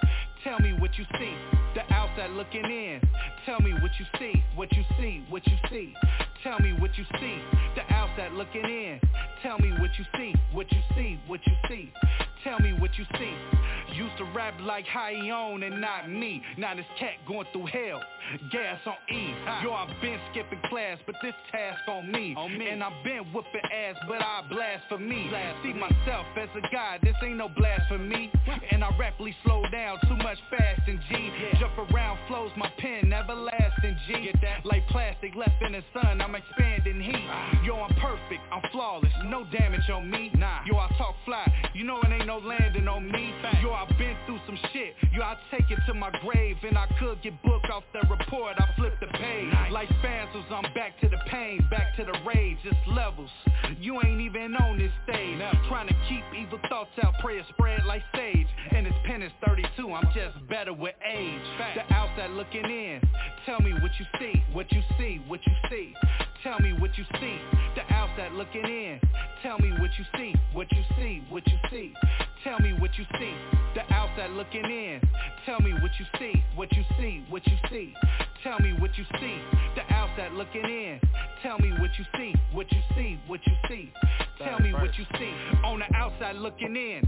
Tell 0.43 0.59
me 0.61 0.73
what 0.73 0.97
you 0.97 1.05
see, 1.19 1.35
the 1.75 1.83
outside 1.93 2.31
looking 2.31 2.65
in 2.65 3.03
Tell 3.45 3.61
me 3.61 3.75
what 3.75 3.91
you 3.99 4.07
see, 4.19 4.43
what 4.55 4.73
you 4.73 4.83
see, 4.99 5.23
what 5.29 5.47
you 5.47 5.57
see 5.69 5.95
Tell 6.43 6.59
me 6.61 6.73
what 6.73 6.97
you 6.97 7.05
see, 7.21 7.37
the 7.75 7.83
outside 7.93 8.33
looking 8.33 8.65
in 8.65 8.99
Tell 9.43 9.59
me 9.59 9.73
what 9.73 9.91
you 9.99 10.07
see, 10.17 10.35
what 10.53 10.73
you 10.73 10.81
see, 10.97 11.21
what 11.27 11.41
you 11.47 11.53
see 11.69 11.93
Tell 12.43 12.59
me 12.61 12.73
what 12.73 12.97
you 12.97 13.05
see 13.19 13.35
Used 13.95 14.17
to 14.19 14.25
rap 14.35 14.55
like 14.61 14.85
he 14.85 15.31
and 15.31 15.81
not 15.81 16.11
me. 16.11 16.43
Now 16.57 16.75
this 16.75 16.85
cat 16.99 17.15
going 17.27 17.47
through 17.53 17.67
hell. 17.67 18.01
Gas 18.53 18.79
on 18.87 18.95
E. 19.15 19.35
Yo, 19.63 19.73
I've 19.73 20.01
been 20.01 20.19
skipping 20.31 20.61
class, 20.69 20.99
but 21.07 21.17
this 21.23 21.35
task 21.51 21.81
on 21.89 22.11
me. 22.11 22.35
On 22.37 22.57
me. 22.57 22.69
And 22.69 22.83
I've 22.83 23.03
been 23.03 23.25
whooping 23.33 23.61
ass, 23.65 23.97
but 24.07 24.23
I 24.23 24.43
blast 24.49 24.85
for 24.89 24.99
me. 24.99 25.31
See 25.63 25.73
myself 25.73 26.27
as 26.37 26.49
a 26.57 26.61
guy, 26.73 26.99
this 27.03 27.15
ain't 27.25 27.37
no 27.37 27.49
blasphemy. 27.49 28.31
And 28.71 28.85
I 28.85 28.97
rapidly 28.99 29.35
slow 29.45 29.63
down, 29.73 29.99
too 30.09 30.17
much 30.17 30.39
fast 30.51 30.83
and 30.87 31.01
G. 31.09 31.31
Jump 31.59 31.77
around 31.93 32.19
flows, 32.29 32.51
my 32.57 32.71
pen 32.79 33.13
everlasting 33.13 33.97
G. 34.07 34.25
Get 34.25 34.41
that? 34.43 34.65
Like 34.65 34.87
plastic 34.89 35.35
left 35.35 35.63
in 35.63 35.73
the 35.73 35.83
sun, 35.93 36.21
I'm 36.21 36.35
expanding 36.35 37.01
heat. 37.01 37.27
Ah. 37.29 37.63
Yo, 37.65 37.75
I'm 37.77 37.95
perfect, 37.97 38.43
I'm 38.53 38.63
flawless, 38.71 39.13
no 39.27 39.45
damage 39.51 39.89
on 39.91 40.11
me. 40.11 40.31
Nah. 40.37 40.61
Yo, 40.67 40.77
I 40.77 40.89
talk 40.97 41.17
fly, 41.25 41.47
you 41.75 41.85
know 41.85 42.01
it 42.03 42.09
ain't 42.09 42.27
no 42.27 42.39
landing 42.39 42.87
on 42.89 43.11
me. 43.11 43.35
Yo, 43.63 43.71
I've 43.81 43.97
been 43.97 44.15
through 44.27 44.41
some 44.45 44.59
shit. 44.75 44.95
Yo, 45.11 45.23
I 45.23 45.37
take 45.51 45.71
it 45.71 45.79
to 45.87 45.95
my 45.95 46.11
grave, 46.21 46.57
and 46.63 46.77
I 46.77 46.87
could 46.99 47.23
get 47.23 47.41
booked 47.43 47.71
off 47.71 47.85
the 47.95 48.01
report. 48.11 48.57
I 48.59 48.69
flip 48.77 48.93
the 49.01 49.07
page. 49.07 49.53
Like 49.73 49.89
Spazzles, 50.03 50.51
I'm 50.51 50.71
back 50.75 51.01
to 51.01 51.09
the 51.09 51.17
pain, 51.29 51.67
back 51.71 51.97
to 51.97 52.05
the 52.05 52.13
rage. 52.27 52.59
It's 52.65 52.77
levels. 52.89 53.31
You 53.81 54.01
ain't 54.05 54.21
even 54.21 54.55
on 54.57 54.77
this 54.77 54.93
stage. 55.05 55.41
Trying 55.69 55.89
to 55.89 55.95
keep 56.11 56.25
evil 56.39 56.61
thoughts 56.69 56.91
out, 57.03 57.15
prayer 57.21 57.43
spread 57.55 57.87
like 57.87 58.03
sage. 58.15 58.47
And 58.71 58.85
this 58.85 58.93
pen 59.07 59.23
is 59.23 59.33
32, 59.47 59.91
I'm 59.91 60.09
just 60.15 60.47
better 60.49 60.75
with 60.75 60.95
age. 61.03 61.41
The 61.75 61.95
outside 61.95 62.31
looking 62.33 62.65
in, 62.65 63.01
tell 63.47 63.61
me 63.61 63.73
what 63.73 63.93
you 63.99 64.07
see, 64.19 64.45
what 64.53 64.71
you 64.73 64.83
see, 64.99 65.23
what 65.27 65.41
you 65.47 65.53
see. 65.71 65.95
Tell 66.43 66.59
me 66.61 66.73
what 66.73 66.97
you 66.97 67.05
see. 67.21 67.37
The 67.75 67.83
outside 67.93 68.33
looking 68.33 68.65
in, 68.65 68.99
tell 69.43 69.59
me 69.59 69.73
what 69.73 69.91
you 69.99 70.05
see, 70.17 70.35
what 70.55 70.73
you 70.73 70.83
see, 70.97 71.23
what 71.29 71.47
you 71.47 71.59
see. 71.71 71.93
Tell 72.43 72.59
me 72.61 72.73
what 72.73 72.97
you 72.97 73.05
see. 73.19 73.35
The 73.75 73.83
outside 73.93 74.31
looking 74.31 74.65
in, 74.65 75.03
tell 75.45 75.61
me 75.61 75.75
what 75.75 75.91
you 75.99 76.07
see, 76.19 76.43
what 76.55 76.73
you 76.73 76.83
see, 76.99 77.25
what 77.29 77.47
you 77.47 77.57
see. 77.71 77.95
Tell 78.43 78.59
me 78.61 78.73
what 78.79 78.97
you 78.97 79.05
see. 79.21 79.39
The 79.77 79.83
outside 79.93 80.33
looking 80.33 80.65
in. 80.65 81.01
Tell 81.43 81.59
me 81.59 81.73
what 81.73 81.91
you 81.99 82.05
see, 82.17 82.35
what 82.53 82.71
you 82.73 82.79
see, 82.97 83.19
what 83.27 83.41
you 83.47 83.53
see. 83.69 83.93
Tell 84.39 84.59
me 84.61 84.73
what 84.73 84.97
you 84.97 85.05
see. 85.19 85.33
On 85.65 85.79
the 85.79 85.95
outside 85.95 86.37
looking 86.37 86.75
in. 86.75 87.03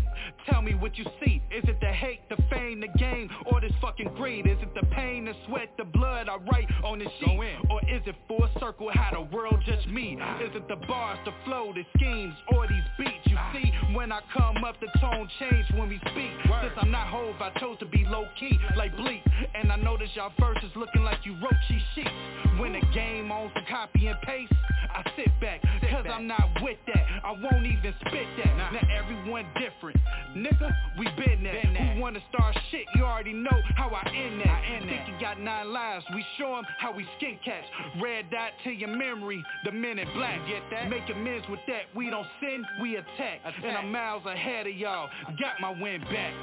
Tell 0.51 0.61
me 0.61 0.75
what 0.75 0.97
you 0.99 1.05
see. 1.25 1.43
Is 1.51 1.65
it 1.65 1.81
the 1.81 1.87
hate, 1.87 2.21
the 2.29 2.37
fame, 2.51 2.81
the 2.81 2.89
game, 2.99 3.31
or 3.47 3.61
this 3.61 3.73
fucking 3.81 4.13
greed? 4.17 4.47
Is 4.47 4.59
it 4.61 4.75
the 4.75 4.87
pain, 4.89 5.25
the 5.25 5.35
sweat, 5.47 5.71
the 5.79 5.85
blood 5.85 6.29
I 6.29 6.37
write 6.51 6.69
on 6.85 6.99
this 6.99 7.09
sheet? 7.19 7.39
Or 7.71 7.81
is 7.89 8.03
it 8.07 8.15
full 8.29 8.49
circle 8.61 8.91
how 8.93 9.11
the 9.13 9.35
world 9.35 9.63
judge 9.67 9.87
me? 9.87 10.19
Is 10.43 10.51
it 10.55 10.69
the 10.69 10.77
bars, 10.87 11.19
the 11.25 11.33
flow, 11.45 11.73
the 11.75 11.85
schemes, 11.97 12.35
or 12.53 12.67
these 12.69 12.85
beats? 12.99 13.27
You 13.27 13.39
see, 13.53 13.73
when 13.95 14.13
I 14.13 14.21
come 14.37 14.65
up, 14.65 14.77
the 14.81 14.89
tone 15.01 15.29
change 15.39 15.67
when 15.75 15.89
we 15.89 15.99
speak. 16.11 16.31
Since 16.61 16.75
I'm 16.77 16.91
not 16.91 17.07
Hove, 17.09 17.41
I 17.41 17.59
chose 17.59 17.79
to 17.79 17.87
be 17.87 18.05
low 18.07 18.27
key, 18.39 18.59
like 18.77 18.95
Bleek. 18.97 19.23
And 19.55 19.73
I 19.73 19.77
notice 19.77 20.09
y'all 20.15 20.33
verses 20.39 20.71
looking 20.77 21.03
like 21.03 21.22
you 21.25 21.35
wrote 21.35 21.55
cheat 21.69 21.83
sheets. 21.95 22.11
When 22.59 22.73
the 22.73 22.83
game 22.93 23.33
on 23.33 23.51
some 23.55 23.65
copy 23.69 24.07
and 24.07 24.21
paste, 24.23 24.53
I 24.93 25.03
sit 25.17 25.29
back, 25.41 25.63
cause 25.91 26.05
I'm 26.13 26.27
not 26.27 26.51
with 26.61 26.79
that. 26.87 27.07
I 27.25 27.33
won't 27.33 27.65
even 27.65 27.95
spit 28.01 28.27
that. 28.45 28.57
Now 28.57 28.71
everyone 28.93 29.47
different. 29.59 29.97
Nigga, 30.37 30.71
we 30.99 31.07
been 31.17 31.43
there. 31.43 31.63
Who 31.63 32.01
wanna 32.01 32.21
start 32.29 32.57
shit? 32.71 32.85
You 32.95 33.05
already 33.05 33.33
know 33.33 33.59
how 33.77 33.89
I 33.89 34.07
end 34.11 34.41
that. 34.41 34.49
I 34.49 34.65
end 34.77 34.83
Think 34.93 35.09
you 35.09 35.15
got 35.19 35.41
nine 35.41 35.73
lives. 35.73 36.05
We 36.15 36.23
show 36.37 36.57
'em 36.57 36.67
how 36.79 36.93
we 36.93 37.07
skin 37.17 37.39
catch. 37.43 37.65
Red 37.99 38.29
dot 38.31 38.53
to 38.65 38.71
your 38.71 38.91
memory, 38.91 39.43
the 39.65 39.73
men 39.73 39.99
in 39.99 40.13
black. 40.13 40.47
Get 40.47 40.69
that? 40.71 40.91
Make 40.91 41.09
amends 41.09 41.49
with 41.49 41.65
that. 41.67 41.85
We 41.95 42.11
don't 42.11 42.27
sin, 42.41 42.67
we 42.81 42.97
attack. 42.97 43.41
And 43.63 43.77
I'm 43.77 43.91
miles 43.91 44.27
ahead 44.27 44.67
of 44.67 44.75
y'all. 44.75 45.09
Got 45.41 45.61
my 45.61 45.71
win 45.71 46.03
back. 46.03 46.35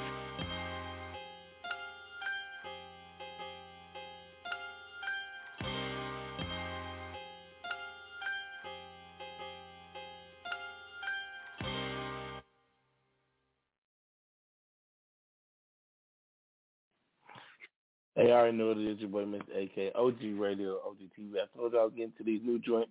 Hey, 18.20 18.32
I 18.32 18.34
already 18.36 18.58
know 18.58 18.66
what 18.68 18.76
it 18.76 18.86
is. 18.86 19.00
Your 19.00 19.08
boy, 19.08 19.24
Miss 19.24 19.40
AK, 19.56 19.92
OG 19.94 20.38
Radio, 20.38 20.78
OG 20.86 20.98
TV. 21.18 21.36
I 21.36 21.56
told 21.56 21.72
y'all 21.72 21.80
I 21.80 21.84
was 21.84 21.94
getting 21.96 22.12
to 22.18 22.24
these 22.24 22.42
new 22.44 22.58
joints. 22.58 22.90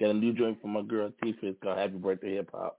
Got 0.00 0.10
a 0.10 0.14
new 0.14 0.32
joint 0.32 0.58
for 0.62 0.68
my 0.68 0.80
girl 0.80 1.12
Tifa. 1.22 1.36
It's 1.42 1.58
called 1.62 1.76
Happy 1.76 1.98
Birthday 1.98 2.36
Hip 2.36 2.48
Hop. 2.54 2.76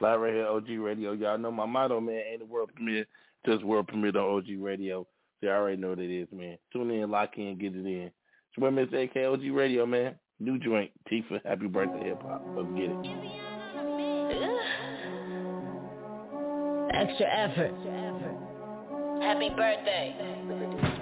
Live 0.00 0.18
right 0.18 0.34
here, 0.34 0.48
OG 0.48 0.68
Radio. 0.80 1.12
Y'all 1.12 1.38
know 1.38 1.52
my 1.52 1.64
motto, 1.64 2.00
man. 2.00 2.20
Ain't 2.28 2.42
a 2.42 2.44
world 2.44 2.72
premiere, 2.74 3.06
just 3.46 3.62
world 3.62 3.86
premiere 3.86 4.18
on 4.18 4.38
OG 4.38 4.46
Radio. 4.58 5.06
So 5.40 5.46
y'all 5.46 5.58
already 5.58 5.80
know 5.80 5.90
what 5.90 6.00
it 6.00 6.10
is, 6.10 6.26
man. 6.32 6.58
Tune 6.72 6.90
in, 6.90 7.08
lock 7.08 7.38
in, 7.38 7.56
get 7.56 7.76
it 7.76 7.86
in. 7.86 8.10
It's 8.10 8.58
your 8.58 8.72
boy, 8.72 8.76
Mr. 8.76 9.04
AK, 9.04 9.16
OG 9.32 9.54
Radio, 9.54 9.86
man. 9.86 10.16
New 10.40 10.58
joint, 10.58 10.90
Tifa. 11.08 11.40
Happy 11.46 11.68
Birthday 11.68 12.08
Hip 12.08 12.20
Hop. 12.22 12.44
Let's 12.56 12.68
get 12.70 12.90
it. 12.90 12.96
Extra 16.96 17.26
effort. 17.32 17.70
Extra 17.70 17.92
effort. 17.92 19.22
Happy 19.22 19.50
birthday. 19.50 20.93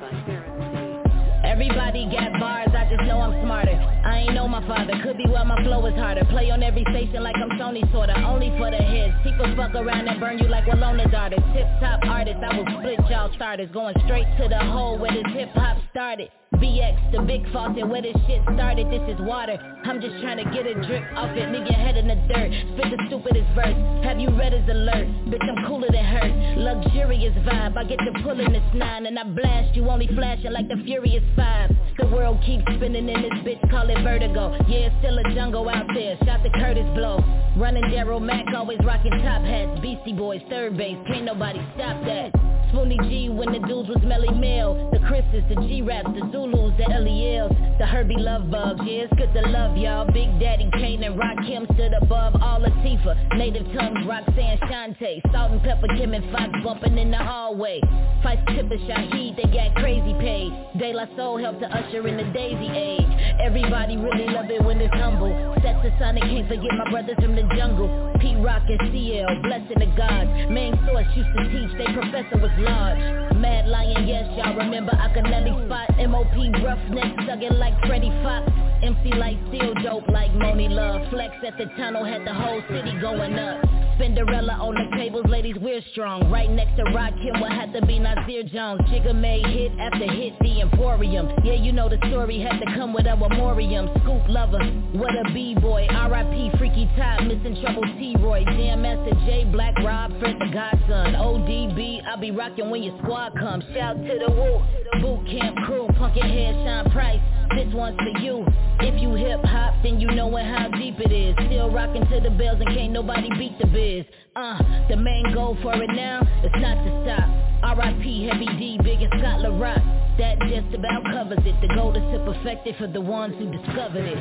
Everybody 1.53 2.09
got 2.09 2.41
bars, 2.41 2.73
I 2.73 2.89
just 2.89 3.05
know 3.05 3.21
I'm 3.21 3.45
smarter. 3.45 3.77
I 3.77 4.21
ain't 4.21 4.33
know 4.33 4.49
my 4.49 4.67
father, 4.67 4.95
could 5.05 5.19
be 5.19 5.29
why 5.29 5.45
my 5.45 5.63
flow 5.63 5.85
is 5.85 5.93
harder. 6.01 6.25
Play 6.33 6.51
on 6.51 6.63
every 6.63 6.83
station 6.89 7.23
like 7.23 7.37
I'm 7.37 7.51
Sony 7.61 7.85
sorta, 7.93 8.17
only 8.25 8.49
for 8.57 8.71
the 8.71 8.81
hits. 8.81 9.13
People 9.23 9.55
fuck 9.55 9.75
around 9.75 10.09
and 10.09 10.19
burn 10.19 10.39
you 10.39 10.49
like 10.49 10.65
Walona 10.65 11.13
daughters. 11.13 11.45
Tip 11.53 11.69
top 11.79 12.01
artist, 12.09 12.41
I 12.41 12.57
will 12.57 12.65
split 12.81 13.01
y'all 13.11 13.31
starters. 13.37 13.69
Going 13.71 13.95
straight 14.07 14.25
to 14.41 14.49
the 14.49 14.65
hole 14.65 14.97
where 14.97 15.13
this 15.13 15.31
hip 15.35 15.51
hop 15.53 15.77
started. 15.91 16.31
BX, 16.63 17.11
the 17.11 17.23
big 17.23 17.43
faucet 17.53 17.89
where 17.89 18.01
this 18.01 18.15
shit 18.29 18.41
started, 18.55 18.87
this 18.87 19.03
is 19.11 19.19
water. 19.27 19.59
I'm 19.83 20.01
just 20.01 20.15
trying 20.23 20.39
to 20.39 20.47
get 20.55 20.63
a 20.63 20.75
drip 20.87 21.03
off 21.19 21.35
it, 21.35 21.51
leave 21.51 21.67
your 21.67 21.75
head 21.75 21.97
in 21.97 22.07
the 22.07 22.15
dirt. 22.31 22.55
Spit 22.79 22.87
the 22.87 23.03
stupidest 23.09 23.51
verse, 23.59 23.75
have 24.07 24.21
you 24.23 24.31
read 24.31 24.53
his 24.53 24.63
alert? 24.71 25.11
Bitch, 25.27 25.43
I'm 25.43 25.67
cooler 25.67 25.91
than 25.91 26.05
her. 26.05 26.55
Luxurious 26.63 27.35
vibe, 27.43 27.77
I 27.77 27.83
get 27.83 27.99
to 27.99 28.13
pulling 28.23 28.53
this 28.53 28.63
nine 28.75 29.07
and 29.07 29.19
I 29.19 29.25
blast 29.25 29.75
you, 29.75 29.91
only 29.91 30.07
flashing 30.15 30.53
like 30.53 30.69
the 30.69 30.79
Furious 30.87 31.25
Five. 31.35 31.75
The 31.99 32.07
world 32.07 32.39
keeps 32.47 32.63
spinning 32.79 33.09
in 33.09 33.23
this 33.23 33.43
bitch, 33.43 33.61
call 33.69 33.91
it 33.91 33.99
vertigo. 34.07 34.55
Yeah, 34.69 34.87
it's 34.87 34.95
still 35.03 35.19
a 35.19 35.35
jungle 35.35 35.69
out 35.69 35.87
there, 35.93 36.17
shot 36.25 36.45
the 36.45 36.51
Kurtis 36.51 36.87
Blow. 36.95 37.19
Running 37.59 37.91
Daryl 37.91 38.23
Mack, 38.23 38.47
always 38.55 38.79
rocking 38.87 39.11
top 39.27 39.43
hats. 39.43 39.81
Beastie 39.83 40.15
Boys, 40.15 40.41
3rd 40.47 40.79
Bass, 40.79 40.97
can't 41.11 41.25
nobody 41.25 41.59
stop 41.75 41.99
that. 42.07 42.31
Spoonie 42.73 42.97
G 43.11 43.29
when 43.29 43.53
the 43.53 43.59
dudes 43.69 43.89
was 43.89 43.99
Melle 43.99 44.33
Mel. 44.41 44.89
The 44.93 44.99
Chris's, 45.07 45.45
the 45.49 45.57
G-Raps, 45.69 46.09
the 46.17 46.25
Zulus, 46.33 46.73
the 46.79 46.91
L.E.L.s, 46.91 47.53
the 47.79 47.85
Herbie 47.85 48.17
Love 48.17 48.51
Bugs. 48.51 48.81
Yeah, 48.85 49.05
it's 49.05 49.13
good 49.15 49.33
to 49.35 49.43
love 49.51 49.77
y'all. 49.77 50.11
Big 50.11 50.33
Daddy 50.41 50.71
Kane 50.73 51.03
and 51.03 51.21
Rakim 51.21 51.69
stood 51.75 51.93
above 52.01 52.35
all 52.41 52.61
Latifah. 52.61 53.37
Native 53.37 53.67
tongues, 53.77 54.07
Roxanne 54.07 54.59
Shante. 54.71 55.21
Salt-N-Pepa, 55.33 55.99
Kim 55.99 56.15
and 56.15 56.25
Fox 56.33 56.49
bumping 56.65 56.97
in 56.97 57.11
the 57.11 57.19
hallway. 57.19 57.81
Fights 58.23 58.43
Tipper 58.49 58.79
Shaheed, 58.89 59.37
they 59.37 59.49
got 59.53 59.75
crazy 59.77 60.15
paid. 60.15 60.53
De 60.79 60.95
La 60.95 61.05
Soul 61.15 61.39
helped 61.39 61.61
to 61.61 61.69
usher 61.69 62.09
in 62.09 62.17
the 62.17 62.25
daisy 62.33 62.73
age. 62.73 63.37
Everybody 63.41 63.97
really 63.97 64.33
love 64.33 64.51
it 64.51 64.65
when 64.65 64.81
it's 64.81 64.95
humble. 64.95 65.29
Sets 65.63 65.83
the 65.85 65.93
Sonic, 65.99 66.23
can't 66.23 66.49
forget 66.49 66.73
my 66.73 66.91
brothers 66.91 67.17
from 67.21 67.37
the 67.37 67.43
jungle. 67.55 68.17
Pete 68.21 68.39
Rock 68.39 68.63
and 68.69 68.81
CL, 68.89 69.43
blessing 69.43 69.79
the 69.79 69.93
gods. 69.97 70.31
Main 70.49 70.73
source 70.87 71.07
used 71.15 71.29
to 71.37 71.43
teach, 71.53 71.77
they 71.77 71.93
professor 71.93 72.39
was 72.39 72.51
large. 72.63 73.35
Mad 73.37 73.67
Lion, 73.67 74.07
yes, 74.07 74.27
y'all 74.37 74.57
remember 74.57 74.93
Akinyele 74.93 75.67
spot. 75.67 75.89
MOP 75.99 76.35
roughneck, 76.63 77.17
thuggin' 77.27 77.59
like 77.59 77.75
Freddie 77.87 78.15
Foxxx. 78.23 78.51
MC 78.83 79.15
Lyte 79.15 79.39
still 79.49 79.75
dope 79.83 80.09
like 80.09 80.31
Monie 80.33 80.71
Love. 80.71 81.09
Flex 81.11 81.35
at 81.47 81.59
the 81.59 81.67
tunnel, 81.77 82.05
had 82.05 82.27
the 82.27 82.35
whole 82.35 82.63
city 82.71 82.93
going 83.01 83.35
up. 83.39 83.82
Spinderella 83.99 84.59
on 84.59 84.75
the 84.75 84.97
tables, 84.97 85.27
ladies, 85.29 85.57
we're 85.61 85.83
strong. 85.93 86.31
Right 86.31 86.51
next 86.51 86.77
to 86.77 86.85
Rakim, 86.85 87.41
what 87.41 87.53
had 87.53 87.73
to 87.75 87.85
be 87.85 87.99
Nasir 87.99 88.43
Jones. 88.45 88.81
Jigga 88.89 89.15
made 89.15 89.45
hit 89.47 89.73
after 89.79 90.11
hit, 90.11 90.39
the 90.41 90.63
Emporium. 90.63 91.29
Yeah, 91.45 91.55
you 91.55 91.73
know 91.73 91.89
the 91.89 91.99
story 92.09 92.41
had 92.41 92.59
to 92.59 92.67
come 92.75 92.95
with 92.95 93.07
a 93.07 93.17
memoriam. 93.17 93.89
Scoob 94.01 94.29
Lover, 94.29 94.65
what 94.99 95.15
a 95.15 95.33
B-boy. 95.33 95.89
R.I.P. 95.91 96.59
Freaky 96.59 96.89
Tah, 96.97 97.23
missing 97.23 97.61
trouble 97.61 97.83
T-Roy. 97.99 98.45
Jam 98.45 98.83
Master 98.83 99.15
Jay, 99.27 99.45
Black 99.45 99.75
Rob, 99.85 100.11
Fred 100.21 100.37
the 100.39 100.49
Godson. 100.53 101.15
ODB, 101.15 102.03
I'll 102.07 102.21
be 102.21 102.31
rocking 102.31 102.71
when 102.71 102.83
your 102.83 102.97
squad 103.03 103.39
comes. 103.39 103.65
Shout 103.75 103.97
to 103.97 104.19
the 104.19 104.31
woo. 104.31 104.63
Boot 105.01 105.27
camp 105.27 105.57
crew, 105.65 105.89
punkin' 105.99 106.23
head, 106.23 106.55
Sean 106.65 106.93
Price. 106.93 107.21
This 107.57 107.73
one's 107.75 107.99
for 107.99 108.21
you. 108.21 108.47
If 108.81 109.01
you 109.01 109.15
hip 109.15 109.45
hop, 109.45 109.75
then 109.83 110.01
you 110.01 110.09
knowin' 110.09 110.47
how 110.47 110.69
deep 110.69 110.99
it 110.99 111.13
is. 111.13 111.35
Still 111.47 111.71
rockin' 111.71 112.07
to 112.09 112.21
the 112.21 112.31
bells 112.31 112.61
and 112.61 112.69
can't 112.75 112.93
nobody 112.93 113.29
beat 113.39 113.59
the 113.59 113.67
is. 113.83 114.07
Uh, 114.37 114.59
the 114.89 114.97
main 114.97 115.35
goal 115.35 115.59
for 115.63 115.75
it 115.75 115.91
now 115.95 116.23
is 116.45 116.55
not 116.63 116.79
to 116.85 116.91
stop. 117.03 117.29
R.I.P. 117.63 118.27
Heavy 118.27 118.47
D, 118.59 118.79
biggest 118.83 119.13
Scott 119.19 119.43
LaRock. 119.43 119.83
That 120.19 120.39
just 120.51 120.75
about 120.75 121.05
covers 121.11 121.41
it. 121.47 121.57
The 121.63 121.73
gold 121.75 121.97
is 121.97 122.03
to 122.13 122.19
perfect 122.21 122.67
it 122.67 122.77
for 122.77 122.87
the 122.87 123.01
ones 123.01 123.35
who 123.39 123.51
discovered 123.51 124.05
it. 124.05 124.19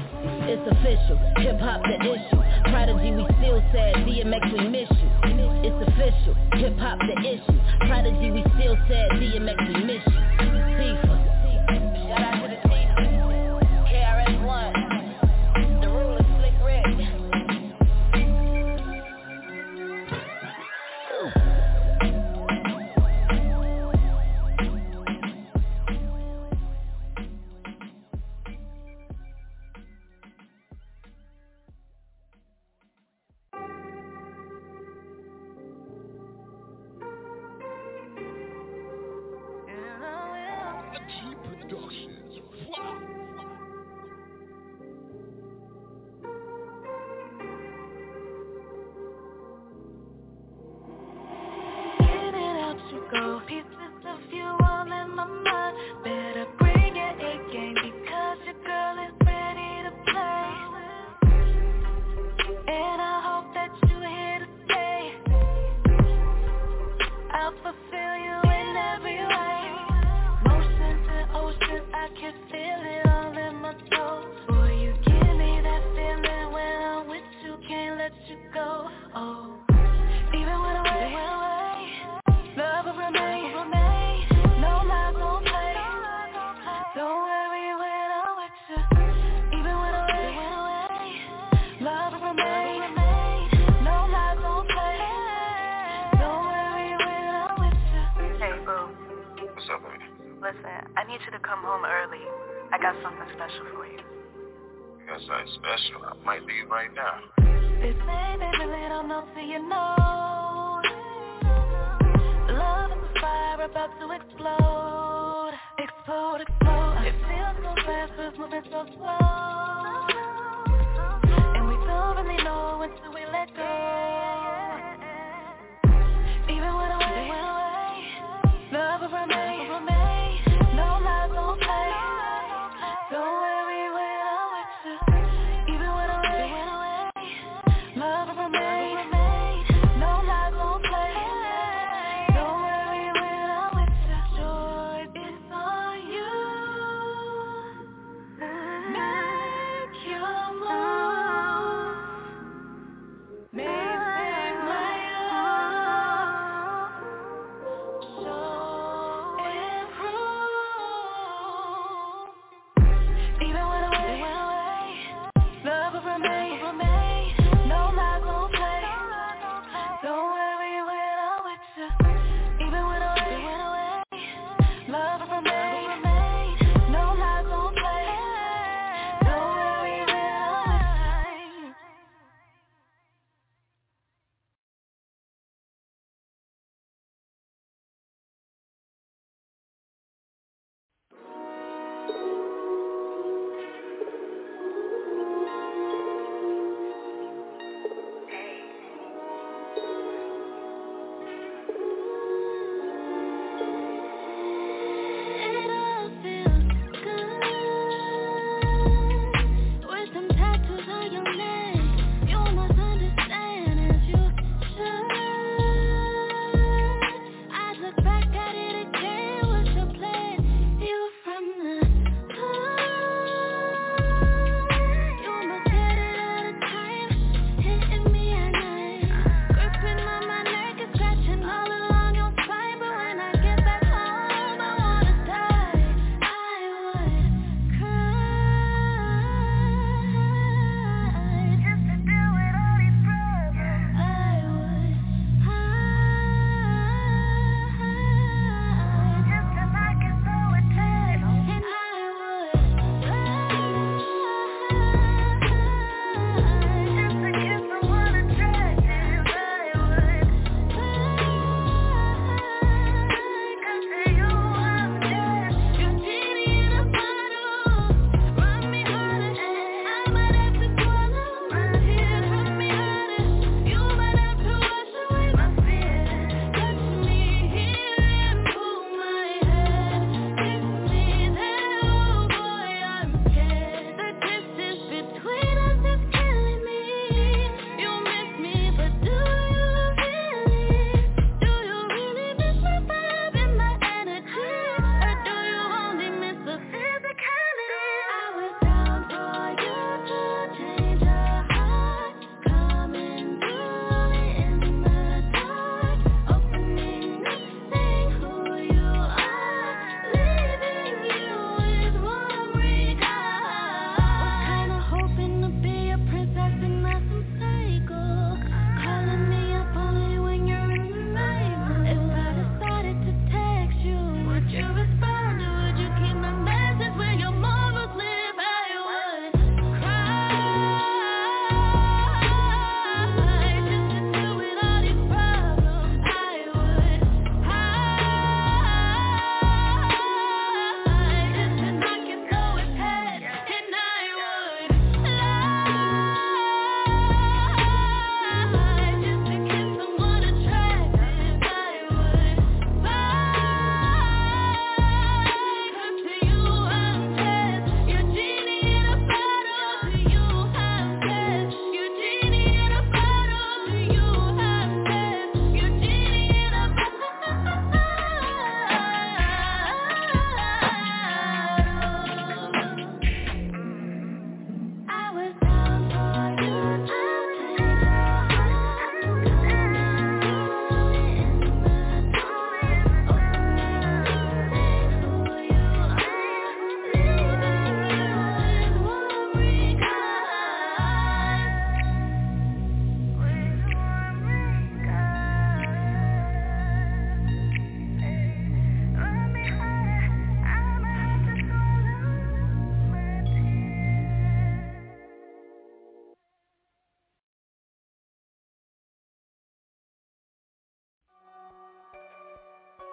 It's 0.48 0.66
official. 0.72 1.18
Hip 1.44 1.60
hop 1.60 1.84
the 1.84 2.00
issue. 2.00 2.42
Prodigy, 2.72 3.12
we 3.12 3.26
still 3.42 3.60
sad. 3.76 4.08
DMX, 4.08 4.44
we 4.56 4.68
miss 4.72 4.90
you. 4.90 5.10
It's 5.68 5.80
official. 5.90 6.34
Hip 6.58 6.78
hop 6.80 6.98
the 7.00 7.18
issue. 7.22 7.60
Prodigy, 7.86 8.32
we 8.32 8.42
still 8.56 8.78
sad. 8.88 9.20
DMX, 9.20 9.58
we 9.68 9.81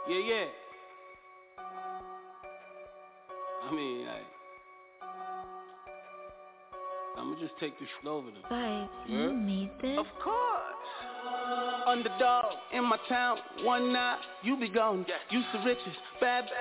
Yeah, 0.09 0.19
yeah. 0.19 0.45
I 3.69 3.75
mean, 3.75 4.07
I, 4.09 4.21
I'ma 7.19 7.37
just 7.41 7.53
take 7.61 7.79
this 7.79 7.89
shit 8.01 8.09
over 8.09 8.31
them. 8.31 8.41
Vibes, 8.51 8.89
you 9.07 9.37
need 9.37 9.71
this? 9.83 9.99
Of 9.99 10.07
course. 10.23 10.39
Underdog 11.87 12.45
in 12.73 12.85
my 12.85 12.97
town, 13.09 13.39
one 13.63 13.93
night, 13.93 14.19
you 14.43 14.57
be 14.59 14.69
gone. 14.69 15.05
Used 15.31 15.47
to 15.53 15.59
riches, 15.65 15.83
bad, 16.21 16.45
bad, 16.45 16.53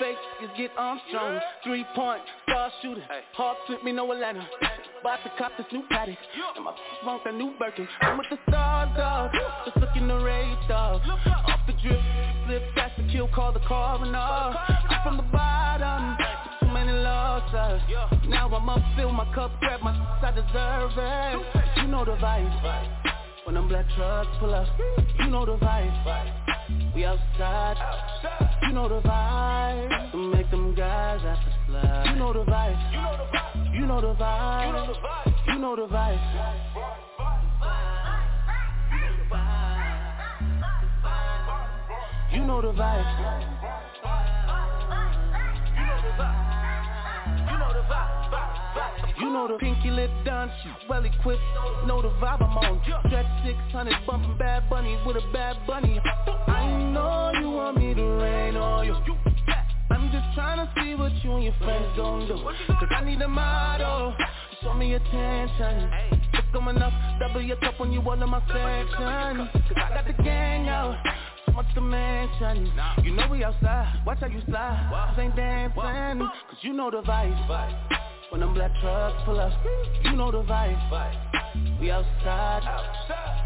fake 0.00 0.16
is 0.42 0.50
get 0.56 0.70
Armstrong. 0.76 1.40
Three 1.64 1.84
point, 1.94 2.22
star 2.48 2.70
shooter, 2.82 3.04
Hawk 3.34 3.56
sent 3.68 3.84
me 3.84 3.92
no 3.92 4.10
Atlanta. 4.12 4.46
About 5.00 5.18
to 5.24 5.30
cop 5.38 5.52
this 5.56 5.66
new 5.72 5.82
Patek, 5.92 6.16
and 6.56 6.64
my 6.64 6.72
f- 6.72 6.78
want 7.06 7.22
a 7.26 7.32
new 7.32 7.52
Birkin. 7.58 7.86
I'm 8.00 8.18
with 8.18 8.26
the 8.30 8.38
stars, 8.48 8.90
dog, 8.96 9.30
just 9.64 9.76
looking 9.76 10.08
the 10.08 10.16
rage, 10.18 10.58
dog. 10.68 11.00
Off 11.06 11.60
the 11.66 11.72
drip, 11.74 12.00
slip, 12.46 12.62
that's 12.74 12.87
the 12.87 12.87
kill, 13.10 13.28
call 13.28 13.52
the 13.52 13.60
coroner. 13.60 14.18
I'm 14.18 15.02
from 15.02 15.16
the 15.16 15.22
bottom, 15.24 16.16
too 16.60 16.72
many 16.72 16.92
losses. 16.92 17.82
Now 18.28 18.48
I'm 18.48 18.68
up, 18.68 18.82
fill 18.96 19.12
my 19.12 19.24
cup, 19.34 19.52
grab 19.60 19.80
my 19.80 19.92
I 20.22 20.30
deserve 20.32 20.92
it. 20.96 21.82
You 21.82 21.88
know 21.88 22.04
the 22.04 22.12
vibe. 22.12 23.04
When 23.44 23.54
them 23.54 23.68
black 23.68 23.86
trucks 23.96 24.28
pull 24.40 24.54
up, 24.54 24.66
you 25.18 25.28
know 25.28 25.46
the 25.46 25.56
vibe. 25.56 26.94
We 26.94 27.04
outside, 27.04 27.76
you 28.62 28.72
know 28.72 28.88
the 28.88 29.00
vibe. 29.00 30.32
Make 30.34 30.50
them 30.50 30.74
guys 30.74 31.22
have 31.22 31.38
to 31.38 31.52
slide. 31.66 32.10
You 32.10 32.16
know 32.16 32.32
the 32.32 32.44
vibe. 32.44 33.74
You 33.74 33.86
know 33.86 34.00
the 34.00 34.14
vibe. 34.14 35.46
You 35.46 35.58
know 35.58 35.76
the 35.76 35.86
vibe. 35.86 36.77
Know 42.48 42.62
the 42.62 42.68
vibe. 42.68 43.04
You 49.18 49.30
know 49.30 49.48
the 49.48 49.58
pinky 49.58 49.90
lip 49.90 50.10
done, 50.24 50.50
she's 50.62 50.88
well 50.88 51.04
equipped. 51.04 51.42
Know 51.86 52.00
the 52.00 52.08
vibe 52.08 52.40
I'm 52.40 52.56
on. 52.56 52.80
Stretch 53.06 53.26
600, 53.44 53.94
bumping 54.06 54.38
bad 54.38 54.70
bunny 54.70 54.98
with 55.06 55.16
a 55.16 55.30
bad 55.30 55.56
bunny. 55.66 56.00
I 56.46 56.90
know 56.90 57.32
you 57.38 57.50
want 57.50 57.76
me 57.76 57.92
to 57.92 58.02
rain 58.02 58.56
on 58.56 58.86
you. 58.86 58.94
I'm 59.90 60.10
just 60.10 60.34
trying 60.34 60.64
to 60.64 60.72
see 60.80 60.94
what 60.94 61.12
you 61.22 61.34
and 61.34 61.44
your 61.44 61.54
friends 61.62 61.86
gon' 61.98 62.26
do. 62.26 62.34
Cause 62.66 62.88
I 62.96 63.04
need 63.04 63.20
a 63.20 63.28
model. 63.28 64.14
Show 64.62 64.72
me 64.72 64.94
attention. 64.94 65.90
It's 66.32 66.82
up, 66.82 66.92
double 67.20 67.42
your 67.42 67.58
cup 67.58 67.78
when 67.78 67.92
you 67.92 68.00
all 68.00 68.22
in 68.22 68.30
my 68.30 68.40
section. 68.46 69.04
I 69.04 69.50
got 69.76 70.06
the 70.06 70.22
gang 70.22 70.66
out. 70.68 70.96
So 71.58 71.64
much 71.64 71.74
to 71.74 71.80
mention. 71.80 72.72
You 73.02 73.16
know 73.16 73.26
we 73.28 73.42
outside. 73.42 74.02
Watch 74.06 74.18
how 74.20 74.28
you 74.28 74.40
slide. 74.48 75.10
This 75.16 75.24
ain't 75.24 75.34
dancing. 75.34 75.74
Cause 75.74 76.58
you 76.62 76.72
know 76.72 76.88
the 76.88 77.02
vibe. 77.02 77.98
When 78.30 78.42
them 78.42 78.54
black 78.54 78.70
trucks 78.80 79.20
pull 79.24 79.40
up, 79.40 79.52
you 80.04 80.12
know 80.12 80.30
the 80.30 80.44
vibe. 80.44 81.80
We 81.80 81.90
outside, 81.90 82.62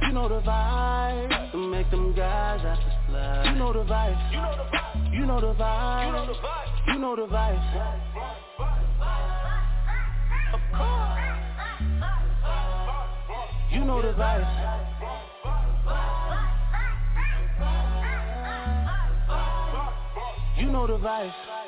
you 0.03 0.13
know 0.13 0.29
the 0.29 0.43
vibe. 0.43 1.53
To 1.53 1.57
make 1.57 1.91
them 1.91 2.15
guys 2.15 2.61
have 2.61 2.77
to 2.77 2.99
slide. 3.09 3.45
You 3.47 3.59
know 3.59 3.73
the 3.73 3.85
vibe. 3.85 4.31
You 4.31 4.41
know 4.41 4.57
the 4.57 4.65
vibe. 4.75 5.15
You 5.15 5.27
know 5.27 5.41
the 5.41 5.55
vibe. 5.55 6.29
Of 6.29 6.37
course. 6.37 6.69
You 6.89 6.99
know 6.99 7.17
the 7.17 7.27
vibe. 7.29 7.63
You 13.73 13.85
know 13.87 14.03
the 14.03 14.13
vibe. 14.13 15.32
Cause 20.73 21.62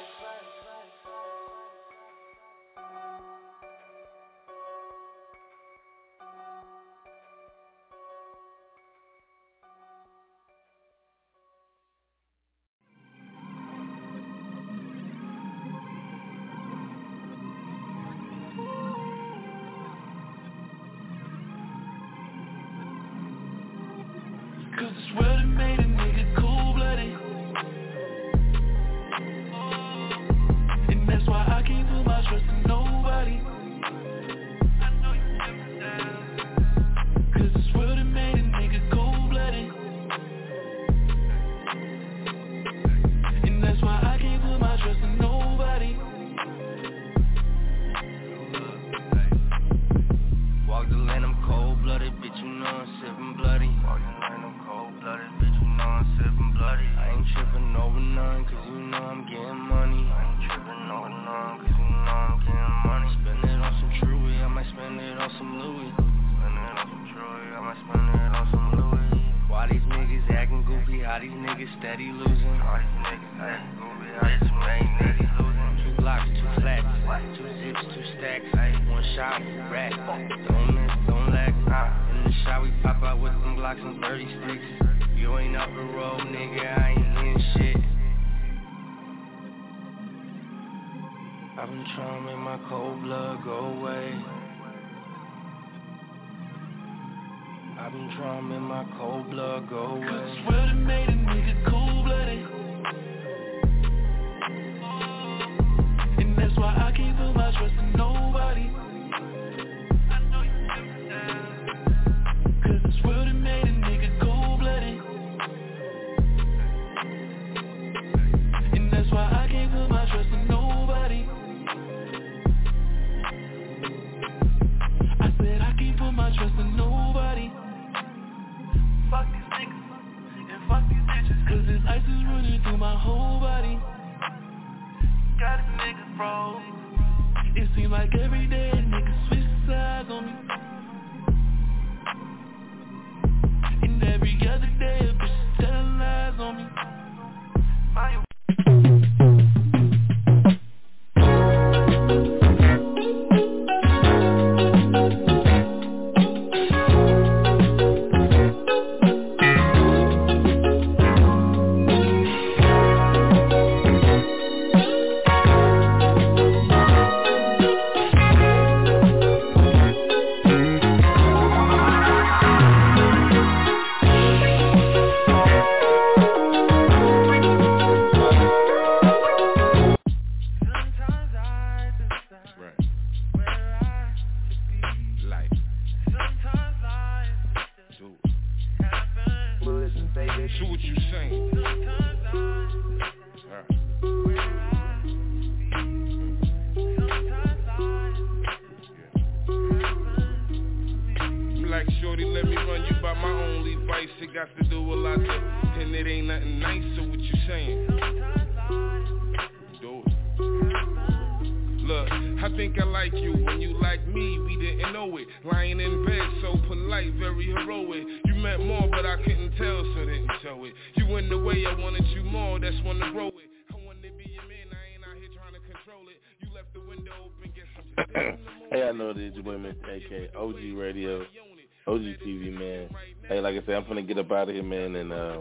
say 233.67 233.75
I'm 233.75 233.85
gonna 233.87 234.03
get 234.03 234.19
up 234.19 234.31
out 234.33 234.49
of 234.49 234.55
here, 234.55 234.65
man. 234.65 234.97
And 234.97 235.13
uh, 235.13 235.41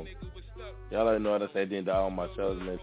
y'all 0.92 1.08
already 1.08 1.24
know 1.24 1.34
how 1.34 1.40
to 1.40 1.50
say 1.54 1.62
"I 1.62 1.66
didn't 1.66 1.86
die 1.86 1.98
on 1.98 2.16
my 2.16 2.28
shows, 2.36 2.60
man. 2.62 2.80